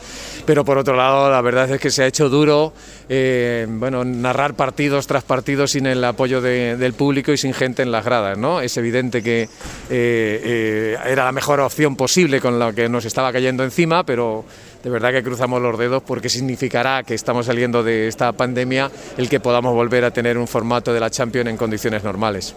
pero 0.45 0.65
por 0.65 0.79
otro 0.79 0.97
lado 0.97 1.31
la 1.31 1.41
verdad 1.43 1.71
es 1.71 1.81
que 1.81 1.91
se 1.93 2.03
ha 2.03 2.07
hecho 2.09 2.29
duro 2.29 2.73
eh, 3.09 3.67
bueno, 3.69 4.05
narrar 4.05 4.55
partidos 4.55 5.07
tras 5.07 5.23
partidos 5.23 5.71
sin 5.71 5.87
el 5.87 6.03
apoyo 6.03 6.41
de- 6.41 6.77
del 6.77 6.95
público 6.95 7.31
y 7.31 7.37
sin 7.37 7.55
gente 7.55 7.83
en 7.83 7.93
las 7.93 8.05
gradas. 8.05 8.37
¿no? 8.37 8.61
Es 8.61 8.77
evidente 8.79 9.23
que 9.23 9.43
eh, 9.43 9.49
eh, 9.91 10.97
era 11.07 11.25
la 11.25 11.33
mejor 11.33 11.61
opción 11.61 11.95
posible 11.95 12.41
con 12.41 12.59
la 12.59 12.73
que 12.73 12.89
nos 12.89 13.05
estaba 13.05 13.33
cayendo 13.33 13.63
encima, 13.63 14.03
pero 14.05 14.45
de 14.85 14.91
verdad 14.91 15.13
que 15.13 15.23
cruzamos 15.23 15.63
los 15.63 15.79
dedos 15.79 16.03
porque 16.03 16.29
significará 16.29 17.03
que 17.03 17.15
estamos 17.15 17.47
saliendo 17.47 17.83
de 17.83 18.07
esta 18.07 18.33
pandemia 18.33 18.91
el 19.17 19.31
que 19.31 19.41
podamos 19.41 19.75
volver 19.75 20.05
a 20.05 20.11
tener 20.11 20.37
un 20.37 20.47
formato 20.47 20.93
de 20.93 21.01
la 21.01 21.11
Champions 21.11 21.49
en 21.49 21.57
condiciones 21.57 22.05
normales. 22.05 22.55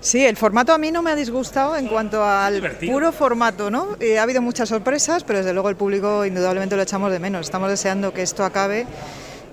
Sí, 0.00 0.26
el 0.26 0.36
formato 0.36 0.74
a 0.74 0.78
mí 0.78 0.90
no 0.90 1.00
me 1.00 1.12
ha 1.12 1.16
disgustado 1.16 1.76
en 1.76 1.86
cuanto 1.86 2.22
al 2.22 2.76
puro 2.84 3.10
formato, 3.12 3.70
¿no? 3.70 3.96
Eh, 4.00 4.18
ha 4.18 4.24
habido 4.24 4.42
muchas 4.42 4.68
sorpresas, 4.68 5.24
pero 5.24 5.38
desde 5.38 5.54
luego 5.54 5.70
el 5.70 5.76
público 5.76 6.26
indudablemente 6.26 6.76
lo 6.76 6.82
echamos 6.82 7.10
de 7.10 7.20
menos. 7.20 7.46
Estamos 7.46 7.70
deseando 7.70 8.12
que 8.12 8.20
esto 8.20 8.44
acabe 8.44 8.84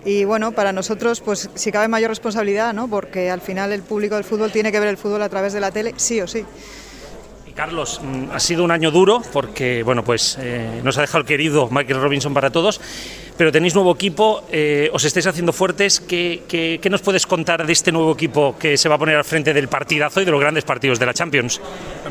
y 0.03 0.25
bueno, 0.25 0.51
para 0.51 0.73
nosotros 0.73 1.21
pues 1.21 1.51
si 1.53 1.71
cabe 1.71 1.87
mayor 1.87 2.09
responsabilidad, 2.09 2.73
¿no? 2.73 2.87
Porque 2.87 3.29
al 3.29 3.41
final 3.41 3.71
el 3.71 3.83
público 3.83 4.15
del 4.15 4.23
fútbol 4.23 4.51
tiene 4.51 4.71
que 4.71 4.79
ver 4.79 4.89
el 4.89 4.97
fútbol 4.97 5.21
a 5.21 5.29
través 5.29 5.53
de 5.53 5.59
la 5.59 5.71
tele, 5.71 5.93
sí 5.97 6.19
o 6.19 6.27
sí. 6.27 6.43
Carlos, 7.53 8.01
mm, 8.03 8.31
ha 8.31 8.39
sido 8.39 8.63
un 8.63 8.71
año 8.71 8.91
duro 8.91 9.21
porque, 9.33 9.83
bueno, 9.83 10.03
pues 10.03 10.37
eh, 10.39 10.81
nos 10.83 10.97
ha 10.97 11.01
dejado 11.01 11.19
el 11.19 11.25
querido 11.25 11.69
Michael 11.71 12.01
Robinson 12.01 12.33
para 12.33 12.49
todos, 12.49 12.79
pero 13.37 13.51
tenéis 13.51 13.73
nuevo 13.75 13.91
equipo, 13.93 14.43
eh, 14.51 14.89
os 14.93 15.03
estáis 15.03 15.27
haciendo 15.27 15.53
fuertes. 15.53 15.99
¿Qué, 15.99 16.43
qué, 16.47 16.79
qué 16.81 16.89
nos 16.89 17.01
puedes 17.01 17.25
contar 17.25 17.65
de 17.65 17.73
este 17.73 17.91
nuevo 17.91 18.13
equipo 18.13 18.55
que 18.59 18.77
se 18.77 18.89
va 18.89 18.95
a 18.95 18.97
poner 18.97 19.15
al 19.15 19.23
frente 19.23 19.53
del 19.53 19.67
partidazo 19.67 20.21
y 20.21 20.25
de 20.25 20.31
los 20.31 20.39
grandes 20.39 20.63
partidos 20.63 20.99
de 20.99 21.05
la 21.05 21.13
Champions? 21.13 21.59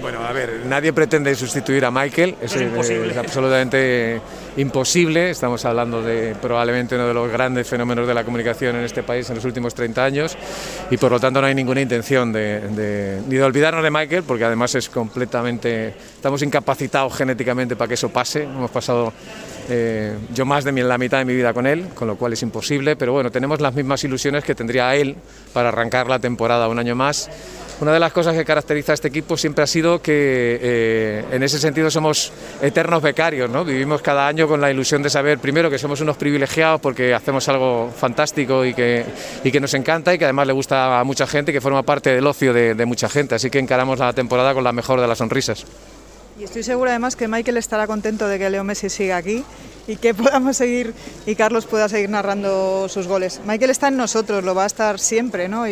Bueno, 0.01 0.21
a 0.27 0.33
ver, 0.33 0.63
nadie 0.67 0.93
pretende 0.93 1.35
sustituir 1.35 1.85
a 1.85 1.91
Michael, 1.91 2.37
es, 2.41 2.55
Es 2.57 2.63
imposible. 2.63 3.11
es 3.11 3.17
absolutamente 3.17 4.21
imposible. 4.57 5.31
Estamos 5.31 5.65
hablando 5.65 6.03
de 6.03 6.35
probablemente 6.41 6.95
uno 6.95 7.07
de 7.07 7.15
los 7.15 7.31
grandes 7.31 7.69
fenómenos 7.69 8.07
de 8.07 8.15
la 8.15 8.25
comunicación 8.25 8.77
en 8.77 8.85
este 8.85 9.03
país 9.03 9.29
en 9.31 9.37
los 9.37 9.45
últimos 9.45 9.75
30 9.75 10.05
años 10.05 10.37
y 10.91 10.97
por 10.97 11.13
lo 11.13 11.21
tanto 11.21 11.41
no 11.41 11.47
hay 11.47 11.55
ninguna 11.55 11.81
intención 11.81 12.33
de, 12.33 13.21
ni 13.29 13.37
de 13.37 13.43
olvidarnos 13.43 13.83
de 13.83 13.91
Michael, 13.91 14.25
porque 14.25 14.45
además 14.45 14.75
es 14.75 14.89
completamente, 14.89 15.89
estamos 15.89 16.43
incapacitados 16.43 17.17
genéticamente 17.17 17.77
para 17.77 17.89
que 17.89 17.95
eso 17.95 18.09
pase. 18.09 18.43
Hemos 18.45 18.71
pasado 18.71 19.13
eh, 19.69 20.17
yo 20.35 20.45
más 20.45 20.65
de 20.65 20.73
la 20.73 20.99
mitad 20.99 21.19
de 21.19 21.25
mi 21.25 21.35
vida 21.35 21.53
con 21.53 21.67
él, 21.67 21.89
con 21.95 22.09
lo 22.09 22.17
cual 22.17 22.33
es 22.33 22.43
imposible, 22.43 22.97
pero 22.97 23.13
bueno, 23.13 23.31
tenemos 23.31 23.61
las 23.61 23.75
mismas 23.75 24.03
ilusiones 24.05 24.45
que 24.45 24.55
tendría 24.55 24.95
él 24.97 25.17
para 25.53 25.69
arrancar 25.69 26.09
la 26.09 26.19
temporada 26.19 26.69
un 26.69 26.79
año 26.79 26.95
más. 26.97 27.31
Una 27.81 27.95
de 27.95 27.99
las 27.99 28.13
cosas 28.13 28.35
que 28.35 28.45
caracteriza 28.45 28.93
a 28.93 28.95
este 28.95 29.09
equipo 29.09 29.39
siempre 29.39 29.65
ha 29.65 29.67
sido 29.67 30.03
que 30.03 30.13
eh, 30.61 31.25
en 31.33 31.43
ese 31.43 31.59
sentido 31.59 31.91
somos 31.91 32.31
eternos 32.61 33.03
becarios, 33.03 33.49
¿no? 33.49 33.65
Vivimos 33.65 34.03
cada 34.03 34.29
año 34.29 34.47
con 34.47 34.61
la 34.61 34.71
ilusión 34.71 35.03
de 35.03 35.09
saber, 35.09 35.39
primero, 35.39 35.71
que 35.71 35.79
somos 35.79 35.99
unos 36.03 36.19
privilegiados 36.19 36.79
porque 36.83 37.15
hacemos 37.15 37.49
algo 37.49 37.91
fantástico 37.97 38.67
y 38.67 38.75
que, 38.75 39.07
y 39.45 39.51
que 39.51 39.61
nos 39.61 39.73
encanta 39.73 40.13
y 40.13 40.19
que 40.19 40.25
además 40.25 40.47
le 40.47 40.53
gusta 40.53 41.01
a 41.01 41.05
mucha 41.05 41.27
gente 41.27 41.53
y 41.53 41.55
que 41.55 41.63
forma 41.63 41.83
parte 41.83 42.11
del 42.11 42.27
ocio 42.27 42.53
de, 42.53 42.85
mucha 42.85 43.09
gente. 43.09 43.37
Así 43.37 43.49
que 43.49 43.59
encaramos 43.59 43.99
la 43.99 44.13
temporada 44.13 44.53
con 44.53 44.63
la 44.63 44.73
mejor 44.73 45.01
de 45.01 45.09
las 45.09 45.17
sonrisas. 45.17 45.65
Y 46.39 46.45
estoy 46.45 46.63
segura 46.63 46.91
además 46.91 47.17
que 47.17 47.29
Michael 47.29 47.57
estará 47.57 47.87
contento 47.87 48.29
de 48.29 48.39
que 48.39 48.51
Leo 48.51 48.63
Messi 48.63 48.91
siga 48.91 49.17
aquí 49.17 49.43
y 49.87 49.97
que 49.97 50.13
podamos 50.15 50.59
seguir 50.59 50.93
y 51.25 51.35
Carlos 51.35 51.65
pueda 51.65 51.89
seguir 51.89 52.11
narrando 52.11 52.91
sus 52.91 53.07
goles. 53.07 53.41
Michael 53.47 53.71
está 53.71 53.89
en 53.89 53.97
nosotros, 53.97 54.45
lo 54.45 54.55
va 54.55 54.65
a 54.65 54.67
estar 54.67 54.99
siempre, 54.99 55.49
¿no? 55.49 55.67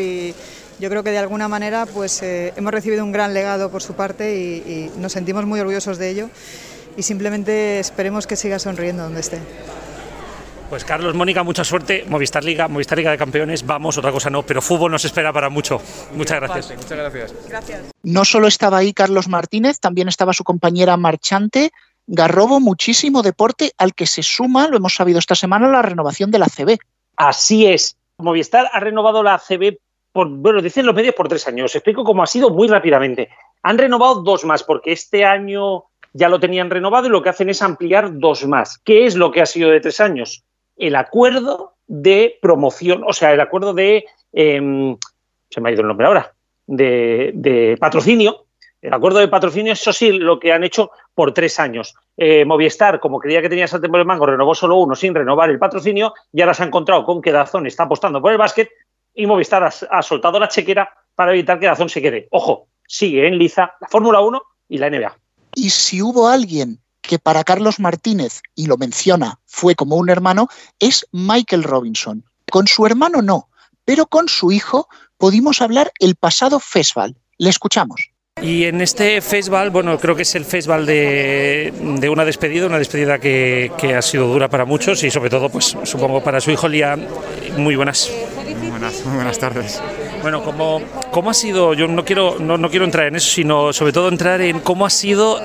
Yo 0.78 0.88
creo 0.90 1.02
que 1.02 1.10
de 1.10 1.18
alguna 1.18 1.48
manera 1.48 1.86
pues 1.86 2.22
eh, 2.22 2.52
hemos 2.56 2.72
recibido 2.72 3.04
un 3.04 3.12
gran 3.12 3.34
legado 3.34 3.70
por 3.70 3.82
su 3.82 3.94
parte 3.94 4.36
y, 4.36 4.90
y 4.94 4.98
nos 4.98 5.12
sentimos 5.12 5.44
muy 5.46 5.60
orgullosos 5.60 5.98
de 5.98 6.10
ello 6.10 6.30
y 6.96 7.02
simplemente 7.02 7.78
esperemos 7.78 8.26
que 8.26 8.36
siga 8.36 8.58
sonriendo 8.58 9.04
donde 9.04 9.20
esté. 9.20 9.40
Pues 10.68 10.84
Carlos, 10.84 11.14
Mónica, 11.14 11.42
mucha 11.42 11.64
suerte. 11.64 12.04
Movistar 12.08 12.44
Liga, 12.44 12.68
Movistar 12.68 12.98
Liga 12.98 13.10
de 13.10 13.16
Campeones, 13.16 13.64
vamos, 13.64 13.96
otra 13.96 14.12
cosa 14.12 14.28
no, 14.28 14.42
pero 14.42 14.60
fútbol 14.60 14.92
nos 14.92 15.04
espera 15.04 15.32
para 15.32 15.48
mucho. 15.48 15.80
Muchas 16.14 16.40
gracias. 16.40 16.76
Muchas 16.76 16.98
gracias. 16.98 17.34
Gracias. 17.48 17.82
No 18.02 18.24
solo 18.26 18.48
estaba 18.48 18.78
ahí 18.78 18.92
Carlos 18.92 19.28
Martínez, 19.28 19.80
también 19.80 20.08
estaba 20.08 20.34
su 20.34 20.44
compañera 20.44 20.96
Marchante. 20.98 21.72
Garrobo, 22.06 22.60
muchísimo 22.60 23.22
deporte 23.22 23.72
al 23.78 23.94
que 23.94 24.06
se 24.06 24.22
suma, 24.22 24.68
lo 24.68 24.76
hemos 24.76 24.94
sabido 24.94 25.18
esta 25.18 25.34
semana, 25.34 25.68
la 25.68 25.82
renovación 25.82 26.30
de 26.30 26.38
la 26.38 26.46
CB. 26.46 26.78
Así 27.16 27.66
es. 27.66 27.96
Movistar 28.18 28.68
ha 28.72 28.80
renovado 28.80 29.22
la 29.22 29.34
ACB 29.34 29.78
por, 30.12 30.28
bueno, 30.28 30.62
dicen 30.62 30.86
los 30.86 30.94
medios 30.94 31.14
por 31.14 31.28
tres 31.28 31.46
años. 31.46 31.66
Os 31.66 31.76
explico 31.76 32.04
cómo 32.04 32.22
ha 32.22 32.26
sido 32.26 32.50
muy 32.50 32.68
rápidamente. 32.68 33.28
Han 33.62 33.78
renovado 33.78 34.22
dos 34.22 34.44
más, 34.44 34.62
porque 34.62 34.92
este 34.92 35.24
año 35.24 35.84
ya 36.12 36.28
lo 36.28 36.40
tenían 36.40 36.70
renovado 36.70 37.06
y 37.06 37.10
lo 37.10 37.22
que 37.22 37.28
hacen 37.28 37.48
es 37.48 37.62
ampliar 37.62 38.18
dos 38.18 38.46
más. 38.46 38.78
¿Qué 38.78 39.06
es 39.06 39.16
lo 39.16 39.30
que 39.30 39.40
ha 39.40 39.46
sido 39.46 39.70
de 39.70 39.80
tres 39.80 40.00
años? 40.00 40.44
El 40.76 40.96
acuerdo 40.96 41.74
de 41.86 42.38
promoción, 42.40 43.02
o 43.06 43.12
sea, 43.12 43.32
el 43.32 43.40
acuerdo 43.40 43.74
de, 43.74 44.04
em, 44.32 44.96
se 45.50 45.60
me 45.60 45.68
ha 45.68 45.72
ido 45.72 45.82
el 45.82 45.88
nombre 45.88 46.06
ahora, 46.06 46.32
de, 46.66 47.76
patrocinio 47.80 48.44
El 48.80 48.94
acuerdo 48.94 49.18
de 49.18 49.26
patrocinio, 49.26 49.72
eso 49.72 49.92
sí, 49.92 50.12
lo 50.12 50.38
que 50.38 50.52
han 50.52 50.62
hecho 50.62 50.92
por 51.14 51.34
tres 51.34 51.58
años. 51.58 51.96
Eh, 52.16 52.44
Movistar, 52.44 53.00
como 53.00 53.18
creía 53.18 53.42
que 53.42 53.48
tenía 53.48 53.66
tiempo 53.66 53.98
de 53.98 54.04
mango, 54.04 54.24
renovó 54.24 54.54
solo 54.54 54.76
uno 54.76 54.94
sin 54.94 55.16
renovar 55.16 55.50
el 55.50 55.58
patrocinio 55.58 56.14
y 56.32 56.42
ahora 56.42 56.54
se 56.54 56.62
ha 56.62 56.66
encontrado 56.66 57.04
con 57.04 57.20
que 57.20 57.32
Dazón 57.32 57.66
está 57.66 57.84
apostando 57.84 58.22
por 58.22 58.30
el 58.30 58.38
básquet 58.38 58.70
y 59.18 59.26
Movistar 59.26 59.64
ha, 59.64 59.72
ha 59.90 60.02
soltado 60.02 60.38
la 60.38 60.48
chequera 60.48 60.88
para 61.16 61.32
evitar 61.32 61.58
que 61.58 61.66
Dazón 61.66 61.88
se 61.88 62.00
quede. 62.00 62.28
Ojo, 62.30 62.68
sigue 62.86 63.26
en 63.26 63.36
liza 63.36 63.72
la 63.80 63.88
Fórmula 63.88 64.20
1 64.20 64.40
y 64.68 64.78
la 64.78 64.88
NBA. 64.88 65.18
Y 65.56 65.70
si 65.70 66.00
hubo 66.00 66.28
alguien 66.28 66.78
que 67.02 67.18
para 67.18 67.42
Carlos 67.42 67.80
Martínez, 67.80 68.42
y 68.54 68.66
lo 68.66 68.76
menciona, 68.76 69.40
fue 69.44 69.74
como 69.74 69.96
un 69.96 70.08
hermano, 70.08 70.46
es 70.78 71.04
Michael 71.10 71.64
Robinson. 71.64 72.24
Con 72.48 72.68
su 72.68 72.86
hermano 72.86 73.20
no, 73.20 73.48
pero 73.84 74.06
con 74.06 74.28
su 74.28 74.52
hijo 74.52 74.88
pudimos 75.16 75.62
hablar 75.62 75.90
el 75.98 76.14
pasado 76.14 76.60
festival. 76.60 77.16
Le 77.38 77.50
escuchamos. 77.50 78.10
Y 78.40 78.66
en 78.66 78.80
este 78.80 79.20
festival, 79.20 79.70
bueno, 79.70 79.98
creo 79.98 80.14
que 80.14 80.22
es 80.22 80.34
el 80.36 80.44
festival 80.44 80.86
de, 80.86 81.72
de 81.98 82.08
una 82.08 82.24
despedida, 82.24 82.66
una 82.66 82.78
despedida 82.78 83.18
que, 83.18 83.72
que, 83.76 83.96
ha 83.96 84.02
sido 84.02 84.28
dura 84.28 84.48
para 84.48 84.64
muchos 84.64 85.02
y 85.02 85.10
sobre 85.10 85.28
todo, 85.28 85.48
pues 85.48 85.76
supongo 85.82 86.22
para 86.22 86.40
su 86.40 86.52
hijo 86.52 86.68
Lía, 86.68 86.96
muy 87.56 87.74
buenas. 87.74 88.12
Buenas, 88.78 89.04
muy 89.06 89.16
buenas 89.16 89.38
tardes. 89.40 89.82
Bueno, 90.22 90.44
¿cómo, 90.44 90.80
¿cómo 91.10 91.30
ha 91.30 91.34
sido? 91.34 91.74
Yo 91.74 91.88
no 91.88 92.04
quiero, 92.04 92.36
no, 92.38 92.56
no 92.56 92.70
quiero 92.70 92.84
entrar 92.84 93.08
en 93.08 93.16
eso, 93.16 93.28
sino 93.28 93.72
sobre 93.72 93.92
todo 93.92 94.06
entrar 94.06 94.40
en 94.40 94.60
cómo 94.60 94.86
ha 94.86 94.90
sido 94.90 95.40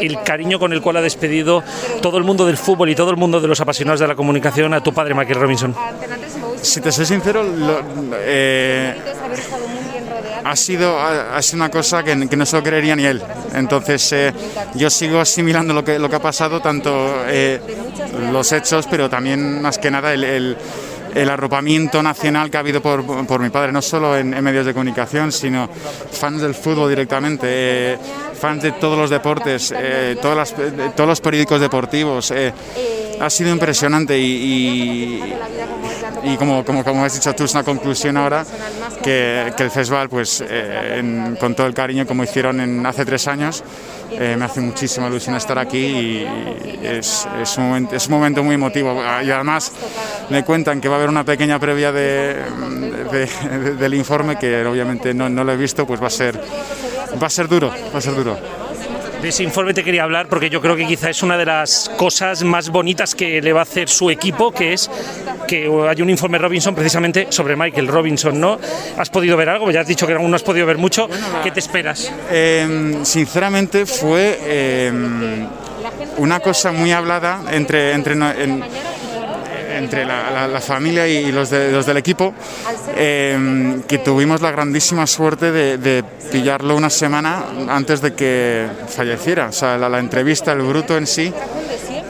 el 0.00 0.22
cariño 0.22 0.58
con 0.58 0.72
el 0.72 0.80
cual 0.80 0.96
ha 0.96 1.02
despedido 1.02 1.62
todo 2.00 2.16
el 2.16 2.24
mundo 2.24 2.46
del 2.46 2.56
fútbol 2.56 2.88
y 2.88 2.94
todo 2.94 3.10
el 3.10 3.18
mundo 3.18 3.42
de 3.42 3.48
los 3.48 3.60
apasionados 3.60 4.00
de 4.00 4.08
la 4.08 4.14
comunicación 4.14 4.72
a 4.72 4.82
tu 4.82 4.94
padre, 4.94 5.12
Michael 5.12 5.38
Robinson. 5.38 5.74
Si 6.62 6.80
te 6.80 6.90
soy 6.90 7.04
sincero, 7.04 7.42
lo, 7.42 7.82
eh, 8.14 8.94
ha 10.44 10.56
sido, 10.56 10.98
ha, 10.98 11.42
sido 11.42 11.56
una 11.56 11.70
cosa 11.70 12.02
que, 12.02 12.26
que, 12.26 12.36
no 12.38 12.46
se 12.46 12.56
lo 12.56 12.62
creería 12.62 12.96
ni 12.96 13.04
él. 13.04 13.22
Entonces 13.52 14.12
eh, 14.12 14.32
yo 14.76 14.88
sigo 14.88 15.20
asimilando 15.20 15.74
lo 15.74 15.84
que, 15.84 15.98
lo 15.98 16.08
que 16.08 16.16
ha 16.16 16.22
pasado, 16.22 16.60
tanto 16.60 16.90
eh, 17.26 17.60
los 18.32 18.50
hechos, 18.52 18.86
pero 18.90 19.10
también 19.10 19.60
más 19.60 19.76
que 19.76 19.90
nada 19.90 20.14
el, 20.14 20.24
el, 20.24 20.56
el 21.22 21.30
arropamiento 21.30 22.02
nacional 22.02 22.50
que 22.50 22.56
ha 22.56 22.60
habido 22.60 22.80
por, 22.80 23.04
por 23.26 23.40
mi 23.40 23.50
padre, 23.50 23.72
no 23.72 23.82
solo 23.82 24.16
en, 24.16 24.30
medios 24.42 24.66
de 24.66 24.72
comunicación, 24.72 25.32
sino 25.32 25.68
fans 25.68 26.40
del 26.40 26.54
fútbol 26.54 26.88
directamente, 26.88 27.46
eh, 27.48 27.98
fans 28.34 28.62
de 28.62 28.72
todos 28.72 28.96
los 28.96 29.10
deportes, 29.10 29.74
eh, 29.76 30.16
todas 30.22 30.36
las, 30.36 30.54
todos 30.94 31.08
los 31.08 31.20
periódicos 31.20 31.60
deportivos. 31.60 32.30
Eh, 32.30 32.52
ha 33.20 33.30
sido 33.30 33.50
impresionante 33.50 34.16
y, 34.16 34.22
y, 34.24 35.34
y 36.24 36.36
como, 36.36 36.64
como, 36.64 36.84
como, 36.84 37.04
has 37.04 37.14
dicho 37.14 37.34
tú, 37.34 37.44
es 37.44 37.54
una 37.54 37.64
conclusión 37.64 38.16
ahora 38.16 38.44
que, 39.02 39.52
que 39.56 39.62
el 39.62 39.70
festival, 39.70 40.08
pues 40.08 40.40
en, 40.40 41.36
con 41.40 41.54
todo 41.54 41.66
el 41.66 41.74
cariño 41.74 42.06
como 42.06 42.24
hicieron 42.24 42.60
en, 42.60 42.84
hace 42.86 43.04
tres 43.04 43.28
años, 43.28 43.62
eh, 44.10 44.36
me 44.38 44.46
hace 44.46 44.60
muchísima 44.60 45.08
ilusión 45.08 45.36
estar 45.36 45.58
aquí 45.58 45.78
y 45.78 46.26
es, 46.82 47.28
es, 47.40 47.58
un 47.58 47.64
momento, 47.64 47.94
es, 47.94 48.06
un 48.06 48.14
momento, 48.14 48.42
muy 48.42 48.54
emotivo. 48.54 49.00
Y 49.22 49.30
además 49.30 49.72
me 50.30 50.44
cuentan 50.44 50.80
que 50.80 50.88
va 50.88 50.94
a 50.94 50.98
haber 50.98 51.10
una 51.10 51.24
pequeña 51.24 51.58
previa 51.58 51.92
de, 51.92 52.36
del 53.78 53.94
informe 53.94 54.38
que 54.38 54.64
obviamente 54.64 55.12
no, 55.12 55.28
no, 55.28 55.44
lo 55.44 55.52
he 55.52 55.56
visto, 55.56 55.86
pues 55.86 56.02
va 56.02 56.06
a 56.06 56.10
ser, 56.10 56.40
va 57.22 57.26
a 57.26 57.30
ser 57.30 57.48
duro, 57.48 57.70
va 57.94 57.98
a 57.98 58.02
ser 58.02 58.14
duro. 58.14 58.57
De 59.22 59.30
ese 59.30 59.42
informe 59.42 59.74
te 59.74 59.82
quería 59.82 60.04
hablar 60.04 60.28
porque 60.28 60.48
yo 60.48 60.60
creo 60.60 60.76
que 60.76 60.86
quizá 60.86 61.10
es 61.10 61.24
una 61.24 61.36
de 61.36 61.44
las 61.44 61.90
cosas 61.96 62.44
más 62.44 62.70
bonitas 62.70 63.16
que 63.16 63.42
le 63.42 63.52
va 63.52 63.60
a 63.60 63.62
hacer 63.64 63.88
su 63.88 64.10
equipo, 64.10 64.52
que 64.52 64.72
es 64.72 64.88
que 65.48 65.64
hay 65.88 66.02
un 66.02 66.10
informe 66.10 66.38
Robinson 66.38 66.72
precisamente 66.74 67.26
sobre 67.30 67.56
Michael 67.56 67.88
Robinson, 67.88 68.40
¿no? 68.40 68.60
¿Has 68.96 69.10
podido 69.10 69.36
ver 69.36 69.48
algo? 69.48 69.70
Ya 69.72 69.80
has 69.80 69.88
dicho 69.88 70.06
que 70.06 70.12
aún 70.12 70.30
no 70.30 70.36
has 70.36 70.44
podido 70.44 70.66
ver 70.66 70.78
mucho. 70.78 71.08
¿Qué 71.42 71.50
te 71.50 71.58
esperas? 71.58 72.12
Eh, 72.30 73.00
sinceramente 73.02 73.86
fue 73.86 74.38
eh, 74.42 74.92
una 76.18 76.38
cosa 76.38 76.70
muy 76.70 76.92
hablada 76.92 77.42
entre, 77.50 77.92
entre 77.92 78.14
en, 78.14 78.62
entre 79.78 80.04
la, 80.04 80.60
familia 80.60 81.06
y 81.06 81.32
los, 81.32 81.50
de, 81.50 81.72
los 81.72 81.86
del 81.86 81.96
equipo, 81.96 82.34
eh, 82.96 83.80
que 83.86 83.98
tuvimos 83.98 84.40
la 84.40 84.50
grandísima 84.50 85.06
suerte 85.06 85.52
de, 85.52 86.04
pillarlo 86.30 86.76
una 86.76 86.90
semana 86.90 87.42
antes 87.68 88.02
de 88.02 88.12
que 88.12 88.66
falleciera. 88.88 89.46
O 89.46 89.52
sea, 89.52 89.78
la, 89.78 89.98
entrevista, 89.98 90.52
el 90.52 90.60
bruto 90.60 90.96
en 90.96 91.06
sí, 91.06 91.32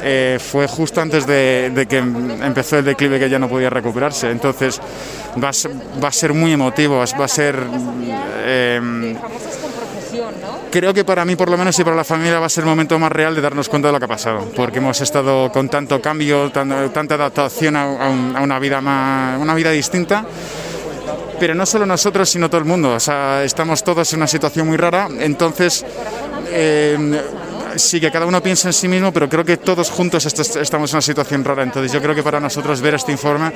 eh, 0.02 0.38
fue 0.40 0.66
justo 0.66 1.00
antes 1.00 1.26
de, 1.26 1.86
que 1.88 1.98
empezó 1.98 2.78
el 2.78 2.84
declive 2.84 3.18
que 3.18 3.30
ya 3.30 3.38
no 3.38 3.48
podía 3.48 3.70
recuperarse. 3.70 4.30
Entonces 4.30 4.80
va 5.42 5.50
a 5.50 6.12
ser, 6.12 6.34
muy 6.34 6.52
emotivo, 6.52 6.96
va 6.96 7.24
a 7.24 7.28
ser... 7.28 7.56
Eh, 8.44 9.14
creo 10.70 10.94
que 10.94 11.04
para 11.04 11.24
mí 11.24 11.36
por 11.36 11.50
lo 11.50 11.56
menos 11.56 11.78
y 11.78 11.84
para 11.84 11.96
la 11.96 12.04
familia 12.04 12.40
va 12.40 12.46
a 12.46 12.48
ser 12.48 12.64
el 12.64 12.70
momento 12.70 12.98
más 12.98 13.10
real 13.12 13.34
de 13.34 13.40
darnos 13.40 13.68
cuenta 13.68 13.88
de 13.88 13.92
lo 13.92 13.98
que 13.98 14.04
ha 14.04 14.08
pasado, 14.08 14.50
porque 14.54 14.78
hemos 14.78 15.00
estado 15.00 15.50
con 15.52 15.68
tanto 15.68 16.00
cambio, 16.00 16.50
tan, 16.50 16.90
tanta 16.92 17.14
adaptación 17.14 17.76
a, 17.76 17.86
una 18.40 18.58
vida 18.58 18.80
más, 18.80 19.40
una 19.40 19.54
vida 19.54 19.70
distinta. 19.70 20.24
Pero 21.40 21.54
no 21.54 21.64
solo 21.66 21.86
nosotros, 21.86 22.28
sino 22.28 22.50
todo 22.50 22.58
el 22.58 22.64
mundo. 22.64 22.94
O 22.94 23.00
sea, 23.00 23.44
estamos 23.44 23.84
todos 23.84 24.12
en 24.12 24.18
una 24.18 24.26
situación 24.26 24.66
muy 24.66 24.76
rara. 24.76 25.08
Entonces, 25.20 25.86
eh, 26.50 27.22
sí 27.78 28.00
que 28.00 28.10
cada 28.10 28.26
uno 28.26 28.42
piensa 28.42 28.68
en 28.68 28.72
sí 28.72 28.88
mismo, 28.88 29.12
pero 29.12 29.28
creo 29.28 29.44
que 29.44 29.56
todos 29.56 29.90
juntos 29.90 30.24
estamos 30.26 30.90
en 30.90 30.96
una 30.96 31.02
situación 31.02 31.44
rara. 31.44 31.62
Entonces 31.62 31.92
yo 31.92 32.00
creo 32.00 32.14
que 32.14 32.22
para 32.22 32.40
nosotros 32.40 32.80
ver 32.80 32.94
este 32.94 33.12
informe 33.12 33.52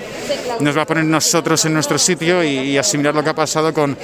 nos 0.60 0.76
va 0.76 0.82
a 0.82 0.86
poner 0.86 1.04
nosotros 1.04 1.64
en 1.64 1.74
nuestro 1.74 1.98
sitio 1.98 2.42
y, 2.42 2.76
asimilar 2.78 3.14
lo 3.14 3.22
que 3.22 3.30
ha 3.30 3.34
pasado 3.34 3.72
con 3.72 3.96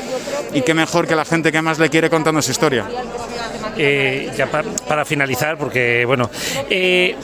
y 0.53 0.63
qué 0.63 0.75
mejor 0.75 1.07
que 1.07 1.17
la 1.17 1.25
gente 1.25 1.51
que 1.53 1.63
más 1.63 1.79
le 1.79 1.89
quiere 1.91 2.11
contando 2.11 2.41
su 2.43 2.51
historia. 2.51 2.87
Eh, 3.77 4.33
ya 4.37 4.47
para, 4.51 5.05
finalizar, 5.05 5.57
porque 5.57 6.05
bueno, 6.05 6.29
eh, 6.69 7.15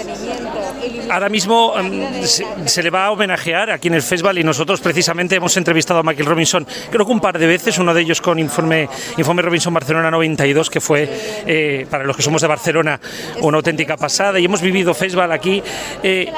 ahora 1.10 1.28
mismo 1.28 1.72
um, 1.72 2.22
se, 2.22 2.44
se, 2.66 2.82
le 2.82 2.90
va 2.90 3.06
a 3.06 3.10
homenajear 3.10 3.70
aquí 3.70 3.88
en 3.88 3.94
el 3.94 4.02
festival 4.02 4.38
y 4.38 4.44
nosotros 4.44 4.80
precisamente 4.80 5.36
hemos 5.36 5.56
entrevistado 5.56 6.00
a 6.00 6.02
Michael 6.02 6.26
Robinson, 6.26 6.66
creo 6.90 7.06
que 7.06 7.12
un 7.12 7.20
par 7.20 7.38
de 7.38 7.46
veces, 7.46 7.78
uno 7.78 7.94
de 7.94 8.02
ellos 8.02 8.20
con 8.20 8.38
Informe, 8.38 8.88
informe 9.16 9.42
Robinson 9.42 9.72
Barcelona 9.72 10.10
92, 10.10 10.70
que 10.70 10.80
fue 10.80 11.08
eh, 11.46 11.86
para 11.90 12.04
los 12.04 12.16
que 12.16 12.22
somos 12.22 12.42
de 12.42 12.48
Barcelona 12.48 13.00
una 13.40 13.56
auténtica 13.56 13.96
pasada 13.96 14.38
y 14.38 14.44
hemos 14.44 14.60
vivido 14.60 14.94
festival 14.94 15.32
aquí. 15.32 15.62
Eh, 16.02 16.30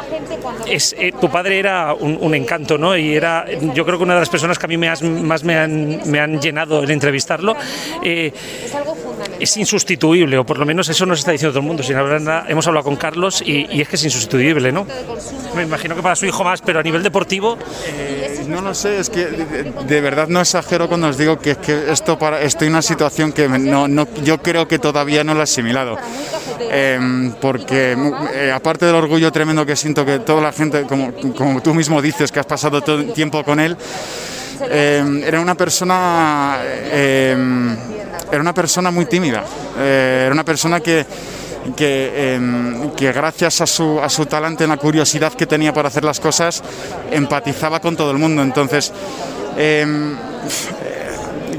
es, 0.66 0.94
tu 1.20 1.30
padre 1.30 1.58
era 1.58 1.94
un, 1.94 2.18
un, 2.20 2.34
encanto, 2.34 2.78
¿no? 2.78 2.96
Y 2.96 3.14
era, 3.14 3.46
yo 3.74 3.84
creo 3.84 3.98
que 3.98 4.04
una 4.04 4.14
de 4.14 4.20
las 4.20 4.28
personas 4.28 4.58
que 4.58 4.66
a 4.66 4.68
mí 4.68 4.76
me 4.76 4.88
has, 4.88 5.02
más 5.02 5.44
me 5.44 5.56
han, 5.56 6.10
me 6.10 6.20
han 6.20 6.40
llenado 6.40 6.82
el 6.82 6.90
entrevistarlo. 6.90 7.56
es 8.02 9.56
insustituible, 9.56 10.38
o 10.38 10.44
por 10.44 10.58
lo 10.58 10.66
menos 10.66 10.88
eso 10.88 11.06
nos 11.06 11.20
está 11.20 11.32
diciendo 11.32 11.52
todo 11.52 11.60
el 11.60 11.66
mundo. 11.66 11.82
Sin 11.82 11.96
hablar 11.96 12.20
nada, 12.20 12.46
hemos 12.48 12.66
hablado 12.66 12.84
con 12.84 12.96
Carlos 12.96 13.42
y, 13.44 13.66
y, 13.70 13.80
es 13.80 13.88
que 13.88 13.96
es 13.96 14.04
insustituible, 14.04 14.35
¿no? 14.72 14.86
Me 15.54 15.62
imagino 15.62 15.94
que 15.94 16.02
para 16.02 16.16
su 16.16 16.26
hijo 16.26 16.44
más, 16.44 16.60
pero 16.62 16.80
a 16.80 16.82
nivel 16.82 17.02
deportivo. 17.02 17.56
Eh, 17.86 18.44
no 18.48 18.60
lo 18.60 18.74
sé, 18.74 18.98
es 18.98 19.10
que 19.10 19.24
de, 19.24 19.72
de, 19.86 20.00
verdad 20.00 20.28
no 20.28 20.40
exagero 20.40 20.88
cuando 20.88 21.08
os 21.08 21.18
digo 21.18 21.38
que, 21.38 21.52
es 21.52 21.58
que 21.58 21.90
esto 21.90 22.18
para, 22.18 22.42
estoy 22.42 22.68
en 22.68 22.74
una 22.74 22.82
situación 22.82 23.32
que 23.32 23.48
no, 23.48 23.88
no, 23.88 24.06
yo 24.22 24.38
creo 24.38 24.68
que 24.68 24.78
todavía 24.78 25.24
no 25.24 25.34
lo 25.34 25.40
he 25.40 25.44
asimilado. 25.44 25.96
Eh, 26.60 27.32
porque 27.40 27.96
eh, 28.34 28.52
aparte 28.52 28.86
del 28.86 28.94
orgullo 28.94 29.30
tremendo 29.32 29.64
que 29.64 29.76
siento 29.76 30.04
que 30.04 30.18
toda 30.20 30.40
la 30.40 30.52
gente, 30.52 30.82
como, 30.82 31.12
como 31.34 31.62
tú 31.62 31.74
mismo 31.74 32.02
dices, 32.02 32.32
que 32.32 32.40
has 32.40 32.46
pasado 32.46 32.80
todo 32.80 33.00
el 33.00 33.12
tiempo 33.12 33.42
con 33.44 33.60
él, 33.60 33.76
eh, 34.70 35.22
era 35.24 35.40
una 35.40 35.54
persona 35.54 36.58
eh, 36.62 37.36
era 38.30 38.40
una 38.40 38.54
persona 38.54 38.90
muy 38.90 39.06
tímida 39.06 39.44
eh, 39.78 40.22
era 40.24 40.32
una 40.32 40.44
persona 40.44 40.80
que 40.80 41.04
que, 41.74 42.90
que 42.96 43.12
gracias 43.12 43.60
a 43.60 43.66
su, 43.66 44.00
a 44.00 44.08
su 44.08 44.26
talento 44.26 44.64
y 44.64 44.66
la 44.66 44.76
curiosidad 44.76 45.32
que 45.32 45.46
tenía 45.46 45.72
por 45.72 45.86
hacer 45.86 46.04
las 46.04 46.20
cosas 46.20 46.62
empatizaba 47.10 47.80
con 47.80 47.96
todo 47.96 48.10
el 48.10 48.18
mundo 48.18 48.42
entonces 48.42 48.92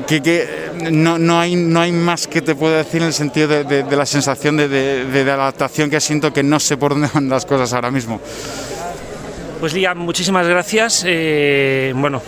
que, 0.08 0.22
que 0.22 0.68
no, 0.92 1.20
no, 1.20 1.40
hay, 1.40 1.56
no 1.56 1.82
hay 1.82 1.92
más 1.92 2.28
que 2.28 2.42
te 2.42 2.56
pueda 2.56 2.78
decir 2.78 3.02
en 3.02 3.08
el 3.08 3.14
sentido 3.14 3.48
de, 3.48 3.84
de, 3.84 3.96
la 3.96 4.06
sensación 4.06 4.58
de, 4.58 4.68
de, 4.68 5.32
adaptación 5.32 5.90
que 5.90 6.00
siento 6.00 6.32
que 6.34 6.44
no 6.44 6.60
sé 6.60 6.78
por 6.78 6.92
dónde 6.92 7.10
van 7.14 7.30
las 7.30 7.46
cosas 7.46 7.74
ahora 7.74 7.92
mismo. 7.92 8.20
Pues 9.60 9.74
Liam, 9.74 9.98
muchísimas 9.98 10.48
gracias. 10.48 11.04
Eh, 11.06 11.94
bueno, 11.96 12.22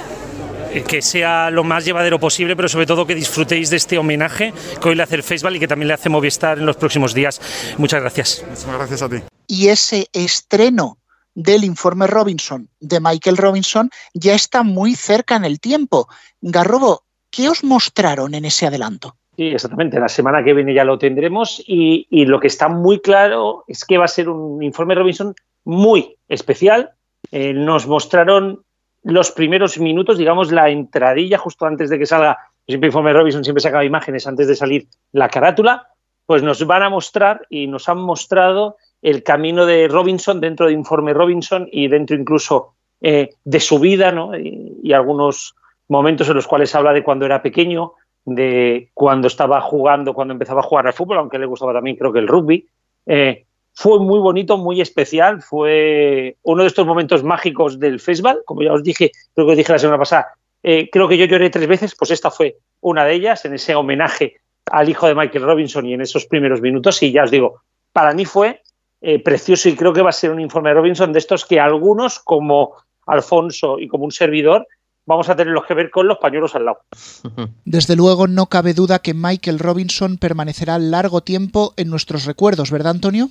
que 0.87 1.01
sea 1.01 1.49
lo 1.49 1.63
más 1.63 1.85
llevadero 1.85 2.19
posible, 2.19 2.55
pero 2.55 2.69
sobre 2.69 2.85
todo 2.85 3.05
que 3.05 3.15
disfrutéis 3.15 3.69
de 3.69 3.77
este 3.77 3.97
homenaje 3.97 4.53
que 4.81 4.89
hoy 4.89 4.95
le 4.95 5.03
hace 5.03 5.15
el 5.15 5.23
Festival 5.23 5.55
y 5.55 5.59
que 5.59 5.67
también 5.67 5.87
le 5.87 5.93
hace 5.93 6.09
Movistar 6.09 6.57
en 6.59 6.65
los 6.65 6.77
próximos 6.77 7.13
días. 7.13 7.41
Muchas 7.77 8.01
gracias. 8.01 8.45
Muchas 8.47 8.77
gracias 8.77 9.01
a 9.01 9.09
ti. 9.09 9.17
Y 9.47 9.67
ese 9.69 10.07
estreno 10.13 10.99
del 11.33 11.63
informe 11.63 12.07
Robinson 12.07 12.69
de 12.79 12.99
Michael 12.99 13.37
Robinson 13.37 13.89
ya 14.13 14.33
está 14.33 14.63
muy 14.63 14.95
cerca 14.95 15.35
en 15.35 15.45
el 15.45 15.59
tiempo. 15.59 16.07
Garrobo, 16.41 17.03
¿qué 17.31 17.49
os 17.49 17.63
mostraron 17.63 18.33
en 18.33 18.45
ese 18.45 18.67
adelanto? 18.67 19.15
Sí, 19.35 19.47
exactamente. 19.47 19.99
La 19.99 20.09
semana 20.09 20.43
que 20.43 20.53
viene 20.53 20.73
ya 20.73 20.83
lo 20.83 20.99
tendremos 20.99 21.63
y, 21.65 22.07
y, 22.09 22.25
lo 22.25 22.41
que 22.41 22.47
está 22.47 22.67
muy 22.67 22.99
claro 22.99 23.63
es 23.67 23.85
que 23.85 23.97
va 23.97 24.05
a 24.05 24.09
ser 24.09 24.27
un 24.27 24.61
informe 24.61 24.95
Robinson 24.95 25.33
muy 25.63 26.17
especial. 26.27 26.91
Eh, 27.31 27.53
nos 27.53 27.87
mostraron 27.87 28.63
los 29.03 29.31
primeros 29.31 29.79
minutos, 29.79 30.17
digamos, 30.17 30.51
la 30.51 30.69
entradilla 30.69 31.37
justo 31.37 31.65
antes 31.65 31.89
de 31.89 31.97
que 31.97 32.05
salga 32.05 32.37
siempre 32.67 32.87
Informe 32.87 33.13
Robinson 33.13 33.43
siempre 33.43 33.61
sacaba 33.61 33.83
imágenes 33.83 34.27
antes 34.27 34.47
de 34.47 34.55
salir 34.55 34.87
la 35.11 35.29
carátula, 35.29 35.87
pues 36.25 36.43
nos 36.43 36.65
van 36.67 36.83
a 36.83 36.89
mostrar 36.89 37.41
y 37.49 37.65
nos 37.65 37.89
han 37.89 37.97
mostrado 37.97 38.77
el 39.01 39.23
camino 39.23 39.65
de 39.65 39.87
Robinson 39.87 40.39
dentro 40.39 40.67
de 40.67 40.73
Informe 40.73 41.13
Robinson 41.13 41.67
y 41.71 41.87
dentro 41.87 42.15
incluso 42.15 42.73
eh, 43.01 43.29
de 43.43 43.59
su 43.59 43.79
vida, 43.79 44.11
¿no? 44.11 44.37
Y, 44.37 44.77
y, 44.83 44.93
algunos 44.93 45.55
momentos 45.87 46.29
en 46.29 46.35
los 46.35 46.45
cuales 46.45 46.75
habla 46.75 46.93
de 46.93 47.03
cuando 47.03 47.25
era 47.25 47.41
pequeño, 47.41 47.93
de 48.25 48.91
cuando 48.93 49.27
estaba 49.27 49.61
jugando, 49.61 50.13
cuando 50.13 50.33
empezaba 50.33 50.59
a 50.59 50.63
jugar 50.63 50.85
al 50.85 50.93
fútbol, 50.93 51.17
aunque 51.17 51.39
le 51.39 51.45
gustaba 51.45 51.73
también 51.73 51.95
creo 51.95 52.13
que 52.13 52.19
el 52.19 52.27
rugby. 52.27 52.67
Eh, 53.05 53.45
fue 53.79 53.97
muy 53.97 54.19
bonito, 54.19 54.57
muy 54.57 54.81
especial, 54.81 55.41
fue 55.41 56.35
uno 56.43 56.63
de 56.63 56.67
estos 56.67 56.85
momentos 56.85 57.23
mágicos 57.23 57.79
del 57.79 58.01
festival, 58.01 58.41
como 58.45 58.61
ya 58.61 58.73
os 58.73 58.83
dije, 58.83 59.09
creo 59.33 59.47
que 59.47 59.51
os 59.51 59.57
dije 59.57 59.71
la 59.71 59.79
semana 59.79 59.97
pasada, 59.97 60.33
eh, 60.61 60.89
creo 60.91 61.07
que 61.07 61.17
yo 61.17 61.23
lloré 61.23 61.49
tres 61.49 61.65
veces, 61.65 61.95
pues 61.97 62.11
esta 62.11 62.29
fue 62.29 62.57
una 62.81 63.05
de 63.05 63.13
ellas, 63.13 63.45
en 63.45 63.53
ese 63.53 63.75
homenaje 63.75 64.41
al 64.65 64.89
hijo 64.89 65.07
de 65.07 65.15
Michael 65.15 65.45
Robinson 65.45 65.85
y 65.85 65.93
en 65.93 66.01
esos 66.01 66.25
primeros 66.25 66.59
minutos, 66.59 67.01
y 67.03 67.13
ya 67.13 67.23
os 67.23 67.31
digo, 67.31 67.61
para 67.93 68.13
mí 68.13 68.25
fue 68.25 68.61
eh, 68.99 69.23
precioso 69.23 69.69
y 69.69 69.77
creo 69.77 69.93
que 69.93 70.01
va 70.01 70.09
a 70.09 70.11
ser 70.11 70.31
un 70.31 70.41
informe 70.41 70.71
de 70.71 70.75
Robinson 70.75 71.13
de 71.13 71.19
estos 71.19 71.45
que 71.45 71.61
algunos, 71.61 72.19
como 72.19 72.73
Alfonso 73.05 73.79
y 73.79 73.87
como 73.87 74.03
un 74.03 74.11
servidor, 74.11 74.67
vamos 75.05 75.29
a 75.29 75.37
tenerlos 75.37 75.63
que 75.65 75.73
ver 75.73 75.89
con 75.89 76.05
los 76.05 76.17
pañuelos 76.17 76.53
al 76.53 76.65
lado. 76.65 76.79
Desde 77.63 77.95
luego 77.95 78.27
no 78.27 78.47
cabe 78.47 78.73
duda 78.73 78.99
que 78.99 79.13
Michael 79.13 79.57
Robinson 79.57 80.17
permanecerá 80.17 80.77
largo 80.79 81.21
tiempo 81.21 81.73
en 81.77 81.89
nuestros 81.89 82.25
recuerdos, 82.25 82.71
¿verdad 82.71 82.91
Antonio? 82.91 83.29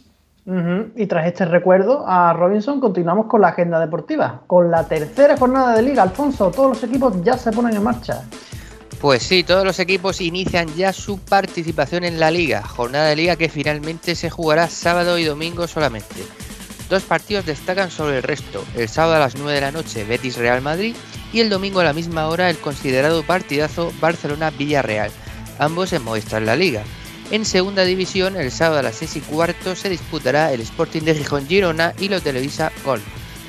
Y 0.97 1.07
tras 1.07 1.27
este 1.27 1.45
recuerdo 1.45 2.05
a 2.07 2.33
Robinson 2.33 2.81
continuamos 2.81 3.27
con 3.27 3.43
la 3.43 3.49
agenda 3.49 3.79
deportiva, 3.79 4.41
con 4.47 4.71
la 4.71 4.89
tercera 4.89 5.37
jornada 5.37 5.77
de 5.77 5.83
liga. 5.83 6.03
Alfonso, 6.03 6.51
todos 6.51 6.71
los 6.71 6.85
equipos 6.85 7.23
ya 7.23 7.37
se 7.37 7.53
ponen 7.53 7.77
en 7.77 7.83
marcha. 7.83 8.23
Pues 8.99 9.23
sí, 9.23 9.45
todos 9.45 9.65
los 9.65 9.79
equipos 9.79 10.23
inician 10.23 10.67
ya 10.75 10.95
su 10.95 11.19
participación 11.19 12.03
en 12.03 12.19
la 12.19 12.31
liga, 12.31 12.63
jornada 12.63 13.09
de 13.09 13.17
liga 13.17 13.37
que 13.37 13.51
finalmente 13.51 14.15
se 14.15 14.31
jugará 14.31 14.69
sábado 14.69 15.19
y 15.19 15.25
domingo 15.25 15.69
solamente. 15.69 16.25
Dos 16.89 17.03
partidos 17.03 17.45
destacan 17.45 17.91
sobre 17.91 18.17
el 18.17 18.23
resto, 18.23 18.65
el 18.75 18.89
sábado 18.89 19.17
a 19.17 19.21
las 19.21 19.37
9 19.37 19.53
de 19.53 19.61
la 19.61 19.71
noche 19.71 20.05
Betis 20.05 20.39
Real 20.39 20.63
Madrid 20.63 20.97
y 21.31 21.41
el 21.41 21.51
domingo 21.51 21.81
a 21.81 21.85
la 21.85 21.93
misma 21.93 22.27
hora 22.27 22.49
el 22.49 22.57
considerado 22.57 23.23
partidazo 23.23 23.93
Barcelona-Villarreal, 24.01 25.11
ambos 25.59 25.93
en 25.93 26.03
Movistar 26.03 26.41
La 26.41 26.57
Liga. 26.57 26.83
En 27.31 27.45
segunda 27.45 27.85
división, 27.85 28.37
el 28.37 28.51
sábado 28.51 28.79
a 28.79 28.83
las 28.83 28.97
6 28.97 29.17
y 29.17 29.21
cuarto 29.21 29.77
se 29.77 29.91
disputará 29.91 30.51
el 30.51 30.63
Sporting 30.63 31.03
de 31.03 31.15
Gijón 31.15 31.47
Girona 31.47 31.93
y 31.99 32.09
lo 32.09 32.23
televisa 32.23 32.73
Gol. 32.83 33.03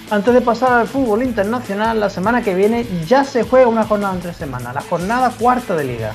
Antes 0.09 0.34
de 0.34 0.41
pasar 0.41 0.73
al 0.73 0.88
fútbol 0.88 1.23
internacional, 1.23 1.97
la 1.97 2.09
semana 2.09 2.43
que 2.43 2.55
viene 2.55 2.86
ya 3.07 3.23
se 3.23 3.43
juega 3.43 3.67
una 3.67 3.86
jornada 3.86 4.15
entre 4.15 4.34
semana, 4.34 4.73
la 4.73 4.82
jornada 4.82 5.30
cuarta 5.30 5.77
de 5.77 5.86
liga. 5.86 6.13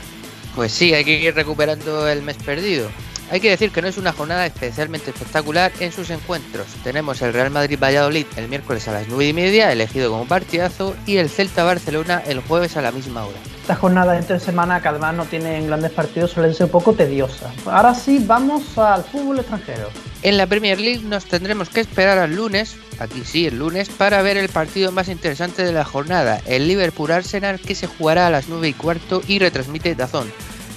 Pues 0.55 0.73
sí, 0.73 0.93
hay 0.93 1.05
que 1.07 1.19
ir 1.19 1.35
recuperando 1.35 2.07
el 2.07 2.21
mes 2.21 2.37
perdido. 2.37 2.89
Hay 3.31 3.41
que 3.41 3.51
decir 3.51 3.71
que 3.71 3.81
no 3.81 3.89
es 3.89 3.97
una 3.97 4.13
jornada 4.13 4.47
especialmente 4.47 5.11
espectacular 5.11 5.73
en 5.81 5.93
sus 5.93 6.11
encuentros. 6.11 6.67
Tenemos 6.85 7.23
el 7.23 7.33
Real 7.33 7.51
Madrid-Valladolid 7.51 8.27
el 8.37 8.49
miércoles 8.49 8.87
a 8.87 8.93
las 8.93 9.09
9 9.09 9.29
y 9.29 9.33
media, 9.33 9.73
elegido 9.73 10.11
como 10.11 10.27
partidazo, 10.27 10.95
y 11.07 11.17
el 11.17 11.31
Celta-Barcelona 11.31 12.23
el 12.27 12.41
jueves 12.41 12.77
a 12.77 12.83
la 12.83 12.93
misma 12.93 13.25
hora. 13.25 13.39
Estas 13.63 13.79
jornadas 13.79 14.21
entre 14.21 14.39
semana, 14.39 14.83
que 14.83 14.89
además 14.89 15.15
no 15.15 15.25
tienen 15.25 15.67
grandes 15.67 15.91
partidos, 15.91 16.33
suelen 16.33 16.55
ser 16.55 16.67
un 16.67 16.73
poco 16.73 16.93
tediosas. 16.93 17.53
Ahora 17.65 17.95
sí, 17.95 18.23
vamos 18.25 18.77
al 18.77 19.03
fútbol 19.05 19.39
extranjero. 19.39 19.89
En 20.23 20.37
la 20.37 20.47
Premier 20.47 20.79
League 20.79 21.03
nos 21.03 21.25
tendremos 21.25 21.71
que 21.71 21.81
esperar 21.81 22.19
al 22.19 22.37
lunes, 22.37 22.77
aquí 22.99 23.25
sí, 23.25 23.47
el 23.47 23.59
lunes, 23.59 23.89
para 23.89 24.21
ver 24.23 24.37
el 24.37 24.51
partido 24.51 24.93
más 24.93 25.09
interesante 25.09 25.65
de 25.65 25.73
la 25.73 25.85
jornada, 25.85 26.41
el 26.45 26.69
Liverpool-Arsenal, 26.69 27.59
que 27.59 27.75
se 27.75 27.87
jugará 27.87 28.27
a 28.27 28.31
las 28.31 28.49
9 28.49 28.69
y 28.69 28.73
cuarto 28.75 29.23
y 29.27 29.39
retransmite 29.39 29.95
Dazón. 29.95 30.31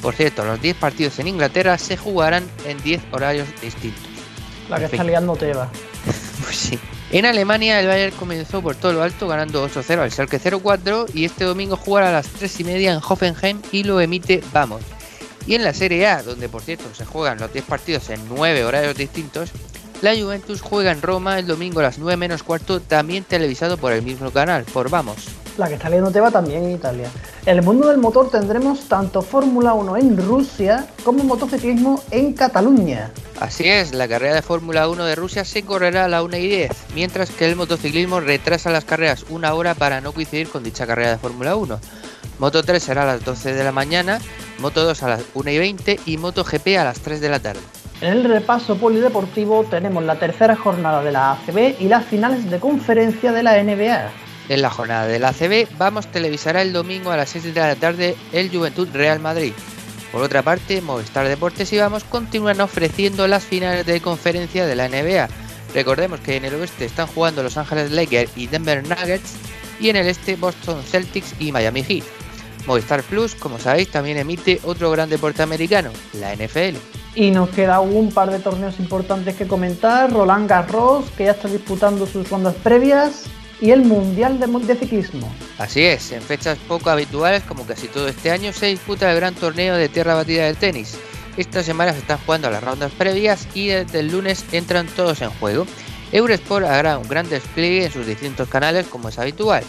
Por 0.07 0.15
cierto, 0.15 0.45
los 0.45 0.61
10 0.61 0.77
partidos 0.77 1.19
en 1.19 1.27
Inglaterra 1.27 1.77
se 1.77 1.97
jugarán 1.97 2.49
en 2.63 2.81
10 2.81 3.01
horarios 3.11 3.49
distintos. 3.61 4.05
La 4.69 4.79
que 4.79 4.85
está 4.85 5.03
liando 5.03 5.35
Teba. 5.35 5.69
pues 6.45 6.55
sí. 6.55 6.79
En 7.11 7.25
Alemania 7.25 7.77
el 7.81 7.87
Bayern 7.87 8.15
comenzó 8.15 8.61
por 8.61 8.77
todo 8.77 8.93
lo 8.93 9.03
alto 9.03 9.27
ganando 9.27 9.67
8-0 9.67 9.99
al 9.99 10.09
Schalke 10.09 10.39
0-4 10.39 11.13
y 11.13 11.25
este 11.25 11.43
domingo 11.43 11.75
jugará 11.75 12.07
a 12.07 12.13
las 12.13 12.27
3 12.27 12.57
y 12.57 12.63
media 12.63 12.93
en 12.93 13.01
Hoffenheim 13.05 13.61
y 13.73 13.83
lo 13.83 13.99
emite 13.99 14.41
Vamos. 14.53 14.81
Y 15.45 15.55
en 15.55 15.65
la 15.65 15.73
Serie 15.73 16.07
A, 16.07 16.23
donde 16.23 16.47
por 16.47 16.61
cierto 16.61 16.85
se 16.95 17.03
juegan 17.03 17.39
los 17.39 17.51
10 17.51 17.65
partidos 17.65 18.09
en 18.09 18.21
9 18.29 18.63
horarios 18.63 18.95
distintos, 18.95 19.51
la 20.01 20.15
Juventus 20.15 20.61
juega 20.61 20.93
en 20.93 21.01
Roma 21.01 21.37
el 21.37 21.47
domingo 21.47 21.81
a 21.81 21.83
las 21.83 21.97
9 21.97 22.15
menos 22.15 22.43
cuarto, 22.43 22.79
también 22.79 23.25
televisado 23.25 23.75
por 23.75 23.91
el 23.91 24.03
mismo 24.03 24.31
canal, 24.31 24.63
por 24.63 24.89
Vamos. 24.89 25.27
La 25.57 25.67
que 25.67 25.73
está 25.73 25.89
leyendo 25.89 26.11
Teba 26.11 26.29
también 26.29 26.63
en 26.63 26.71
Italia. 26.71 27.09
En 27.45 27.57
el 27.57 27.63
mundo 27.63 27.87
del 27.87 27.97
motor 27.97 28.29
tendremos 28.29 28.87
tanto 28.87 29.21
Fórmula 29.21 29.73
1 29.73 29.97
en 29.97 30.17
Rusia 30.17 30.87
como 31.03 31.23
motociclismo 31.23 32.01
en 32.11 32.33
Cataluña. 32.33 33.11
Así 33.39 33.67
es, 33.67 33.93
la 33.93 34.07
carrera 34.07 34.35
de 34.35 34.41
Fórmula 34.41 34.87
1 34.87 35.05
de 35.05 35.15
Rusia 35.15 35.45
se 35.45 35.63
correrá 35.63 36.05
a 36.05 36.07
la 36.07 36.23
1 36.23 36.37
y 36.37 36.47
10, 36.47 36.71
mientras 36.93 37.31
que 37.31 37.47
el 37.47 37.55
motociclismo 37.55 38.19
retrasa 38.19 38.69
las 38.69 38.85
carreras 38.85 39.25
una 39.29 39.53
hora 39.53 39.73
para 39.75 40.01
no 40.01 40.11
coincidir 40.11 40.49
con 40.49 40.63
dicha 40.63 40.85
carrera 40.85 41.11
de 41.11 41.17
Fórmula 41.17 41.55
1. 41.55 41.79
Moto 42.39 42.63
3 42.63 42.81
será 42.81 43.03
a 43.03 43.05
las 43.07 43.25
12 43.25 43.53
de 43.53 43.63
la 43.63 43.71
mañana, 43.71 44.19
Moto 44.59 44.83
2 44.83 45.03
a 45.03 45.09
las 45.09 45.23
1 45.33 45.49
y 45.49 45.57
20 45.57 45.99
y 46.05 46.17
Moto 46.17 46.43
GP 46.43 46.77
a 46.77 46.83
las 46.83 46.99
3 46.99 47.19
de 47.19 47.29
la 47.29 47.39
tarde. 47.39 47.61
En 47.99 48.13
el 48.13 48.23
repaso 48.25 48.77
polideportivo 48.77 49.63
tenemos 49.63 50.03
la 50.03 50.19
tercera 50.19 50.55
jornada 50.55 51.01
de 51.01 51.11
la 51.11 51.31
ACB 51.31 51.81
y 51.81 51.87
las 51.87 52.05
finales 52.05 52.49
de 52.49 52.59
conferencia 52.59 53.31
de 53.31 53.41
la 53.41 53.63
NBA. 53.63 54.26
En 54.49 54.61
la 54.61 54.69
jornada 54.69 55.07
de 55.07 55.19
la 55.19 55.29
ACB, 55.29 55.67
Vamos 55.77 56.07
televisará 56.07 56.61
el 56.61 56.73
domingo 56.73 57.11
a 57.11 57.17
las 57.17 57.29
6 57.29 57.53
de 57.53 57.53
la 57.53 57.75
tarde 57.75 58.15
el 58.31 58.49
Juventud 58.49 58.87
Real 58.93 59.19
Madrid. 59.19 59.53
Por 60.11 60.21
otra 60.21 60.41
parte, 60.41 60.81
Movistar 60.81 61.27
Deportes 61.27 61.73
y 61.73 61.77
Vamos 61.77 62.03
continúan 62.05 62.61
ofreciendo 62.61 63.27
las 63.27 63.43
finales 63.43 63.85
de 63.85 63.99
conferencia 63.99 64.65
de 64.65 64.75
la 64.75 64.87
NBA. 64.87 65.27
Recordemos 65.73 66.21
que 66.21 66.37
en 66.37 66.45
el 66.45 66.55
oeste 66.55 66.85
están 66.85 67.07
jugando 67.07 67.43
Los 67.43 67.57
Ángeles 67.57 67.91
Lakers 67.91 68.31
y 68.37 68.47
Denver 68.47 68.87
Nuggets 68.87 69.35
y 69.79 69.89
en 69.89 69.97
el 69.97 70.07
este 70.07 70.35
Boston 70.37 70.81
Celtics 70.81 71.35
y 71.39 71.51
Miami 71.51 71.83
Heat. 71.83 72.03
Movistar 72.65 73.03
Plus, 73.03 73.35
como 73.35 73.59
sabéis, 73.59 73.89
también 73.91 74.17
emite 74.17 74.59
otro 74.63 74.91
gran 74.91 75.09
deporte 75.09 75.41
americano, 75.41 75.89
la 76.13 76.33
NFL. 76.35 76.77
Y 77.15 77.31
nos 77.31 77.49
queda 77.49 77.79
un 77.79 78.11
par 78.11 78.29
de 78.29 78.39
torneos 78.39 78.79
importantes 78.79 79.35
que 79.35 79.47
comentar. 79.47 80.11
Roland 80.11 80.49
Garros, 80.49 81.05
que 81.17 81.25
ya 81.25 81.31
está 81.31 81.47
disputando 81.47 82.05
sus 82.05 82.29
rondas 82.29 82.55
previas, 82.55 83.23
y 83.59 83.71
el 83.71 83.81
Mundial 83.81 84.39
de, 84.39 84.75
Ciclismo. 84.75 85.33
Así 85.57 85.83
es, 85.83 86.11
en 86.11 86.21
fechas 86.21 86.57
poco 86.67 86.89
habituales, 86.89 87.43
como 87.43 87.65
casi 87.65 87.87
todo 87.87 88.07
este 88.07 88.31
año, 88.31 88.53
se 88.53 88.67
disputa 88.67 89.11
el 89.11 89.17
gran 89.17 89.35
torneo 89.35 89.75
de 89.75 89.89
tierra 89.89 90.15
batida 90.15 90.45
del 90.45 90.57
tenis. 90.57 90.97
Esta 91.37 91.63
semana 91.63 91.93
se 91.93 91.99
están 91.99 92.19
jugando 92.25 92.49
las 92.49 92.63
rondas 92.63 92.91
previas 92.91 93.47
y 93.53 93.67
desde 93.67 93.99
el 93.99 94.11
lunes 94.11 94.45
entran 94.51 94.87
todos 94.87 95.21
en 95.21 95.29
juego. 95.31 95.65
Eurosport 96.11 96.65
hará 96.65 96.97
un 96.97 97.07
gran 97.07 97.29
despliegue 97.29 97.85
en 97.85 97.91
sus 97.91 98.07
distintos 98.07 98.47
canales, 98.47 98.87
como 98.87 99.09
es 99.09 99.19
habitual. 99.19 99.63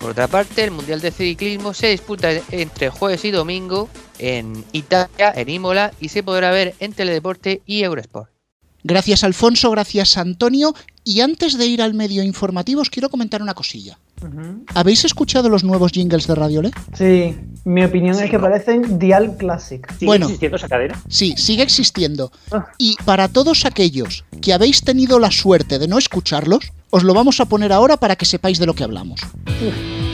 Por 0.00 0.10
otra 0.10 0.28
parte, 0.28 0.64
el 0.64 0.70
Mundial 0.70 1.00
de 1.00 1.10
Ciclismo 1.10 1.74
se 1.74 1.88
disputa 1.88 2.30
entre 2.50 2.88
jueves 2.88 3.24
y 3.24 3.32
domingo 3.32 3.88
en 4.18 4.64
Italia, 4.72 5.32
en 5.34 5.48
Imola, 5.48 5.92
y 6.00 6.08
se 6.08 6.22
podrá 6.22 6.50
ver 6.50 6.74
en 6.78 6.92
Teledeporte 6.92 7.62
y 7.66 7.82
Eurosport. 7.82 8.37
Gracias 8.84 9.24
Alfonso, 9.24 9.70
gracias 9.70 10.16
Antonio. 10.16 10.74
Y 11.04 11.20
antes 11.22 11.56
de 11.56 11.66
ir 11.66 11.80
al 11.80 11.94
medio 11.94 12.22
informativo 12.22 12.82
os 12.82 12.90
quiero 12.90 13.08
comentar 13.08 13.40
una 13.40 13.54
cosilla. 13.54 13.98
Uh 14.20 14.26
-huh. 14.26 14.62
¿Habéis 14.74 15.04
escuchado 15.04 15.48
los 15.48 15.64
nuevos 15.64 15.92
jingles 15.92 16.26
de 16.26 16.34
Radio 16.34 16.60
Le? 16.60 16.70
Sí, 16.92 17.34
mi 17.64 17.82
opinión 17.82 18.14
sí, 18.14 18.24
es 18.24 18.30
que 18.30 18.36
¿no? 18.36 18.42
parecen 18.42 18.98
Dial 18.98 19.36
Classic. 19.38 19.90
¿Sigue 19.92 20.06
bueno, 20.06 20.26
existiendo 20.26 20.56
esa 20.58 20.68
cadena? 20.68 21.02
Sí, 21.08 21.34
sigue 21.36 21.62
existiendo. 21.62 22.30
Ah. 22.50 22.66
Y 22.76 22.96
para 23.04 23.28
todos 23.28 23.64
aquellos 23.64 24.24
que 24.42 24.52
habéis 24.52 24.82
tenido 24.82 25.18
la 25.18 25.30
suerte 25.30 25.78
de 25.78 25.88
no 25.88 25.98
escucharlos, 25.98 26.72
os 26.90 27.04
lo 27.04 27.14
vamos 27.14 27.40
a 27.40 27.46
poner 27.46 27.72
ahora 27.72 27.96
para 27.96 28.16
que 28.16 28.26
sepáis 28.26 28.58
de 28.58 28.66
lo 28.66 28.74
que 28.74 28.84
hablamos. 28.84 29.20
Uh. 29.46 30.08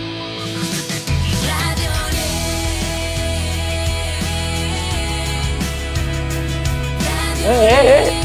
¡Eh, 7.46 7.68
eh, 7.70 8.08
eh! 8.08 8.23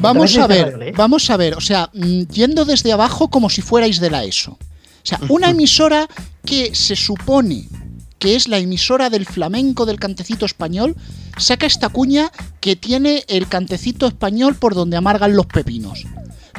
Vamos 0.00 0.36
a 0.38 0.46
ver, 0.46 0.92
vamos 0.96 1.28
a 1.28 1.36
ver, 1.36 1.54
o 1.56 1.60
sea, 1.60 1.90
mm, 1.92 2.22
yendo 2.32 2.64
desde 2.64 2.92
abajo 2.92 3.28
como 3.28 3.50
si 3.50 3.60
fuerais 3.60 4.00
de 4.00 4.10
la 4.10 4.24
ESO. 4.24 4.52
O 4.52 4.58
sea, 5.02 5.20
una 5.28 5.50
emisora 5.50 6.08
que 6.44 6.74
se 6.74 6.96
supone 6.96 7.68
que 8.20 8.36
es 8.36 8.46
la 8.46 8.58
emisora 8.58 9.10
del 9.10 9.26
flamenco 9.26 9.86
del 9.86 9.98
cantecito 9.98 10.46
español, 10.46 10.94
saca 11.38 11.66
esta 11.66 11.88
cuña 11.88 12.30
que 12.60 12.76
tiene 12.76 13.24
el 13.26 13.48
cantecito 13.48 14.06
español 14.06 14.54
por 14.54 14.74
donde 14.74 14.98
amargan 14.98 15.34
los 15.34 15.46
pepinos. 15.46 16.04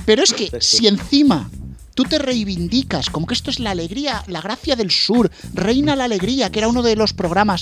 Pero 0.05 0.23
es 0.23 0.33
que 0.33 0.49
si 0.59 0.87
encima 0.87 1.49
tú 1.93 2.03
te 2.03 2.17
reivindicas, 2.17 3.11
como 3.11 3.27
que 3.27 3.35
esto 3.35 3.51
es 3.51 3.59
la 3.59 3.71
alegría, 3.71 4.23
la 4.27 4.41
gracia 4.41 4.75
del 4.75 4.89
sur, 4.89 5.29
reina 5.53 5.95
la 5.95 6.05
alegría, 6.05 6.51
que 6.51 6.59
era 6.59 6.67
uno 6.67 6.81
de 6.81 6.95
los 6.95 7.13
programas, 7.13 7.61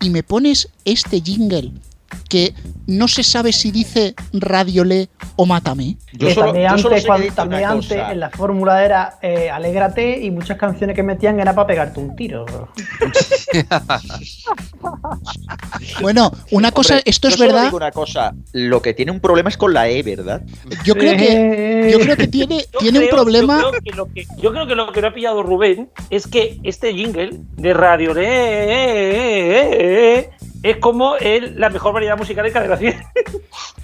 y 0.00 0.08
me 0.08 0.22
pones 0.22 0.68
este 0.84 1.20
jingle 1.20 1.72
que 2.28 2.54
no 2.86 3.08
se 3.08 3.22
sabe 3.22 3.52
si 3.52 3.70
dice 3.70 4.14
Radiolé 4.32 5.08
o 5.36 5.46
Mátame. 5.46 5.96
que 6.18 6.34
también 6.34 6.66
antes, 6.66 7.06
cuando, 7.06 7.32
también 7.32 7.64
antes 7.64 7.92
en 7.92 8.20
la 8.20 8.30
fórmula 8.30 8.84
era 8.84 9.18
eh, 9.22 9.50
Alégrate 9.50 10.22
y 10.22 10.30
muchas 10.30 10.56
canciones 10.56 10.96
que 10.96 11.02
metían 11.02 11.38
era 11.40 11.54
para 11.54 11.66
pegarte 11.66 12.00
un 12.00 12.16
tiro. 12.16 12.46
bueno, 16.00 16.32
una 16.50 16.72
cosa, 16.72 17.00
esto 17.04 17.28
es 17.28 17.34
yo 17.34 17.38
solo 17.38 17.52
verdad. 17.52 17.64
digo 17.66 17.76
una 17.76 17.90
cosa, 17.90 18.34
lo 18.52 18.80
que 18.80 18.94
tiene 18.94 19.12
un 19.12 19.20
problema 19.20 19.48
es 19.48 19.56
con 19.56 19.74
la 19.74 19.88
E, 19.88 20.02
¿verdad? 20.02 20.42
Yo 20.84 20.94
creo 20.94 21.16
que, 21.16 21.90
yo 21.92 22.00
creo 22.00 22.16
que 22.16 22.28
tiene, 22.28 22.64
Yo 22.72 22.78
tiene 22.78 23.00
un 23.00 23.08
problema. 23.08 23.60
Yo 23.60 23.70
creo, 23.70 23.82
que 23.82 23.92
lo 23.92 24.06
que, 24.06 24.26
yo 24.40 24.52
creo 24.52 24.66
que 24.66 24.74
lo 24.74 24.92
que 24.92 25.02
no 25.02 25.08
ha 25.08 25.14
pillado 25.14 25.42
Rubén 25.42 25.90
es 26.10 26.26
que 26.26 26.58
este 26.62 26.94
jingle 26.94 27.30
de 27.56 27.74
Radio 27.74 28.14
Le 28.14 30.30
es 30.70 30.76
como 30.78 31.16
el, 31.16 31.58
la 31.60 31.70
mejor 31.70 31.92
variedad 31.94 32.16
musical 32.16 32.44
de 32.44 32.52
cadena 32.52 32.76
100. 32.76 32.94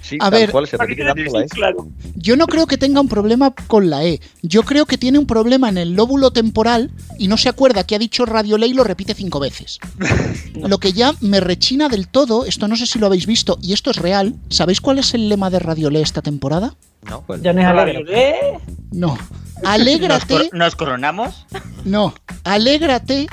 Sí, 0.01 0.17
A 0.19 0.29
tal 0.29 0.39
ver- 0.41 0.51
cual, 0.51 0.67
se 0.67 0.77
la 0.77 0.83
E. 0.85 1.47
claro. 1.49 1.87
Yo 2.15 2.35
no 2.35 2.47
creo 2.47 2.67
que 2.67 2.77
tenga 2.77 2.99
un 2.99 3.07
problema 3.07 3.53
con 3.67 3.89
la 3.89 4.03
E. 4.03 4.19
Yo 4.41 4.63
creo 4.63 4.85
que 4.85 4.97
tiene 4.97 5.17
un 5.19 5.25
problema 5.25 5.69
en 5.69 5.77
el 5.77 5.93
lóbulo 5.93 6.31
temporal 6.31 6.91
y 7.17 7.27
no 7.27 7.37
se 7.37 7.47
acuerda 7.49 7.85
que 7.85 7.95
ha 7.95 7.99
dicho 7.99 8.25
Radio 8.25 8.57
Ley 8.57 8.71
y 8.71 8.73
lo 8.73 8.83
repite 8.83 9.13
cinco 9.13 9.39
veces. 9.39 9.79
Lo 10.55 10.77
que 10.77 10.93
ya 10.93 11.13
me 11.21 11.39
rechina 11.39 11.89
del 11.89 12.07
todo, 12.07 12.45
esto 12.45 12.67
no 12.67 12.75
sé 12.75 12.85
si 12.85 12.99
lo 12.99 13.07
habéis 13.07 13.25
visto 13.25 13.57
y 13.61 13.73
esto 13.73 13.91
es 13.91 13.97
real. 13.97 14.35
¿Sabéis 14.49 14.81
cuál 14.81 14.99
es 14.99 15.13
el 15.13 15.29
lema 15.29 15.49
de 15.49 15.59
Radio 15.59 15.89
Ley 15.89 16.01
esta 16.01 16.21
temporada? 16.21 16.75
No, 17.09 17.23
Ya 17.41 17.51
no 17.53 17.61
es 17.61 17.67
Radio 17.67 17.81
alegre. 17.99 18.03
Le, 18.13 18.59
No. 18.91 19.17
¿Nos, 19.63 19.71
Alégrate. 19.71 20.33
cor- 20.33 20.49
nos 20.53 20.75
coronamos? 20.75 21.45
No. 21.85 22.13
Alégrate 22.43 23.27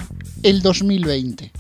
el 0.44 0.62
2020. 0.62 1.50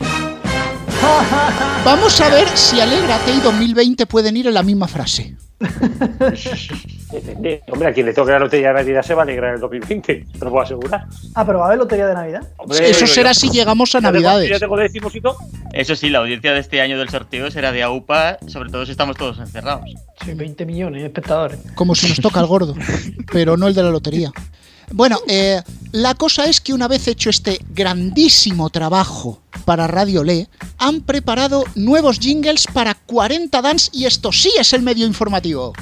Vamos 1.84 2.20
a 2.20 2.28
ver 2.28 2.48
si 2.56 2.80
Alégrate 2.80 3.32
y 3.32 3.40
2020 3.40 4.06
pueden 4.06 4.36
ir 4.36 4.46
en 4.48 4.54
la 4.54 4.62
misma 4.62 4.86
frase. 4.86 5.34
Hombre, 7.70 7.86
a 7.88 7.92
quien 7.92 8.06
le 8.06 8.14
toque 8.14 8.32
la 8.32 8.38
lotería 8.38 8.68
de 8.68 8.74
Navidad 8.74 9.02
se 9.02 9.14
va 9.14 9.22
a 9.22 9.24
alegrar 9.24 9.50
en 9.50 9.54
el 9.56 9.60
2020, 9.60 10.26
te 10.32 10.44
lo 10.44 10.50
puedo 10.50 10.62
asegurar. 10.62 11.06
Ah, 11.34 11.44
pero 11.44 11.58
va 11.58 11.64
a 11.64 11.68
haber 11.68 11.78
lotería 11.78 12.06
de 12.06 12.14
Navidad. 12.14 12.42
Hombre, 12.56 12.90
Eso 12.90 13.06
será 13.06 13.32
yo. 13.32 13.40
si 13.40 13.50
llegamos 13.50 13.94
a 13.94 13.98
Ya 13.98 14.02
tengo- 14.02 14.12
Navidades. 14.12 14.50
Ya 14.50 14.58
tengo. 14.58 14.76
Eso 15.72 15.96
sí, 15.96 16.08
la 16.10 16.18
audiencia 16.20 16.52
de 16.52 16.60
este 16.60 16.80
año 16.80 16.98
del 16.98 17.08
sorteo 17.08 17.50
será 17.50 17.72
de 17.72 17.82
AUPA, 17.82 18.38
sobre 18.46 18.70
todo 18.70 18.84
si 18.86 18.92
estamos 18.92 19.16
todos 19.16 19.38
encerrados. 19.38 19.84
Sí, 20.24 20.32
20 20.34 20.64
millones 20.66 21.02
de 21.02 21.06
espectadores. 21.08 21.58
como 21.74 21.94
si 21.94 22.08
nos 22.08 22.20
toca 22.20 22.40
el 22.40 22.46
gordo, 22.46 22.74
pero 23.32 23.56
no 23.56 23.68
el 23.68 23.74
de 23.74 23.82
la 23.82 23.90
lotería. 23.90 24.32
Bueno, 24.92 25.18
eh, 25.28 25.62
la 25.92 26.14
cosa 26.14 26.46
es 26.46 26.60
que 26.60 26.72
una 26.72 26.88
vez 26.88 27.08
hecho 27.08 27.30
este 27.30 27.60
grandísimo 27.74 28.70
trabajo 28.70 29.40
para 29.64 29.86
Radio 29.86 30.24
Le, 30.24 30.48
han 30.78 31.00
preparado 31.00 31.64
nuevos 31.74 32.18
jingles 32.18 32.66
para 32.72 32.94
40 32.94 33.62
Dance 33.62 33.90
y 33.92 34.06
esto 34.06 34.32
sí 34.32 34.50
es 34.58 34.72
el 34.72 34.82
medio 34.82 35.06
informativo. 35.06 35.72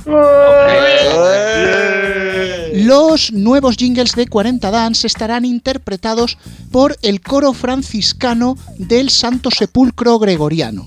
Los 2.75 3.33
nuevos 3.33 3.77
jingles 3.77 4.13
de 4.13 4.27
40 4.27 4.71
Dance 4.71 5.07
estarán 5.07 5.45
interpretados 5.45 6.39
por 6.71 6.97
el 7.03 7.21
coro 7.21 7.53
franciscano 7.53 8.57
del 8.77 9.11
Santo 9.11 9.51
Sepulcro 9.51 10.19
Gregoriano. 10.19 10.87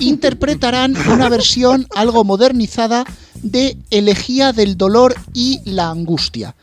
Interpretarán 0.00 0.96
una 1.10 1.28
versión 1.28 1.86
algo 1.94 2.24
modernizada 2.24 3.04
de 3.42 3.76
Elegía 3.90 4.52
del 4.52 4.76
Dolor 4.76 5.14
y 5.32 5.60
la 5.64 5.90
Angustia, 5.90 6.54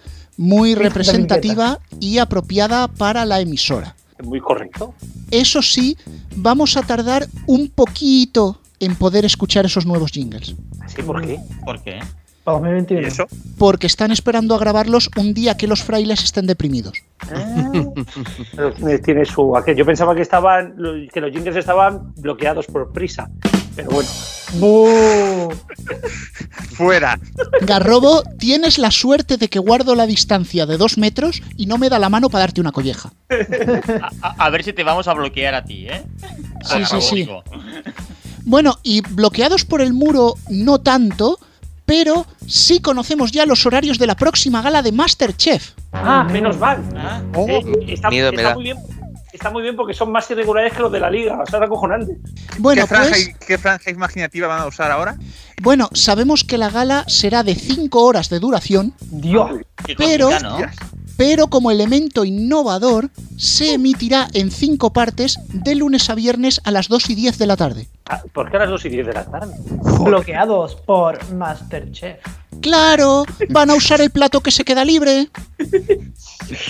muy 0.42 0.74
representativa 0.74 1.80
y 2.00 2.18
apropiada 2.18 2.88
para 2.88 3.26
la 3.26 3.40
emisora. 3.42 3.96
Muy 4.24 4.40
correcto. 4.40 4.94
Eso 5.30 5.62
sí, 5.62 5.96
vamos 6.36 6.76
a 6.78 6.82
tardar 6.82 7.28
un 7.46 7.70
poquito 7.70 8.60
en 8.80 8.96
poder 8.96 9.24
escuchar 9.24 9.66
esos 9.68 9.86
nuevos 9.86 10.12
jingles. 10.12 10.56
¿Así 10.80 11.04
por 11.04 11.22
qué? 11.26 11.40
¿Por 11.64 11.82
qué? 11.84 12.00
Para 12.44 12.58
2021. 12.58 13.08
eso? 13.08 13.26
Porque 13.60 13.86
están 13.86 14.12
esperando 14.12 14.56
a 14.56 14.58
grabarlos 14.58 15.12
un 15.16 15.36
día 15.36 15.56
que 15.58 15.68
los 15.68 15.84
frailes 15.84 16.24
estén 16.24 16.48
deprimidos. 16.48 16.98
Tiene- 18.78 19.00
Tiene 19.00 19.26
su. 19.26 19.54
Yo 19.76 19.86
pensaba 19.86 20.16
que 20.16 20.22
estaban 20.24 20.76
que 21.14 21.22
los 21.22 21.32
jingles 21.32 21.56
estaban 21.56 22.14
bloqueados 22.18 22.66
por 22.66 22.92
prisa. 22.92 23.30
Pero 23.76 23.90
bueno. 23.92 24.10
Fuera. 26.76 27.20
Garrobo, 27.62 28.24
tienes 28.38 28.78
la 28.78 28.92
suerte 28.92 29.38
de 29.38 29.48
que 29.50 29.60
guardo 29.60 29.96
la 29.96 30.06
distancia 30.06 30.66
de 30.66 30.78
dos 30.78 30.98
metros 30.98 31.42
y 31.58 31.66
no 31.68 31.78
me 31.78 31.90
da 31.90 32.00
la 32.00 32.10
mano 32.10 32.30
para 32.30 32.42
darte 32.44 32.62
una 32.62 32.72
colleja. 32.72 33.12
A, 34.22 34.46
a 34.46 34.50
ver 34.50 34.64
si 34.64 34.74
te 34.74 34.84
vamos 34.84 35.08
a 35.08 35.14
bloquear 35.14 35.54
a 35.56 35.64
ti, 35.64 35.88
¿eh? 35.88 36.04
Sí, 36.64 36.84
sí, 36.86 37.02
sí. 37.02 37.30
Bueno, 38.44 38.80
y 38.84 39.02
bloqueados 39.02 39.66
por 39.66 39.82
el 39.82 39.94
muro 39.94 40.36
no 40.50 40.80
tanto, 40.82 41.40
pero 41.86 42.26
sí 42.48 42.80
conocemos 42.82 43.32
ya 43.32 43.46
los 43.46 43.66
horarios 43.66 44.00
de 44.00 44.08
la 44.08 44.16
próxima 44.16 44.62
gala 44.62 44.82
de 44.82 44.92
Masterchef. 44.92 45.72
Ah, 45.94 46.28
menos 46.30 46.58
mal. 46.58 46.82
Eh, 47.48 47.62
está, 47.88 48.10
Miedo 48.10 48.32
me 48.32 48.38
está 48.38 48.50
da. 48.50 48.56
muy 48.56 48.64
bien. 48.64 48.78
Está 49.42 49.50
muy 49.50 49.64
bien 49.64 49.76
porque 49.76 49.96
son 49.96 50.12
más 50.12 50.30
irregulares 50.30 50.72
que 50.72 50.82
los 50.84 50.92
de 50.92 51.00
la 51.00 51.10
liga. 51.10 51.40
O 51.42 51.46
sea, 51.48 51.58
era 51.58 51.66
acojonante. 51.66 52.16
Bueno, 52.60 52.84
¿Qué, 52.84 52.88
franja, 52.88 53.10
pues, 53.10 53.36
¿Qué 53.48 53.58
franja 53.58 53.90
imaginativa 53.90 54.46
van 54.48 54.62
a 54.62 54.68
usar 54.68 54.92
ahora? 54.92 55.18
bueno, 55.64 55.90
sabemos 55.94 56.44
que 56.44 56.60
la 56.60 56.70
gala 56.70 57.06
será 57.08 57.42
de 57.42 57.56
5 57.56 58.04
horas 58.04 58.30
de 58.30 58.38
duración, 58.40 58.94
Dios. 59.10 59.50
Qué 59.84 59.96
Pero- 59.96 60.30
pero 61.18 61.48
como 61.48 61.72
elemento 61.72 62.24
innovador 62.24 63.10
se 63.38 63.74
emitirá 63.74 64.28
en 64.34 64.52
5 64.52 64.94
partes 64.94 65.38
de 65.50 65.74
lunes 65.76 66.10
a 66.12 66.16
viernes 66.16 66.62
a 66.64 66.70
las 66.72 66.88
2 66.88 67.10
y 67.10 67.16
10 67.16 67.40
de 67.40 67.48
la 67.48 67.58
tarde. 67.58 67.88
Ah, 68.10 68.22
¿Por 68.34 68.50
qué 68.52 68.58
a 68.58 68.62
las 68.62 68.70
2 68.70 68.86
y 68.86 68.90
10 68.90 69.08
de 69.08 69.14
la 69.14 69.26
tarde? 69.26 69.56
Bloqueados 70.04 70.76
por 70.76 71.32
Masterchef. 71.34 72.18
Claro, 72.62 73.26
van 73.50 73.72
a 73.72 73.76
usar 73.76 74.02
el 74.02 74.12
plato 74.12 74.42
que 74.42 74.52
se 74.52 74.64
queda 74.64 74.86
libre. 74.86 75.30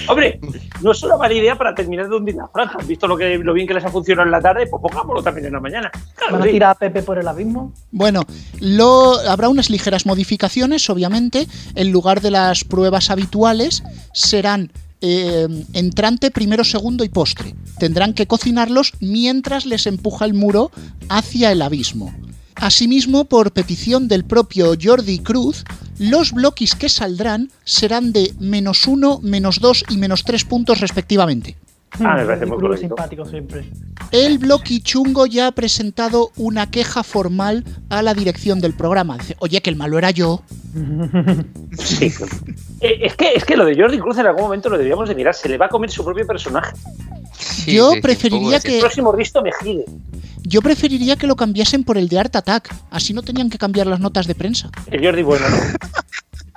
Hombre, 0.08 0.40
no 0.82 0.92
es 0.92 1.04
una 1.04 1.18
mala 1.18 1.34
idea 1.34 1.58
para 1.58 1.74
terminar 1.74 2.10
de 2.10 2.16
hundir 2.16 2.36
la 2.36 2.48
franja. 2.48 2.78
¿Has 2.80 2.88
visto 2.88 3.08
lo, 3.08 3.18
que, 3.18 3.38
lo 3.38 3.54
bien 3.54 3.68
que 3.68 3.74
les 3.74 3.84
ha 3.86 3.90
funcionado 3.90 4.26
en 4.26 4.32
la 4.32 4.42
tarde? 4.42 4.68
Pues 4.68 4.82
pongámoslo 4.82 5.24
también 5.24 5.48
en 5.48 5.54
la 5.54 5.60
mañana. 5.60 5.92
Claro, 6.16 6.34
¿Van 6.34 6.42
a 6.42 6.46
sí. 6.46 6.52
tirar 6.52 6.72
a 6.72 6.76
Pepe 6.76 7.04
por 7.04 7.18
el 7.18 7.28
abismo? 7.28 7.74
Bueno, 7.92 8.24
lo, 8.60 9.20
habrá 9.28 9.50
unas 9.50 9.70
ligeras 9.70 10.06
modificaciones, 10.06 10.90
obviamente. 10.90 11.48
En 11.76 11.92
lugar 11.92 12.22
de 12.22 12.32
las 12.32 12.64
pruebas 12.64 13.10
habituales, 13.10 13.84
serán 14.14 14.72
eh, 15.02 15.48
entrante, 15.74 16.32
primero, 16.32 16.64
segundo 16.64 17.04
y 17.04 17.10
postre. 17.10 17.56
Tendrán 17.80 18.14
que 18.14 18.28
cocinarlos 18.28 18.94
mientras 19.00 19.66
les 19.66 19.88
empuja 19.88 20.26
el 20.26 20.34
muro 20.34 20.72
hacia 21.10 21.52
el 21.52 21.62
abismo. 21.62 22.14
Asimismo, 22.62 23.26
por 23.26 23.54
petición 23.54 24.08
del 24.08 24.24
propio 24.24 24.74
Jordi 24.80 25.18
Cruz, 25.18 25.64
los 25.98 26.32
bloquis 26.32 26.76
que 26.76 26.90
saldrán 26.90 27.50
serán 27.66 28.14
de 28.14 28.36
menos 28.40 28.86
uno, 28.86 29.20
menos 29.24 29.60
dos 29.60 29.84
y 29.90 29.98
menos 29.98 30.24
tres 30.24 30.46
puntos 30.46 30.80
respectivamente. 30.80 31.58
Ah, 32.00 32.16
me 32.18 32.26
parece 32.26 32.46
muy 32.46 32.58
correcto. 32.58 32.88
simpático 32.88 33.26
siempre. 33.26 33.66
El 34.12 34.38
bloqui 34.40 34.82
chungo 34.82 35.26
ya 35.26 35.48
ha 35.48 35.52
presentado 35.52 36.32
una 36.38 36.70
queja 36.72 37.04
formal 37.04 37.64
a 37.90 38.02
la 38.02 38.14
dirección 38.14 38.60
del 38.62 38.74
programa. 38.74 39.18
Dice, 39.18 39.36
oye, 39.40 39.62
que 39.62 39.70
el 39.70 39.76
malo 39.76 39.98
era 39.98 40.12
yo. 40.12 40.42
Sí. 41.78 42.12
Eh, 42.82 43.00
es, 43.04 43.16
que, 43.16 43.34
es 43.36 43.46
que 43.46 43.56
lo 43.56 43.66
de 43.66 43.76
Jordi 43.80 43.98
Cruz 44.00 44.18
en 44.18 44.26
algún 44.26 44.44
momento 44.44 44.70
lo 44.70 44.78
deberíamos 44.78 45.08
de 45.08 45.16
mirar. 45.16 45.34
Se 45.34 45.48
le 45.50 45.58
va 45.58 45.68
a 45.68 45.70
comer 45.70 45.90
su 45.90 46.04
propio 46.04 46.26
personaje. 46.28 46.74
Sí, 47.38 47.74
Yo 47.76 47.92
sí, 47.92 48.02
preferiría 48.02 48.60
que- 48.60 48.76
El 48.76 48.80
próximo 48.82 49.12
Risto 49.12 49.42
Mejide. 49.42 49.86
Yo 50.44 50.62
preferiría 50.62 51.16
que 51.16 51.28
lo 51.28 51.36
cambiasen 51.36 51.84
por 51.84 51.98
el 51.98 52.08
de 52.10 52.20
Art 52.20 52.36
Attack. 52.36 52.74
Así 52.90 53.14
no 53.14 53.22
tenían 53.22 53.50
que 53.50 53.58
cambiar 53.58 53.88
las 53.88 54.00
notas 54.00 54.28
de 54.28 54.36
prensa. 54.36 54.70
El 54.88 55.04
Jordi 55.06 55.22
bueno, 55.24 55.46
¿no? 55.50 55.58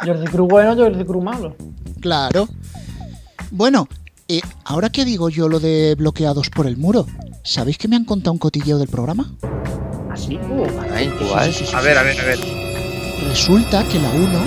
Jordi 0.07 0.27
Cruz 0.27 0.49
bueno, 0.49 0.75
Jordi 0.75 1.05
Cruz 1.05 1.23
malo. 1.23 1.57
Claro. 2.01 2.49
Bueno, 3.51 3.89
eh, 4.29 4.41
ahora 4.65 4.91
que 4.91 5.05
digo 5.05 5.29
yo 5.29 5.49
lo 5.49 5.61
de 5.61 5.95
bloqueados 5.97 6.51
por 6.51 6.67
el 6.67 6.77
muro, 6.77 7.07
¿sabéis 7.43 7.79
que 7.79 7.89
me 7.89 7.97
han 7.97 8.05
contado 8.05 8.33
un 8.33 8.39
cotilleo 8.39 8.79
del 8.79 8.89
programa? 8.89 9.33
Así. 10.11 10.39
Ay, 10.93 11.13
igual. 11.21 11.53
Sí, 11.53 11.61
sí, 11.61 11.67
sí, 11.67 11.75
A 11.75 11.81
ver, 11.81 11.99
a 11.99 12.03
ver, 12.03 12.21
a 12.21 12.25
ver. 12.25 12.39
Resulta 13.29 13.85
que 13.89 13.99
la 13.99 14.11
1, 14.11 14.39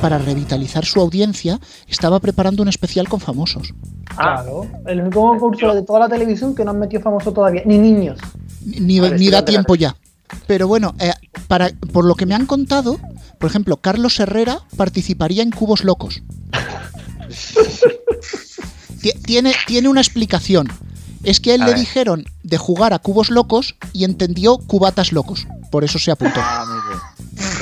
para 0.00 0.18
revitalizar 0.18 0.84
su 0.84 1.00
audiencia, 1.00 1.60
estaba 1.86 2.18
preparando 2.20 2.62
un 2.62 2.68
especial 2.68 3.08
con 3.08 3.20
famosos. 3.20 3.72
Ah, 4.16 4.42
Claro. 4.42 4.66
El 4.86 5.00
único 5.00 5.20
concurso 5.20 5.74
de 5.74 5.82
toda 5.82 6.00
la 6.00 6.08
televisión 6.08 6.54
que 6.54 6.64
no 6.64 6.72
han 6.72 6.78
metido 6.78 7.02
famoso 7.02 7.32
todavía. 7.32 7.62
Ni 7.64 7.78
niños. 7.78 8.18
Ni, 8.64 8.98
da 9.30 9.44
tiempo 9.44 9.74
ya. 9.74 9.96
Pero 10.46 10.66
bueno, 10.66 10.94
eh, 10.98 11.12
para, 11.46 11.70
por 11.92 12.04
lo 12.04 12.14
que 12.14 12.26
me 12.26 12.34
han 12.34 12.46
contado, 12.46 12.98
por 13.38 13.50
ejemplo, 13.50 13.76
Carlos 13.76 14.18
Herrera 14.18 14.60
participaría 14.76 15.42
en 15.42 15.50
Cubos 15.50 15.84
Locos. 15.84 16.22
Ti- 19.02 19.12
Tiene, 19.24 19.52
tiene 19.66 19.88
una 19.88 20.00
explicación. 20.00 20.68
Es 21.24 21.38
que 21.40 21.52
a 21.52 21.54
él 21.54 21.62
A 21.62 21.66
le 21.66 21.70
ver. 21.72 21.80
dijeron 21.80 22.24
de 22.42 22.58
jugar 22.58 22.92
a 22.92 22.98
Cubos 22.98 23.30
Locos 23.30 23.76
y 23.92 24.04
entendió 24.04 24.58
Cubatas 24.58 25.12
Locos. 25.12 25.46
Por 25.70 25.84
eso 25.84 25.98
se 25.98 26.10
apuntó. 26.10 26.40
Ah. 26.42 26.64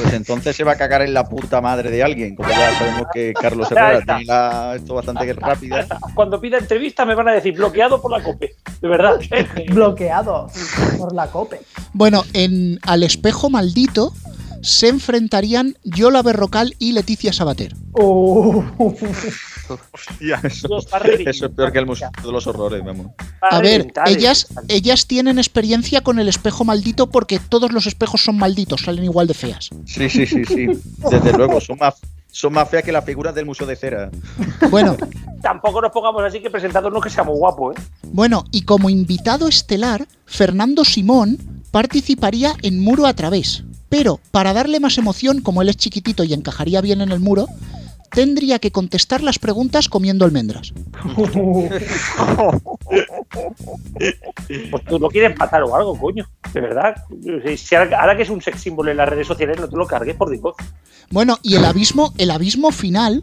Pues 0.02 0.14
entonces 0.14 0.56
se 0.56 0.64
va 0.64 0.72
a 0.72 0.76
cagar 0.76 1.02
en 1.02 1.12
la 1.14 1.28
puta 1.28 1.60
madre 1.60 1.90
de 1.90 2.02
alguien, 2.02 2.34
como 2.34 2.48
ya 2.48 2.76
sabemos 2.76 3.06
que 3.12 3.32
Carlos 3.34 3.70
Herrera 3.70 4.00
tiene 4.04 4.24
la- 4.24 4.74
esto 4.76 4.94
bastante 4.94 5.32
rápida. 5.34 5.86
Cuando 6.14 6.40
pida 6.40 6.56
entrevista 6.58 7.04
me 7.04 7.14
van 7.14 7.28
a 7.28 7.32
decir 7.32 7.54
bloqueado 7.54 8.00
por 8.00 8.10
la 8.10 8.22
COPE. 8.22 8.54
De 8.80 8.88
verdad. 8.88 9.20
Bloqueado 9.68 10.48
por 10.98 11.14
la 11.14 11.26
COPE. 11.28 11.60
Bueno, 11.92 12.24
en 12.32 12.78
Al 12.82 13.02
espejo 13.02 13.50
maldito 13.50 14.12
se 14.62 14.88
enfrentarían 14.88 15.76
Yola 15.84 16.22
Berrocal 16.22 16.74
y 16.78 16.92
Leticia 16.92 17.32
Sabater. 17.32 17.74
Uh, 19.74 20.46
Eso, 20.46 20.78
eso 20.78 21.46
es 21.46 21.52
peor 21.52 21.72
que 21.72 21.78
el 21.78 21.86
Museo 21.86 22.10
de 22.22 22.32
los 22.32 22.46
Horrores, 22.46 22.84
vamos. 22.84 23.08
A 23.40 23.60
ver, 23.60 23.92
ellas, 24.06 24.48
ellas 24.68 25.06
tienen 25.06 25.38
experiencia 25.38 26.00
con 26.00 26.18
el 26.18 26.28
espejo 26.28 26.64
maldito 26.64 27.08
porque 27.10 27.38
todos 27.38 27.72
los 27.72 27.86
espejos 27.86 28.22
son 28.22 28.36
malditos, 28.38 28.82
salen 28.82 29.04
igual 29.04 29.26
de 29.26 29.34
feas. 29.34 29.70
Sí, 29.86 30.08
sí, 30.08 30.26
sí, 30.26 30.44
sí. 30.44 30.68
Desde 31.10 31.32
luego, 31.32 31.60
son 31.60 31.78
más, 31.78 31.94
son 32.30 32.52
más 32.52 32.68
feas 32.68 32.84
que 32.84 32.92
las 32.92 33.04
figuras 33.04 33.34
del 33.34 33.46
Museo 33.46 33.66
de 33.66 33.76
Cera. 33.76 34.10
Bueno, 34.70 34.96
Tampoco 35.42 35.80
nos 35.80 35.90
pongamos 35.90 36.22
así 36.22 36.40
que 36.40 36.50
presentadornos 36.50 37.02
que 37.02 37.10
seamos 37.10 37.38
guapos, 37.38 37.76
¿eh? 37.76 37.80
bueno, 38.12 38.44
y 38.50 38.62
como 38.62 38.90
invitado 38.90 39.48
estelar, 39.48 40.06
Fernando 40.26 40.84
Simón 40.84 41.38
participaría 41.70 42.54
en 42.62 42.80
Muro 42.80 43.06
a 43.06 43.14
través. 43.14 43.64
Pero 43.88 44.20
para 44.30 44.52
darle 44.52 44.80
más 44.80 44.98
emoción, 44.98 45.40
como 45.40 45.62
él 45.62 45.68
es 45.68 45.76
chiquitito 45.76 46.22
y 46.24 46.32
encajaría 46.32 46.80
bien 46.80 47.00
en 47.00 47.10
el 47.10 47.20
muro, 47.20 47.46
tendría 48.10 48.58
que 48.58 48.72
contestar 48.72 49.22
las 49.22 49.38
preguntas 49.38 49.88
comiendo 49.88 50.24
almendras. 50.24 50.72
Pues 54.70 54.84
tú 54.84 54.98
no 54.98 55.08
quieres 55.08 55.38
matar 55.38 55.62
o 55.62 55.74
algo, 55.74 55.98
coño. 55.98 56.28
De 56.52 56.60
verdad. 56.60 56.96
Si 57.56 57.74
ahora, 57.74 58.16
que 58.16 58.22
es 58.22 58.30
un 58.30 58.42
sex 58.42 58.60
símbolo 58.60 58.90
en 58.90 58.96
las 58.96 59.08
redes 59.08 59.26
sociales, 59.26 59.58
no 59.60 59.68
te 59.68 59.76
lo 59.76 59.86
cargues, 59.86 60.16
por 60.16 60.30
Dios. 60.30 60.54
Bueno, 61.10 61.38
y 61.42 61.56
el 61.56 61.64
abismo, 61.64 62.12
el 62.18 62.30
abismo 62.30 62.72
final 62.72 63.22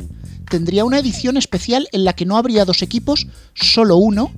tendría 0.50 0.86
una 0.86 1.00
edición 1.00 1.38
especial 1.38 1.90
en 1.92 2.06
la 2.06 2.14
que 2.14 2.26
no 2.26 2.38
habría 2.38 2.66
dos 2.66 2.82
equipos, 2.82 3.28
solo 3.54 3.98
uno, 3.98 4.32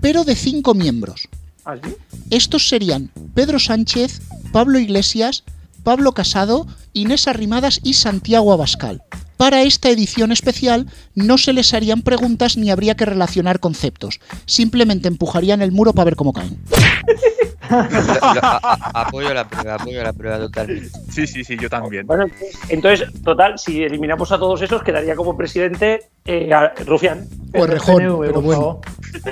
pero 0.00 0.24
de 0.24 0.34
cinco 0.34 0.74
miembros. 0.74 1.28
¿Así? 1.64 1.94
Estos 2.30 2.68
serían 2.68 3.10
Pedro 3.34 3.58
Sánchez, 3.58 4.22
Pablo 4.52 4.78
Iglesias, 4.78 5.44
Pablo 5.82 6.12
Casado, 6.12 6.66
Inés 6.94 7.28
Arrimadas 7.28 7.80
y 7.82 7.94
Santiago 7.94 8.52
Abascal. 8.52 9.02
Para 9.40 9.62
esta 9.62 9.88
edición 9.88 10.32
especial 10.32 10.86
no 11.14 11.38
se 11.38 11.54
les 11.54 11.72
harían 11.72 12.02
preguntas 12.02 12.58
ni 12.58 12.70
habría 12.70 12.94
que 12.94 13.06
relacionar 13.06 13.58
conceptos. 13.58 14.20
Simplemente 14.44 15.08
empujarían 15.08 15.62
el 15.62 15.72
muro 15.72 15.94
para 15.94 16.04
ver 16.04 16.16
cómo 16.16 16.34
caen. 16.34 16.58
Apoyo 17.70 19.32
la 19.32 19.48
prueba, 19.48 19.76
apoyo 19.76 20.02
la 20.02 20.12
prueba 20.12 20.38
totalmente. 20.38 20.90
Sí, 21.10 21.26
sí, 21.26 21.44
sí, 21.44 21.56
yo 21.58 21.70
también. 21.70 22.06
Bueno, 22.06 22.26
entonces, 22.68 23.08
total, 23.22 23.58
si 23.58 23.82
eliminamos 23.82 24.30
a 24.32 24.38
todos 24.38 24.60
esos, 24.60 24.82
quedaría 24.82 25.14
como 25.14 25.36
presidente 25.36 26.10
eh, 26.24 26.52
a- 26.52 26.74
Rufián. 26.84 27.26
O 27.54 27.64
Errejón, 27.64 28.18
pero 28.20 28.42
bueno. 28.42 28.80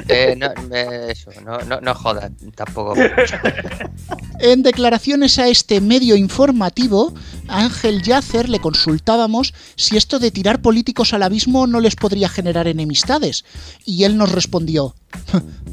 Eh, 0.08 0.36
no, 0.36 0.46
eh, 0.74 1.08
eso, 1.10 1.30
no, 1.44 1.58
no, 1.60 1.80
no 1.80 1.94
jodas 1.94 2.30
tampoco. 2.54 2.94
En 4.40 4.62
declaraciones 4.62 5.36
a 5.40 5.48
este 5.48 5.80
medio 5.80 6.14
informativo, 6.14 7.12
a 7.48 7.64
Ángel 7.64 8.02
Yacer 8.02 8.48
le 8.48 8.60
consultábamos 8.60 9.52
si 9.74 9.96
esto 9.98 10.18
de 10.18 10.30
tirar 10.30 10.62
políticos 10.62 11.12
al 11.12 11.22
abismo 11.22 11.66
no 11.66 11.80
les 11.80 11.96
podría 11.96 12.28
generar 12.28 12.66
enemistades. 12.66 13.44
Y 13.84 14.04
él 14.04 14.16
nos 14.16 14.32
respondió, 14.32 14.94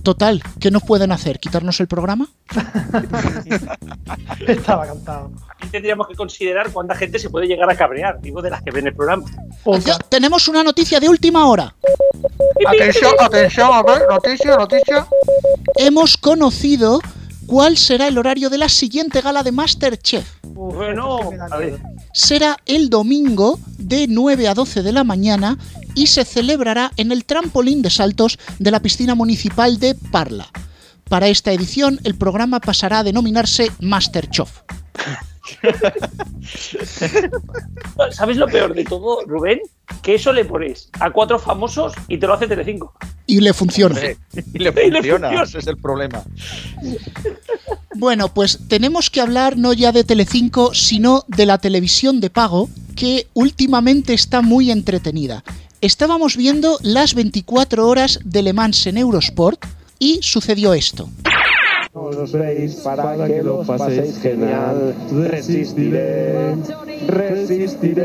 total, 0.04 0.44
¿qué 0.60 0.72
nos 0.72 0.84
pueden 0.84 1.12
hacer? 1.12 1.40
¿Quitarnos 1.40 1.80
el 1.80 1.88
programa? 1.88 2.28
Estaba 4.48 4.86
cantado. 4.88 5.32
Aquí 5.58 5.70
tendríamos 5.70 6.08
que 6.08 6.16
considerar 6.16 6.72
cuánta 6.72 6.96
gente 6.96 7.20
se 7.20 7.30
puede 7.30 7.48
llegar 7.48 7.70
a 7.70 7.76
cabrear, 7.76 8.20
digo, 8.22 8.42
de 8.42 8.50
las 8.50 8.62
que 8.62 8.72
ven 8.72 8.88
el 8.88 8.96
programa. 8.96 9.24
Tenemos 10.10 10.48
una 10.48 10.64
noticia 10.64 11.00
de 11.00 11.08
última 11.08 11.48
hora. 11.48 11.74
Atención, 12.68 13.14
atención, 13.20 13.70
a 13.72 13.84
ver, 13.84 14.02
noticia, 14.10 14.58
noticia. 14.58 15.08
Hemos 15.76 16.18
conocido 16.18 17.00
cuál 17.46 17.78
será 17.78 18.08
el 18.08 18.18
horario 18.18 18.50
de 18.50 18.58
la 18.58 18.70
siguiente 18.70 19.22
gala 19.22 19.44
de 19.44 19.52
Masterchef. 19.52 20.26
Bueno, 20.44 21.20
a 21.52 21.58
ver. 21.58 21.80
Será 22.16 22.58
el 22.66 22.90
domingo 22.90 23.60
de 23.78 24.08
9 24.08 24.48
a 24.48 24.54
12 24.54 24.82
de 24.84 24.94
la 24.94 25.04
mañana 25.04 25.60
y 25.96 26.08
se 26.08 26.24
celebrará 26.24 26.92
en 26.96 27.12
el 27.12 27.26
trampolín 27.26 27.82
de 27.82 27.90
saltos 27.90 28.40
de 28.58 28.72
la 28.72 28.80
piscina 28.80 29.16
municipal 29.16 29.80
de 29.80 29.96
Parla. 29.96 30.48
Para 31.10 31.28
esta 31.28 31.52
edición, 31.52 32.00
el 32.06 32.16
programa 32.16 32.62
pasará 32.62 33.00
a 33.00 33.04
denominarse 33.04 33.70
Masterchef. 33.82 34.50
¿Sabes 38.12 38.38
lo 38.38 38.48
peor 38.48 38.74
de 38.74 38.84
todo, 38.84 39.22
Rubén? 39.26 39.60
Que 40.02 40.16
eso 40.16 40.34
le 40.34 40.46
pones 40.46 40.90
a 41.00 41.12
cuatro 41.12 41.40
famosos 41.40 41.94
y 42.08 42.18
te 42.18 42.28
lo 42.28 42.34
hace 42.34 42.48
Telecinco. 42.48 42.94
Y 43.28 43.40
le 43.40 43.54
funciona. 43.54 43.96
Y 44.54 44.60
le 44.60 44.70
Y 44.70 44.70
le 44.70 44.72
funciona, 44.72 45.28
funciona. 45.28 45.44
ese 45.44 45.60
es 45.60 45.68
el 45.68 45.78
problema. 45.78 46.24
Bueno, 47.96 48.34
pues 48.34 48.60
tenemos 48.68 49.10
que 49.10 49.22
hablar 49.22 49.58
no 49.58 49.74
ya 49.74 49.92
de 49.92 50.04
Telecinco, 50.04 50.74
sino 50.74 51.24
de 51.28 51.46
la 51.46 51.58
televisión 51.58 52.20
de 52.20 52.30
pago, 52.30 52.70
que 52.96 53.28
últimamente 53.34 54.14
está 54.14 54.42
muy 54.42 54.72
entretenida. 54.72 55.44
Estábamos 55.82 56.38
viendo 56.38 56.78
las 56.82 57.14
24 57.14 57.88
horas 57.88 58.20
de 58.24 58.42
Le 58.42 58.54
Mans 58.54 58.88
en 58.88 58.98
Eurosport 58.98 59.64
y 60.00 60.20
sucedió 60.22 60.74
esto. 60.74 61.10
Os 61.98 62.34
veis 62.34 62.76
para 62.84 63.16
que 63.26 63.42
lo 63.42 63.64
paséis 63.64 64.20
genial. 64.22 64.94
Resistiré, 65.30 66.58
resistiré. 67.08 68.04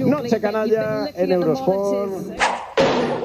Noche 0.00 0.40
canalla 0.42 1.08
en 1.16 1.32
Eurosport. 1.32 2.12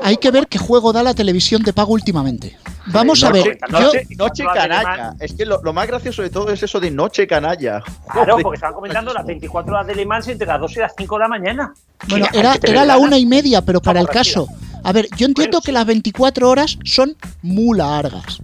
Hay 0.01 0.15
que 0.15 0.31
ver 0.31 0.47
qué 0.47 0.57
juego 0.57 0.93
da 0.93 1.03
la 1.03 1.13
televisión 1.13 1.63
de 1.63 1.73
pago 1.73 1.91
últimamente. 1.91 2.57
Vamos 2.93 3.21
a 3.25 3.31
ver, 3.33 3.59
yo, 3.71 3.91
Noche, 4.17 4.45
canalla. 4.45 5.13
Es 5.19 5.33
que 5.33 5.45
lo, 5.45 5.61
lo 5.61 5.73
más 5.73 5.87
gracioso 5.87 6.21
de 6.21 6.29
todo 6.29 6.49
es 6.53 6.63
eso 6.63 6.79
de 6.79 6.91
noche 6.91 7.27
canalla. 7.27 7.83
Claro, 8.09 8.37
porque 8.41 8.55
estaban 8.55 8.73
comentando 8.73 9.13
las 9.13 9.25
24 9.25 9.73
horas 9.73 9.85
de 9.85 9.95
Le 9.95 10.05
Mans 10.05 10.29
entre 10.29 10.47
las 10.47 10.61
2 10.61 10.77
y 10.77 10.79
las 10.79 10.93
5 10.97 11.15
de 11.15 11.19
la 11.19 11.27
mañana. 11.27 11.73
Bueno, 12.07 12.25
era, 12.33 12.55
era 12.63 12.85
la 12.85 12.97
una 12.97 13.17
y 13.17 13.25
media, 13.25 13.61
pero 13.61 13.81
para 13.81 13.99
el 13.99 14.07
caso. 14.07 14.47
A 14.83 14.91
ver, 14.91 15.07
yo 15.17 15.25
entiendo 15.25 15.61
que 15.61 15.71
las 15.71 15.85
24 15.85 16.49
horas 16.49 16.77
son 16.83 17.15
muy 17.41 17.77
largas. 17.77 18.39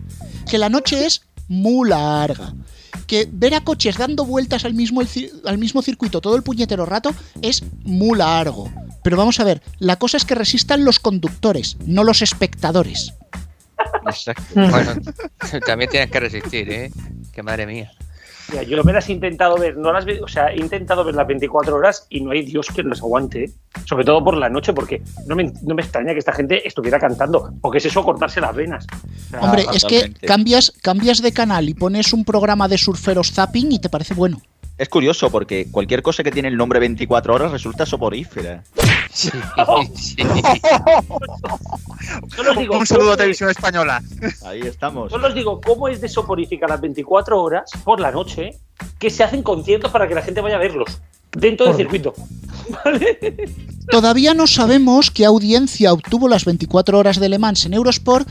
Que 0.49 0.57
la 0.57 0.69
noche 0.69 1.05
es 1.05 1.21
muy 1.47 1.89
larga. 1.89 2.53
Que 3.07 3.27
ver 3.31 3.53
a 3.53 3.61
coches 3.61 3.97
dando 3.97 4.25
vueltas 4.25 4.65
al 4.65 4.73
mismo, 4.73 5.01
al 5.45 5.57
mismo 5.57 5.81
circuito 5.81 6.21
todo 6.21 6.36
el 6.36 6.43
puñetero 6.43 6.86
rato 6.86 7.13
es 7.41 7.63
muy 7.83 8.17
largo. 8.17 8.71
Pero 9.03 9.17
vamos 9.17 9.39
a 9.39 9.43
ver, 9.43 9.61
la 9.77 9.97
cosa 9.97 10.17
es 10.17 10.25
que 10.25 10.33
resistan 10.33 10.83
los 10.83 10.99
conductores, 10.99 11.77
no 11.86 12.03
los 12.03 12.21
espectadores. 12.21 13.13
Exacto. 14.07 14.43
Bueno, 14.55 14.95
también 15.65 15.89
tienes 15.89 16.09
que 16.09 16.19
resistir, 16.19 16.71
¿eh? 16.71 16.91
Que 17.31 17.43
madre 17.43 17.67
mía. 17.67 17.91
Mira, 18.49 18.63
yo 18.63 18.83
me 18.83 18.93
las 18.93 19.09
he 19.09 19.13
intentado 19.13 19.57
ver, 19.57 19.77
no 19.77 19.91
las 19.91 20.05
o 20.21 20.27
sea, 20.27 20.47
he 20.47 20.57
intentado 20.57 21.03
ver 21.03 21.15
las 21.15 21.27
24 21.27 21.75
horas 21.75 22.05
y 22.09 22.21
no 22.21 22.31
hay 22.31 22.43
Dios 22.43 22.67
que 22.67 22.83
nos 22.83 23.01
aguante, 23.01 23.45
¿eh? 23.45 23.51
sobre 23.85 24.05
todo 24.05 24.23
por 24.23 24.37
la 24.37 24.49
noche, 24.49 24.73
porque 24.73 25.01
no 25.25 25.35
me, 25.35 25.51
no 25.63 25.75
me 25.75 25.81
extraña 25.81 26.13
que 26.13 26.19
esta 26.19 26.33
gente 26.33 26.67
estuviera 26.67 26.99
cantando, 26.99 27.53
porque 27.61 27.79
es 27.79 27.85
eso 27.85 28.03
cortarse 28.03 28.41
las 28.41 28.55
venas. 28.55 28.85
O 28.85 29.29
sea, 29.29 29.39
Hombre, 29.41 29.65
es 29.73 29.83
que 29.85 30.13
cambias, 30.25 30.71
cambias 30.81 31.21
de 31.21 31.31
canal 31.31 31.67
y 31.69 31.73
pones 31.73 32.13
un 32.13 32.23
programa 32.23 32.67
de 32.67 32.77
surferos 32.77 33.31
zapping 33.31 33.71
y 33.71 33.79
te 33.79 33.89
parece 33.89 34.13
bueno. 34.13 34.41
Es 34.78 34.89
curioso 34.89 35.30
porque 35.30 35.67
cualquier 35.71 36.01
cosa 36.01 36.21
que 36.23 36.32
tiene 36.32 36.49
el 36.49 36.57
nombre 36.57 36.80
24 36.80 37.34
horas 37.34 37.51
resulta 37.51 37.86
soporífera. 37.86 38.61
Sí, 39.11 39.30
Solo 42.36 42.51
os 42.51 42.57
digo, 42.57 42.78
Un 42.78 42.86
saludo 42.86 43.05
a 43.05 43.11
¿cómo- 43.11 43.17
Televisión 43.17 43.49
Española. 43.49 44.01
Ahí 44.45 44.59
estamos. 44.61 45.11
Solo 45.11 45.28
os 45.28 45.34
digo, 45.36 45.61
¿cómo 45.61 45.88
es 45.88 46.01
de 46.01 46.09
soporífica 46.09 46.67
las 46.67 46.82
24 46.82 47.41
horas 47.41 47.71
por 47.86 47.99
la 48.01 48.11
noche 48.11 48.51
que 48.99 49.09
se 49.09 49.23
hacen 49.23 49.43
conciertos 49.43 49.91
para 49.91 50.07
que 50.07 50.15
la 50.15 50.21
gente 50.21 50.41
vaya 50.41 50.55
a 50.55 50.59
verlos 50.59 50.99
dentro 51.32 51.67
del 51.67 51.76
circuito? 51.78 52.13
Todavía 53.89 54.34
no 54.34 54.47
sabemos 54.47 55.09
qué 55.11 55.26
audiencia 55.26 55.93
obtuvo 55.93 56.28
las 56.28 56.43
24 56.43 56.99
horas 56.99 57.19
de 57.19 57.30
Le 57.30 57.39
Mans 57.39 57.65
en 57.65 57.73
Eurosport, 57.76 58.28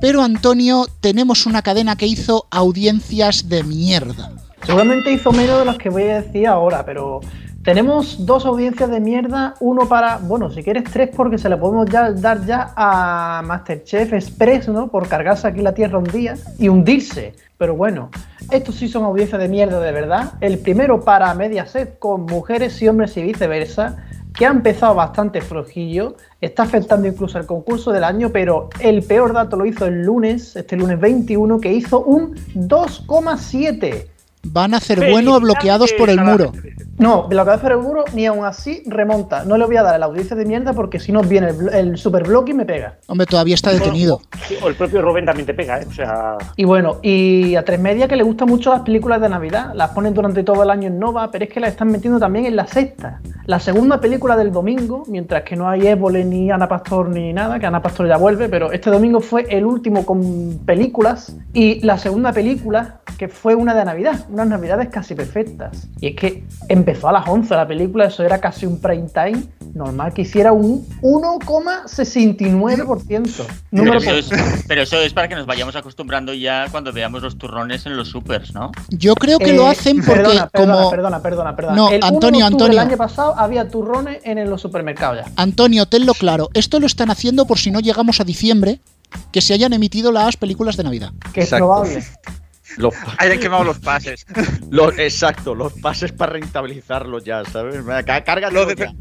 pero 0.00 0.22
Antonio, 0.22 0.88
tenemos 1.00 1.46
una 1.46 1.62
cadena 1.62 1.94
que 1.96 2.06
hizo 2.06 2.46
audiencias 2.50 3.48
de 3.48 3.62
mierda. 3.62 4.32
Seguramente 4.64 5.12
hizo 5.12 5.30
menos 5.32 5.58
de 5.58 5.64
los 5.66 5.76
que 5.76 5.90
voy 5.90 6.04
a 6.04 6.22
decir 6.22 6.46
ahora, 6.46 6.84
pero 6.84 7.20
tenemos 7.62 8.24
dos 8.24 8.46
audiencias 8.46 8.90
de 8.90 9.00
mierda, 9.00 9.54
uno 9.60 9.88
para, 9.88 10.18
bueno, 10.18 10.50
si 10.50 10.62
quieres 10.62 10.84
tres 10.84 11.10
porque 11.14 11.38
se 11.38 11.48
le 11.48 11.56
podemos 11.56 11.88
ya, 11.90 12.10
dar 12.12 12.44
ya 12.44 12.72
a 12.74 13.42
Masterchef 13.44 14.12
Express, 14.12 14.68
¿no? 14.68 14.88
Por 14.88 15.08
cargarse 15.08 15.48
aquí 15.48 15.60
la 15.60 15.72
tierra 15.72 15.98
un 15.98 16.04
día 16.04 16.34
y 16.58 16.68
hundirse. 16.68 17.34
Pero 17.58 17.74
bueno, 17.74 18.10
estos 18.50 18.74
sí 18.74 18.88
son 18.88 19.04
audiencias 19.04 19.40
de 19.40 19.48
mierda 19.48 19.80
de 19.80 19.92
verdad. 19.92 20.32
El 20.40 20.58
primero 20.58 21.00
para 21.00 21.32
Mediaset 21.34 21.98
con 21.98 22.26
mujeres 22.26 22.80
y 22.82 22.88
hombres 22.88 23.16
y 23.16 23.22
viceversa, 23.22 23.96
que 24.34 24.46
ha 24.46 24.50
empezado 24.50 24.94
bastante 24.94 25.40
flojillo, 25.40 26.16
está 26.40 26.64
afectando 26.64 27.06
incluso 27.06 27.38
el 27.38 27.46
concurso 27.46 27.92
del 27.92 28.04
año, 28.04 28.30
pero 28.30 28.68
el 28.80 29.02
peor 29.02 29.32
dato 29.32 29.56
lo 29.56 29.64
hizo 29.64 29.86
el 29.86 30.02
lunes, 30.02 30.56
este 30.56 30.76
lunes 30.76 30.98
21, 30.98 31.60
que 31.60 31.72
hizo 31.72 32.00
un 32.00 32.34
2,7. 32.54 34.13
Van 34.46 34.74
a 34.74 34.78
hacer 34.78 35.10
bueno 35.10 35.38
bloqueados 35.40 35.92
por 35.92 36.10
el 36.10 36.20
muro. 36.20 36.52
No, 36.98 37.26
lo 37.30 37.44
que 37.44 37.50
hace 37.50 37.66
el 37.66 37.78
muro 37.78 38.04
ni 38.12 38.26
aún 38.26 38.44
así 38.44 38.82
remonta. 38.86 39.44
No 39.44 39.56
le 39.56 39.64
voy 39.66 39.76
a 39.76 39.82
dar 39.82 39.98
la 39.98 40.06
audiencia 40.06 40.36
de 40.36 40.44
mierda 40.44 40.72
porque 40.72 41.00
si 41.00 41.10
no 41.10 41.22
viene 41.22 41.48
el, 41.48 41.74
el 41.74 41.98
super 41.98 42.22
bloque 42.22 42.52
y 42.52 42.54
me 42.54 42.64
pega. 42.64 42.98
Hombre, 43.08 43.26
todavía 43.26 43.54
está 43.54 43.72
detenido. 43.72 44.20
O 44.62 44.68
el 44.68 44.74
propio 44.74 45.02
Rubén 45.02 45.26
también 45.26 45.46
te 45.46 45.54
pega, 45.54 45.80
¿eh? 45.80 45.86
O 45.88 45.92
sea. 45.92 46.36
Y 46.56 46.64
bueno, 46.64 46.98
y 47.02 47.56
a 47.56 47.64
tres 47.64 47.80
media 47.80 48.06
que 48.06 48.16
le 48.16 48.22
gustan 48.22 48.48
mucho 48.48 48.70
las 48.70 48.82
películas 48.82 49.20
de 49.20 49.28
Navidad. 49.28 49.72
Las 49.74 49.90
ponen 49.90 50.14
durante 50.14 50.44
todo 50.44 50.62
el 50.62 50.70
año 50.70 50.88
en 50.88 50.98
Nova, 50.98 51.30
pero 51.30 51.44
es 51.44 51.50
que 51.50 51.60
las 51.60 51.70
están 51.70 51.90
metiendo 51.90 52.20
también 52.20 52.46
en 52.46 52.56
la 52.56 52.66
sexta. 52.66 53.20
La 53.46 53.58
segunda 53.58 54.00
película 54.00 54.36
del 54.36 54.52
domingo, 54.52 55.04
mientras 55.08 55.42
que 55.42 55.56
no 55.56 55.68
hay 55.68 55.86
Évole 55.86 56.24
ni 56.24 56.50
Ana 56.50 56.68
Pastor 56.68 57.08
ni 57.08 57.32
nada, 57.32 57.58
que 57.58 57.66
Ana 57.66 57.82
Pastor 57.82 58.08
ya 58.08 58.16
vuelve, 58.16 58.48
pero 58.48 58.72
este 58.72 58.90
domingo 58.90 59.20
fue 59.20 59.46
el 59.50 59.64
último 59.64 60.06
con 60.06 60.60
películas 60.64 61.36
y 61.52 61.80
la 61.80 61.98
segunda 61.98 62.32
película 62.32 63.00
que 63.18 63.28
fue 63.28 63.54
una 63.54 63.74
de 63.74 63.84
Navidad, 63.84 64.26
unas 64.34 64.48
Navidades 64.48 64.88
casi 64.90 65.14
perfectas. 65.14 65.88
Y 66.00 66.08
es 66.08 66.16
que 66.16 66.44
empezó 66.68 67.08
a 67.08 67.12
las 67.12 67.26
11 67.26 67.54
la 67.54 67.66
película, 67.66 68.04
eso 68.06 68.22
era 68.22 68.38
casi 68.40 68.66
un 68.66 68.80
prime 68.80 69.08
time, 69.12 69.42
normal 69.74 70.12
que 70.12 70.22
hiciera 70.22 70.52
un 70.52 70.86
1,69%. 71.00 73.44
Pero 73.70 73.98
eso, 73.98 74.10
es, 74.10 74.30
pero 74.66 74.82
eso 74.82 75.00
es 75.00 75.12
para 75.12 75.28
que 75.28 75.34
nos 75.34 75.46
vayamos 75.46 75.76
acostumbrando 75.76 76.32
ya 76.34 76.66
cuando 76.70 76.92
veamos 76.92 77.22
los 77.22 77.36
turrones 77.38 77.86
en 77.86 77.96
los 77.96 78.08
supers, 78.08 78.52
¿no? 78.54 78.72
Yo 78.90 79.14
creo 79.14 79.38
que 79.38 79.52
lo 79.52 79.66
Eh, 79.66 79.70
hacen 79.70 79.96
porque 80.04 80.22
perdona, 80.22 80.50
como... 80.52 80.90
Perdona, 80.90 81.22
perdona, 81.22 81.56
perdona. 81.56 81.76
No, 81.76 81.88
El 81.90 82.00
1 82.02 82.06
de 82.08 82.14
Antonio, 82.14 82.46
Antonio. 82.46 82.72
El 82.80 82.86
año 82.88 82.96
pasado 82.96 83.34
había 83.38 83.68
turrones 83.68 84.20
en 84.24 84.48
los 84.50 84.60
supermercados 84.60 85.18
ya. 85.24 85.32
Antonio, 85.36 85.86
tenlo 85.86 86.14
claro, 86.14 86.48
esto 86.54 86.80
lo 86.80 86.86
están 86.86 87.10
haciendo 87.10 87.46
por 87.46 87.58
si 87.58 87.70
no 87.70 87.80
llegamos 87.80 88.20
a 88.20 88.24
diciembre, 88.24 88.80
que 89.32 89.40
se 89.40 89.54
hayan 89.54 89.72
emitido 89.72 90.12
las 90.12 90.36
películas 90.36 90.76
de 90.76 90.84
Navidad. 90.84 91.12
Que 91.32 91.40
es 91.40 91.46
Exacto. 91.46 91.66
probable. 91.66 92.04
Los, 92.76 92.94
Hayan 93.18 93.38
quemado 93.38 93.64
los 93.64 93.78
pases. 93.78 94.26
los- 94.70 94.98
exacto, 94.98 95.54
los 95.54 95.72
pases 95.74 96.12
para 96.12 96.32
rentabilizarlos 96.32 97.24
ya, 97.24 97.44
¿sabes? 97.44 97.76
Cárgalo 98.04 98.50
Lo 98.50 98.66
de- 98.66 98.74
ya. 98.76 98.92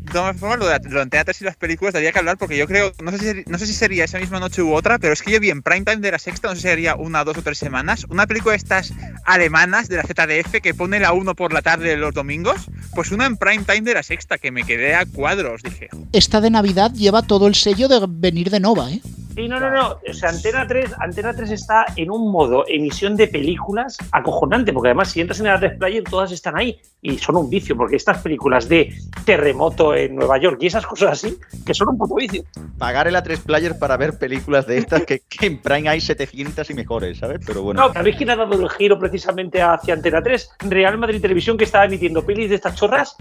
De 0.00 0.14
todas 0.14 0.36
formas, 0.38 0.58
lo 0.58 0.66
de 0.66 0.80
lo 0.88 0.96
de 0.96 1.02
Antena 1.02 1.22
3 1.24 1.40
y 1.42 1.44
las 1.44 1.54
películas 1.56 1.94
daría 1.94 2.10
que 2.10 2.18
hablar 2.18 2.36
porque 2.36 2.56
yo 2.56 2.66
creo, 2.66 2.92
no 3.00 3.12
sé, 3.12 3.18
si, 3.44 3.48
no 3.48 3.58
sé 3.58 3.66
si 3.66 3.72
sería 3.72 4.04
esa 4.04 4.18
misma 4.18 4.40
noche 4.40 4.60
u 4.60 4.74
otra, 4.74 4.98
pero 4.98 5.12
es 5.12 5.22
que 5.22 5.30
yo 5.30 5.38
vi 5.38 5.50
en 5.50 5.62
prime 5.62 5.84
time 5.84 5.98
de 5.98 6.10
la 6.10 6.18
sexta, 6.18 6.48
no 6.48 6.56
sé 6.56 6.62
si 6.62 6.66
sería 6.68 6.96
una, 6.96 7.22
dos 7.22 7.38
o 7.38 7.42
tres 7.42 7.58
semanas, 7.58 8.06
una 8.08 8.26
película 8.26 8.50
de 8.52 8.56
estas 8.56 8.92
alemanas 9.24 9.86
de 9.88 9.98
la 9.98 10.02
ZDF 10.02 10.60
que 10.62 10.74
pone 10.74 10.98
la 10.98 11.12
1 11.12 11.36
por 11.36 11.52
la 11.52 11.62
tarde 11.62 11.96
los 11.96 12.12
domingos, 12.12 12.66
pues 12.92 13.12
una 13.12 13.24
en 13.26 13.36
prime 13.36 13.62
time 13.62 13.82
de 13.82 13.94
la 13.94 14.02
sexta 14.02 14.36
que 14.38 14.50
me 14.50 14.64
quedé 14.64 14.96
a 14.96 15.06
cuadros, 15.06 15.62
dije. 15.62 15.88
Esta 16.12 16.40
de 16.40 16.50
Navidad 16.50 16.92
lleva 16.92 17.22
todo 17.22 17.46
el 17.46 17.54
sello 17.54 17.86
de 17.86 18.04
venir 18.08 18.50
de 18.50 18.58
Nova, 18.58 18.90
¿eh? 18.90 19.00
Sí, 19.34 19.48
no, 19.48 19.60
no, 19.60 19.70
no. 19.70 19.98
O 20.08 20.12
sea, 20.12 20.30
Antena 20.30 20.66
3, 20.66 20.90
Antena 20.98 21.32
3 21.34 21.50
está 21.52 21.86
en 21.96 22.10
un 22.10 22.30
modo 22.30 22.64
emisión 22.68 23.16
de 23.16 23.28
películas 23.28 23.96
acojonante, 24.12 24.72
porque 24.72 24.88
además 24.88 25.10
si 25.10 25.20
entras 25.20 25.38
en 25.40 25.46
la 25.46 25.58
3 25.58 25.78
Player 25.78 26.02
todas 26.04 26.32
están 26.32 26.56
ahí 26.56 26.80
y 27.00 27.16
son 27.18 27.36
un 27.36 27.48
vicio, 27.48 27.76
porque 27.76 27.96
estas 27.96 28.18
películas 28.18 28.68
de 28.68 28.92
terremoto 29.24 29.94
en 29.94 30.16
Nueva 30.16 30.38
York 30.38 30.58
y 30.60 30.66
esas 30.66 30.86
cosas 30.86 31.12
así, 31.12 31.38
que 31.64 31.72
son 31.74 31.88
un 31.90 31.98
puto 31.98 32.14
vicio. 32.16 32.42
Pagar 32.78 33.08
el 33.08 33.14
A3 33.14 33.38
Player 33.42 33.78
para 33.78 33.96
ver 33.96 34.18
películas 34.18 34.66
de 34.66 34.78
estas 34.78 35.04
que, 35.04 35.20
que 35.28 35.46
en 35.46 35.62
Prime 35.62 35.88
hay 35.88 36.00
700 36.00 36.68
y 36.68 36.74
mejores, 36.74 37.18
¿sabes? 37.18 37.40
Pero 37.46 37.62
bueno. 37.62 37.86
No, 37.86 37.92
¿sabéis 37.92 38.16
quién 38.16 38.30
ha 38.30 38.36
dado 38.36 38.60
el 38.60 38.68
giro 38.70 38.98
precisamente 38.98 39.62
hacia 39.62 39.94
Antena 39.94 40.22
3? 40.22 40.50
Real 40.68 40.98
Madrid 40.98 41.20
Televisión 41.22 41.56
que 41.56 41.64
estaba 41.64 41.84
emitiendo 41.84 42.24
pelis 42.26 42.48
de 42.50 42.56
estas 42.56 42.74
chorras 42.74 43.16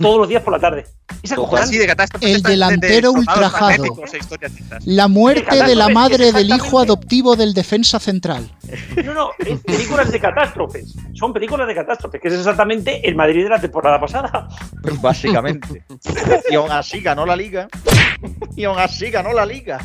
todos 0.00 0.18
los 0.18 0.28
días 0.28 0.42
por 0.42 0.52
la 0.52 0.60
tarde. 0.60 0.84
Es 1.22 1.32
acojonante. 1.32 1.70
Así 1.70 1.78
de 1.78 1.86
catástrofes 1.86 2.28
El 2.28 2.36
estas 2.36 2.42
de- 2.48 2.48
de 2.50 2.54
delantero 2.56 3.12
tornados 3.12 3.28
ultrajado. 3.52 3.84
La 4.84 5.08
muerte 5.08 5.53
de 5.62 5.74
la 5.74 5.88
madre 5.88 6.32
del 6.32 6.48
hijo 6.48 6.78
adoptivo 6.78 7.36
del 7.36 7.54
defensa 7.54 7.98
central. 7.98 8.50
No, 9.04 9.14
no, 9.14 9.30
es 9.38 9.60
películas 9.60 10.10
de 10.10 10.20
catástrofes. 10.20 10.94
Son 11.14 11.32
películas 11.32 11.66
de 11.66 11.74
catástrofes, 11.74 12.20
que 12.20 12.28
es 12.28 12.34
exactamente 12.34 13.06
el 13.06 13.14
Madrid 13.14 13.44
de 13.44 13.50
la 13.50 13.60
temporada 13.60 14.00
pasada. 14.00 14.48
Básicamente. 15.00 15.84
y 16.50 16.54
aún 16.54 16.70
así 16.70 17.00
ganó 17.00 17.26
la 17.26 17.36
liga. 17.36 17.68
Y 18.56 18.64
aún 18.64 18.78
así 18.78 19.10
ganó 19.10 19.32
la 19.32 19.44
liga. 19.44 19.78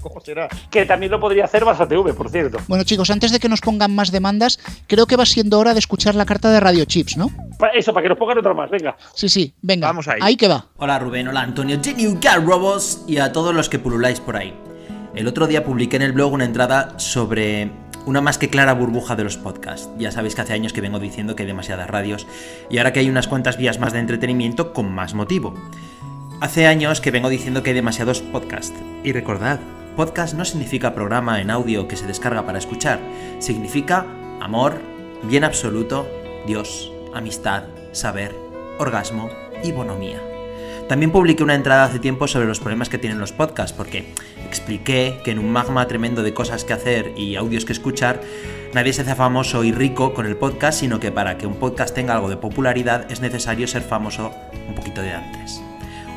¿Cómo 0.00 0.20
será? 0.20 0.48
Que 0.70 0.86
también 0.86 1.12
lo 1.12 1.20
podría 1.20 1.44
hacer 1.44 1.64
Barça 1.64 1.86
TV, 1.86 2.14
por 2.14 2.30
cierto. 2.30 2.58
Bueno, 2.68 2.84
chicos, 2.84 3.10
antes 3.10 3.32
de 3.32 3.38
que 3.38 3.48
nos 3.48 3.60
pongan 3.60 3.94
más 3.94 4.10
demandas, 4.10 4.58
creo 4.86 5.06
que 5.06 5.16
va 5.16 5.26
siendo 5.26 5.58
hora 5.58 5.72
de 5.72 5.80
escuchar 5.80 6.14
la 6.14 6.24
carta 6.24 6.50
de 6.50 6.60
Radio 6.60 6.84
Chips, 6.84 7.16
¿no? 7.16 7.30
Eso, 7.74 7.92
para 7.92 8.04
que 8.04 8.08
nos 8.08 8.18
pongan 8.18 8.38
otro 8.38 8.54
más, 8.54 8.70
venga. 8.70 8.96
Sí, 9.14 9.28
sí, 9.28 9.54
venga. 9.62 9.88
Vamos 9.88 10.08
ahí. 10.08 10.18
Ahí 10.20 10.36
que 10.36 10.48
va. 10.48 10.66
Hola 10.76 10.98
Rubén, 10.98 11.28
hola 11.28 11.42
Antonio, 11.42 11.78
Geniu 11.82 12.18
Car 12.20 12.44
Robos 12.44 13.04
y 13.06 13.18
a 13.18 13.32
todos 13.32 13.54
los 13.54 13.68
que 13.68 13.78
pululáis 13.78 14.20
por 14.20 14.36
ahí. 14.36 14.54
El 15.14 15.26
otro 15.26 15.46
día 15.46 15.62
publiqué 15.62 15.96
en 15.96 16.02
el 16.02 16.12
blog 16.12 16.32
una 16.32 16.46
entrada 16.46 16.98
sobre 16.98 17.70
una 18.06 18.22
más 18.22 18.38
que 18.38 18.48
clara 18.48 18.72
burbuja 18.72 19.14
de 19.14 19.24
los 19.24 19.36
podcasts. 19.36 19.90
Ya 19.98 20.10
sabéis 20.10 20.34
que 20.34 20.40
hace 20.40 20.54
años 20.54 20.72
que 20.72 20.80
vengo 20.80 20.98
diciendo 20.98 21.36
que 21.36 21.42
hay 21.42 21.46
demasiadas 21.46 21.90
radios 21.90 22.26
y 22.70 22.78
ahora 22.78 22.92
que 22.92 23.00
hay 23.00 23.10
unas 23.10 23.28
cuantas 23.28 23.58
vías 23.58 23.78
más 23.78 23.92
de 23.92 23.98
entretenimiento 23.98 24.72
con 24.72 24.90
más 24.90 25.12
motivo. 25.12 25.54
Hace 26.40 26.66
años 26.66 27.00
que 27.00 27.10
vengo 27.10 27.28
diciendo 27.28 27.62
que 27.62 27.70
hay 27.70 27.76
demasiados 27.76 28.22
podcasts. 28.22 28.74
Y 29.04 29.12
recordad, 29.12 29.60
podcast 29.96 30.34
no 30.34 30.46
significa 30.46 30.94
programa 30.94 31.42
en 31.42 31.50
audio 31.50 31.86
que 31.88 31.96
se 31.96 32.06
descarga 32.06 32.46
para 32.46 32.58
escuchar. 32.58 32.98
Significa 33.38 34.06
amor, 34.40 34.80
bien 35.24 35.44
absoluto, 35.44 36.08
Dios, 36.46 36.90
amistad, 37.14 37.64
saber, 37.92 38.34
orgasmo 38.78 39.28
y 39.62 39.72
bonomía. 39.72 40.31
También 40.88 41.10
publiqué 41.10 41.42
una 41.42 41.54
entrada 41.54 41.84
hace 41.84 41.98
tiempo 41.98 42.28
sobre 42.28 42.46
los 42.46 42.60
problemas 42.60 42.88
que 42.88 42.98
tienen 42.98 43.18
los 43.18 43.32
podcasts, 43.32 43.72
porque 43.72 44.12
expliqué 44.46 45.20
que 45.24 45.30
en 45.30 45.38
un 45.38 45.50
magma 45.50 45.86
tremendo 45.88 46.22
de 46.22 46.34
cosas 46.34 46.64
que 46.64 46.72
hacer 46.72 47.12
y 47.16 47.36
audios 47.36 47.64
que 47.64 47.72
escuchar, 47.72 48.20
nadie 48.74 48.92
se 48.92 49.02
hace 49.02 49.14
famoso 49.14 49.64
y 49.64 49.72
rico 49.72 50.12
con 50.12 50.26
el 50.26 50.36
podcast, 50.36 50.80
sino 50.80 51.00
que 51.00 51.10
para 51.10 51.38
que 51.38 51.46
un 51.46 51.54
podcast 51.54 51.94
tenga 51.94 52.14
algo 52.14 52.28
de 52.28 52.36
popularidad 52.36 53.10
es 53.10 53.20
necesario 53.20 53.66
ser 53.66 53.82
famoso 53.82 54.32
un 54.68 54.74
poquito 54.74 55.00
de 55.00 55.12
antes. 55.12 55.62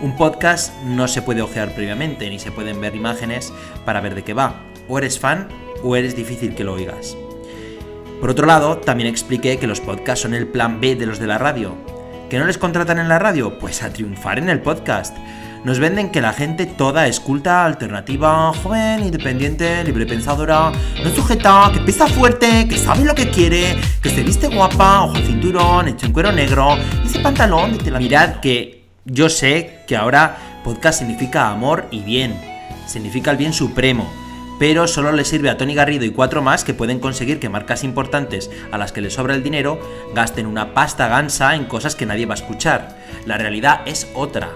Un 0.02 0.18
podcast 0.18 0.74
no 0.84 1.08
se 1.08 1.22
puede 1.22 1.42
ojear 1.42 1.74
previamente, 1.74 2.30
ni 2.30 2.38
se 2.38 2.52
pueden 2.52 2.82
ver 2.82 2.96
imágenes 2.96 3.54
para 3.86 4.02
ver 4.02 4.14
de 4.14 4.24
qué 4.24 4.34
va. 4.34 4.62
O 4.90 4.98
eres 4.98 5.20
fan 5.20 5.48
o 5.84 5.96
eres 5.96 6.16
difícil 6.16 6.54
que 6.54 6.66
lo 6.66 6.74
oigas. 6.74 7.16
Por 8.20 8.30
otro 8.30 8.46
lado, 8.46 8.78
también 8.78 9.08
expliqué 9.08 9.58
que 9.58 9.68
los 9.68 9.80
podcasts 9.80 10.24
son 10.24 10.34
el 10.34 10.48
plan 10.48 10.82
B 10.82 10.96
de 10.96 11.06
los 11.06 11.20
de 11.20 11.28
la 11.28 11.38
radio. 11.38 11.95
¿Que 12.30 12.40
no 12.40 12.46
les 12.46 12.58
contratan 12.58 12.98
en 12.98 13.08
la 13.08 13.20
radio? 13.20 13.60
Pues 13.60 13.84
a 13.84 13.94
triunfar 13.94 14.40
en 14.40 14.50
el 14.50 14.60
podcast. 14.60 15.16
Nos 15.64 15.78
venden 15.80 16.10
que 16.10 16.22
la 16.22 16.34
gente 16.34 16.66
toda 16.66 17.08
es 17.08 17.20
culta, 17.20 17.66
alternativa, 17.66 18.52
joven, 18.64 19.04
independiente, 19.04 19.84
librepensadora, 19.84 20.72
no 21.04 21.10
sujeta, 21.12 21.72
que 21.74 21.80
pesa 21.82 22.08
fuerte, 22.08 22.68
que 22.68 22.78
sabe 22.78 23.06
lo 23.06 23.16
que 23.16 23.30
quiere, 23.30 23.76
que 24.02 24.10
se 24.10 24.24
viste 24.24 24.48
guapa, 24.48 25.04
ojo 25.04 25.16
cinturón, 25.18 25.88
hecho 25.88 26.08
en 26.08 26.14
cuero 26.14 26.32
negro, 26.32 26.78
ese 27.04 27.20
pantalón 27.20 27.74
de 27.74 27.84
tela. 27.84 28.00
Mirad 28.00 28.40
que 28.42 28.86
yo 29.06 29.30
sé 29.30 29.84
que 29.88 29.96
ahora 29.96 30.38
podcast 30.64 31.00
significa 31.00 31.50
amor 31.50 31.86
y 31.92 32.02
bien, 32.02 32.40
significa 32.88 33.32
el 33.32 33.38
bien 33.38 33.54
supremo, 33.54 34.12
pero 34.60 34.88
solo 34.88 35.12
le 35.12 35.26
sirve 35.26 35.50
a 35.50 35.58
Tony 35.58 35.76
Garrido 35.76 36.06
y 36.06 36.12
cuatro 36.12 36.42
más 36.42 36.64
que 36.64 36.74
pueden 36.74 37.00
conseguir 37.00 37.40
que 37.40 37.50
marcas 37.50 37.84
importantes 37.84 38.50
a 38.72 38.78
las 38.78 38.92
que 38.92 39.02
les 39.02 39.14
sobra 39.14 39.36
el 39.36 39.44
dinero 39.44 39.80
gasten 40.14 40.46
una 40.46 40.74
pasta 40.74 41.08
gansa 41.08 41.56
en 41.56 41.66
cosas 41.66 41.96
que 41.96 42.06
nadie 42.06 42.26
va 42.26 42.34
a 42.34 42.38
escuchar. 42.38 42.98
La 43.26 43.38
realidad 43.38 43.82
es 43.86 44.08
otra. 44.14 44.50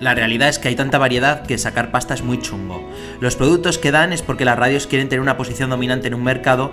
La 0.00 0.14
realidad 0.14 0.48
es 0.48 0.58
que 0.58 0.68
hay 0.68 0.74
tanta 0.74 0.98
variedad 0.98 1.46
que 1.46 1.56
sacar 1.56 1.90
pasta 1.90 2.14
es 2.14 2.22
muy 2.22 2.40
chungo. 2.40 2.90
Los 3.20 3.36
productos 3.36 3.78
que 3.78 3.92
dan 3.92 4.12
es 4.12 4.22
porque 4.22 4.44
las 4.44 4.58
radios 4.58 4.86
quieren 4.86 5.08
tener 5.08 5.20
una 5.20 5.36
posición 5.36 5.70
dominante 5.70 6.08
en 6.08 6.14
un 6.14 6.24
mercado 6.24 6.72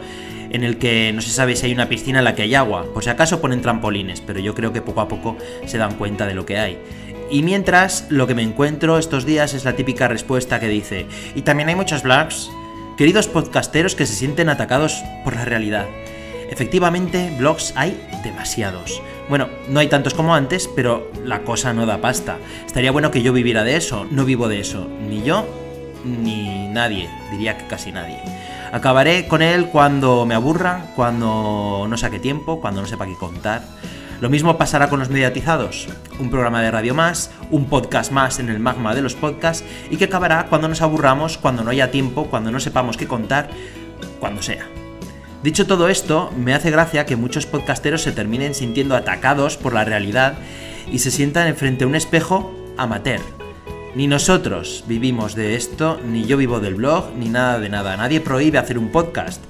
en 0.50 0.64
el 0.64 0.78
que 0.78 1.14
no 1.14 1.22
se 1.22 1.30
sabe 1.30 1.56
si 1.56 1.68
hay 1.68 1.74
una 1.74 1.88
piscina 1.88 2.20
en 2.20 2.26
la 2.26 2.36
que 2.36 2.42
hay 2.42 2.56
agua. 2.56 2.86
Por 2.94 3.04
si 3.04 3.10
acaso 3.10 3.40
ponen 3.40 3.62
trampolines, 3.62 4.22
pero 4.22 4.40
yo 4.40 4.56
creo 4.56 4.74
que 4.74 4.82
poco 4.82 5.02
a 5.02 5.08
poco 5.08 5.38
se 5.66 5.78
dan 5.78 5.96
cuenta 5.96 6.26
de 6.26 6.34
lo 6.34 6.46
que 6.46 6.58
hay. 6.58 6.80
Y 7.30 7.44
mientras, 7.44 8.08
lo 8.10 8.28
que 8.28 8.36
me 8.36 8.44
encuentro 8.44 8.98
estos 8.98 9.26
días 9.26 9.54
es 9.54 9.64
la 9.64 9.78
típica 9.78 10.10
respuesta 10.10 10.60
que 10.60 10.68
dice, 10.68 11.06
y 11.34 11.44
también 11.44 11.70
hay 11.70 11.76
muchos 11.76 12.04
blogs, 12.04 12.52
queridos 12.98 13.28
podcasteros 13.28 13.96
que 13.96 14.06
se 14.06 14.16
sienten 14.16 14.50
atacados 14.50 15.04
por 15.24 15.36
la 15.36 15.46
realidad. 15.46 15.88
Efectivamente, 16.50 17.34
blogs 17.38 17.74
hay 17.76 18.00
demasiados. 18.24 19.02
Bueno, 19.30 19.48
no 19.70 19.80
hay 19.80 19.88
tantos 19.88 20.14
como 20.14 20.36
antes, 20.36 20.70
pero 20.76 21.10
la 21.24 21.44
cosa 21.44 21.74
no 21.74 21.86
da 21.86 22.02
pasta. 22.02 22.38
Estaría 22.66 22.92
bueno 22.92 23.12
que 23.12 23.22
yo 23.22 23.32
viviera 23.32 23.64
de 23.64 23.78
eso, 23.78 24.06
no 24.12 24.26
vivo 24.26 24.50
de 24.50 24.60
eso, 24.60 24.88
ni 25.08 25.24
yo, 25.24 25.48
ni 26.04 26.68
nadie, 26.68 27.10
diría 27.32 27.58
que 27.58 27.68
casi 27.68 27.92
nadie. 27.92 28.20
Acabaré 28.74 29.28
con 29.28 29.42
él 29.42 29.68
cuando 29.68 30.26
me 30.26 30.36
aburra, 30.36 30.88
cuando 30.96 31.86
no 31.90 31.98
saque 31.98 32.20
tiempo, 32.20 32.60
cuando 32.60 32.82
no 32.82 32.88
sepa 32.88 33.06
qué 33.06 33.16
contar. 33.16 33.64
Lo 34.22 34.30
mismo 34.30 34.56
pasará 34.56 34.88
con 34.88 35.00
los 35.00 35.10
mediatizados, 35.10 35.88
un 36.20 36.30
programa 36.30 36.62
de 36.62 36.70
radio 36.70 36.94
más, 36.94 37.32
un 37.50 37.66
podcast 37.66 38.12
más 38.12 38.38
en 38.38 38.50
el 38.50 38.60
magma 38.60 38.94
de 38.94 39.02
los 39.02 39.16
podcasts 39.16 39.66
y 39.90 39.98
que 39.98 40.06
acabará 40.06 40.46
cuando 40.46 40.68
nos 40.68 40.84
aburramos, 40.84 41.40
cuando 41.40 41.64
no 41.64 41.72
haya 41.72 41.90
tiempo, 41.90 42.28
cuando 42.28 42.52
no 42.52 42.60
sepamos 42.60 42.98
qué 42.98 43.08
contar, 43.08 43.50
cuando 44.20 44.44
sea. 44.44 44.70
Dicho 45.42 45.66
todo 45.66 45.90
esto, 45.90 46.32
me 46.38 46.54
hace 46.54 46.70
gracia 46.70 47.08
que 47.08 47.16
muchos 47.16 47.48
podcasteros 47.48 48.04
se 48.04 48.12
terminen 48.12 48.54
sintiendo 48.54 48.96
atacados 48.96 49.58
por 49.58 49.74
la 49.74 49.86
realidad 49.86 50.36
y 50.92 51.00
se 51.00 51.10
sientan 51.10 51.48
enfrente 51.48 51.86
a 51.86 51.88
un 51.88 51.96
espejo 51.96 52.54
amateur. 52.78 53.22
Ni 53.96 54.06
nosotros 54.06 54.84
vivimos 54.88 55.34
de 55.34 55.56
esto, 55.56 56.00
ni 56.06 56.26
yo 56.26 56.38
vivo 56.38 56.60
del 56.60 56.76
blog, 56.76 57.12
ni 57.18 57.28
nada 57.28 57.60
de 57.60 57.70
nada. 57.70 57.98
Nadie 57.98 58.22
prohíbe 58.22 58.60
hacer 58.60 58.78
un 58.78 58.92
podcast. 58.92 59.44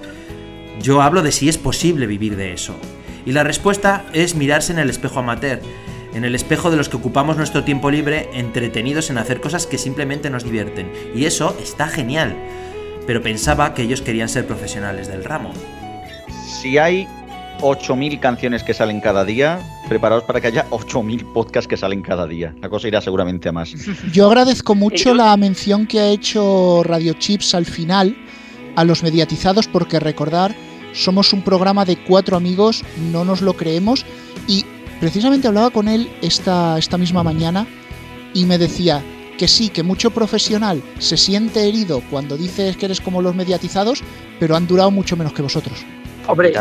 Yo 0.81 1.01
hablo 1.01 1.21
de 1.23 1.33
si 1.33 1.49
es 1.49 1.57
posible 1.57 2.07
vivir 2.07 2.37
de 2.37 2.53
eso. 2.53 2.73
Y 3.25 3.31
la 3.31 3.43
respuesta 3.43 4.05
es 4.13 4.35
mirarse 4.35 4.71
en 4.73 4.79
el 4.79 4.89
espejo 4.89 5.19
amateur, 5.19 5.61
en 6.13 6.25
el 6.25 6.35
espejo 6.35 6.71
de 6.71 6.77
los 6.77 6.89
que 6.89 6.97
ocupamos 6.97 7.37
nuestro 7.37 7.63
tiempo 7.63 7.91
libre 7.91 8.29
entretenidos 8.33 9.09
en 9.09 9.17
hacer 9.17 9.41
cosas 9.41 9.67
que 9.67 9.77
simplemente 9.77 10.29
nos 10.29 10.43
divierten. 10.43 10.91
Y 11.15 11.25
eso 11.25 11.55
está 11.61 11.87
genial. 11.87 12.35
Pero 13.07 13.21
pensaba 13.21 13.73
que 13.73 13.83
ellos 13.83 14.01
querían 14.01 14.29
ser 14.29 14.45
profesionales 14.45 15.07
del 15.07 15.23
ramo. 15.23 15.53
Si 16.61 16.77
hay 16.77 17.07
8.000 17.61 18.19
canciones 18.19 18.63
que 18.63 18.73
salen 18.73 19.01
cada 19.01 19.23
día, 19.23 19.59
preparaos 19.87 20.23
para 20.23 20.41
que 20.41 20.47
haya 20.47 20.67
8.000 20.69 21.33
podcasts 21.33 21.67
que 21.67 21.77
salen 21.77 22.01
cada 22.01 22.27
día. 22.27 22.53
La 22.61 22.69
cosa 22.69 22.87
irá 22.87 23.01
seguramente 23.01 23.49
a 23.49 23.51
más. 23.51 23.73
Yo 24.11 24.27
agradezco 24.27 24.75
mucho 24.75 25.13
la 25.13 25.35
mención 25.37 25.85
que 25.85 25.99
ha 25.99 26.07
hecho 26.07 26.81
Radio 26.83 27.13
Chips 27.13 27.53
al 27.55 27.65
final 27.65 28.15
a 28.75 28.83
los 28.83 29.03
mediatizados 29.03 29.67
porque 29.67 29.99
recordar, 29.99 30.55
somos 30.93 31.33
un 31.33 31.41
programa 31.41 31.85
de 31.85 31.97
cuatro 31.97 32.37
amigos, 32.37 32.83
no 33.11 33.25
nos 33.25 33.41
lo 33.41 33.53
creemos 33.53 34.05
y 34.47 34.65
precisamente 34.99 35.47
hablaba 35.47 35.69
con 35.69 35.87
él 35.87 36.11
esta, 36.21 36.77
esta 36.77 36.97
misma 36.97 37.23
mañana 37.23 37.67
y 38.33 38.45
me 38.45 38.57
decía 38.57 39.03
que 39.37 39.47
sí, 39.47 39.69
que 39.69 39.83
mucho 39.83 40.11
profesional 40.11 40.83
se 40.99 41.17
siente 41.17 41.67
herido 41.67 42.01
cuando 42.11 42.37
dices 42.37 42.77
que 42.77 42.85
eres 42.85 43.01
como 43.01 43.21
los 43.21 43.33
mediatizados, 43.33 44.03
pero 44.39 44.55
han 44.55 44.67
durado 44.67 44.91
mucho 44.91 45.17
menos 45.17 45.33
que 45.33 45.41
vosotros. 45.41 45.79
Hombre, 46.27 46.53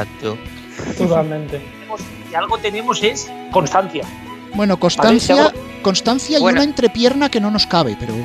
Totalmente. 0.96 1.60
si 2.28 2.34
algo 2.34 2.56
tenemos 2.58 3.02
es 3.02 3.30
constancia. 3.52 4.04
Bueno, 4.54 4.74
Vale, 4.74 4.80
constancia, 4.80 5.52
constancia 5.82 6.38
y 6.38 6.40
Bueno. 6.40 6.60
una 6.60 6.64
entrepierna 6.64 7.28
que 7.30 7.40
no 7.40 7.50
nos 7.50 7.66
cabe, 7.66 7.96
pero... 8.00 8.14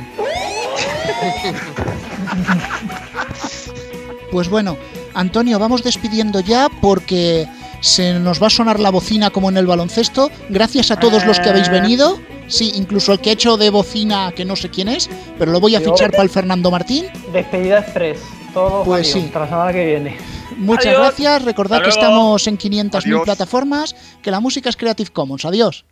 Pues 4.32 4.50
bueno, 4.50 4.76
Antonio, 5.16 5.58
vamos 5.60 5.84
despidiendo 5.84 6.40
ya 6.42 6.70
porque 6.82 7.48
se 7.82 8.20
nos 8.20 8.42
va 8.42 8.48
a 8.48 8.50
sonar 8.52 8.80
la 8.80 8.90
bocina 8.92 9.30
como 9.32 9.50
en 9.50 9.58
el 9.58 9.66
baloncesto. 9.66 10.30
Gracias 10.50 10.92
a 10.92 10.98
todos 11.00 11.26
los 11.26 11.40
que 11.40 11.50
habéis 11.50 11.70
venido. 11.70 12.20
Sí, 12.48 12.74
incluso 12.76 13.14
el 13.14 13.20
que 13.20 13.32
ha 13.32 13.34
hecho 13.34 13.58
de 13.58 13.70
bocina, 13.72 14.32
que 14.36 14.46
no 14.46 14.56
sé 14.56 14.70
quién 14.70 14.88
es, 14.88 15.10
pero 15.40 15.52
lo 15.52 15.60
voy 15.60 15.76
a 15.76 15.82
fichar 15.82 16.12
para 16.12 16.24
el 16.24 16.30
Fernando 16.30 16.70
Martín. 16.70 17.06
Despedida 17.34 17.80
express. 17.80 18.20
Todo 18.54 18.84
Pues 18.84 19.08
adiós, 19.08 19.14
sí. 19.14 19.26
hasta 19.28 19.40
la 19.40 19.48
semana 19.48 19.74
que 19.74 19.86
viene. 19.86 20.18
Muchas 20.58 20.86
Adiós. 20.88 21.00
gracias. 21.00 21.42
Recordad 21.44 21.82
que 21.82 21.90
estamos 21.90 22.46
en 22.48 22.58
500.000 22.58 22.96
Adiós. 23.04 23.22
plataformas, 23.24 23.96
que 24.22 24.32
la 24.32 24.40
música 24.40 24.70
es 24.70 24.78
Creative 24.78 25.10
Commons. 25.12 25.44
Adiós. 25.46 25.86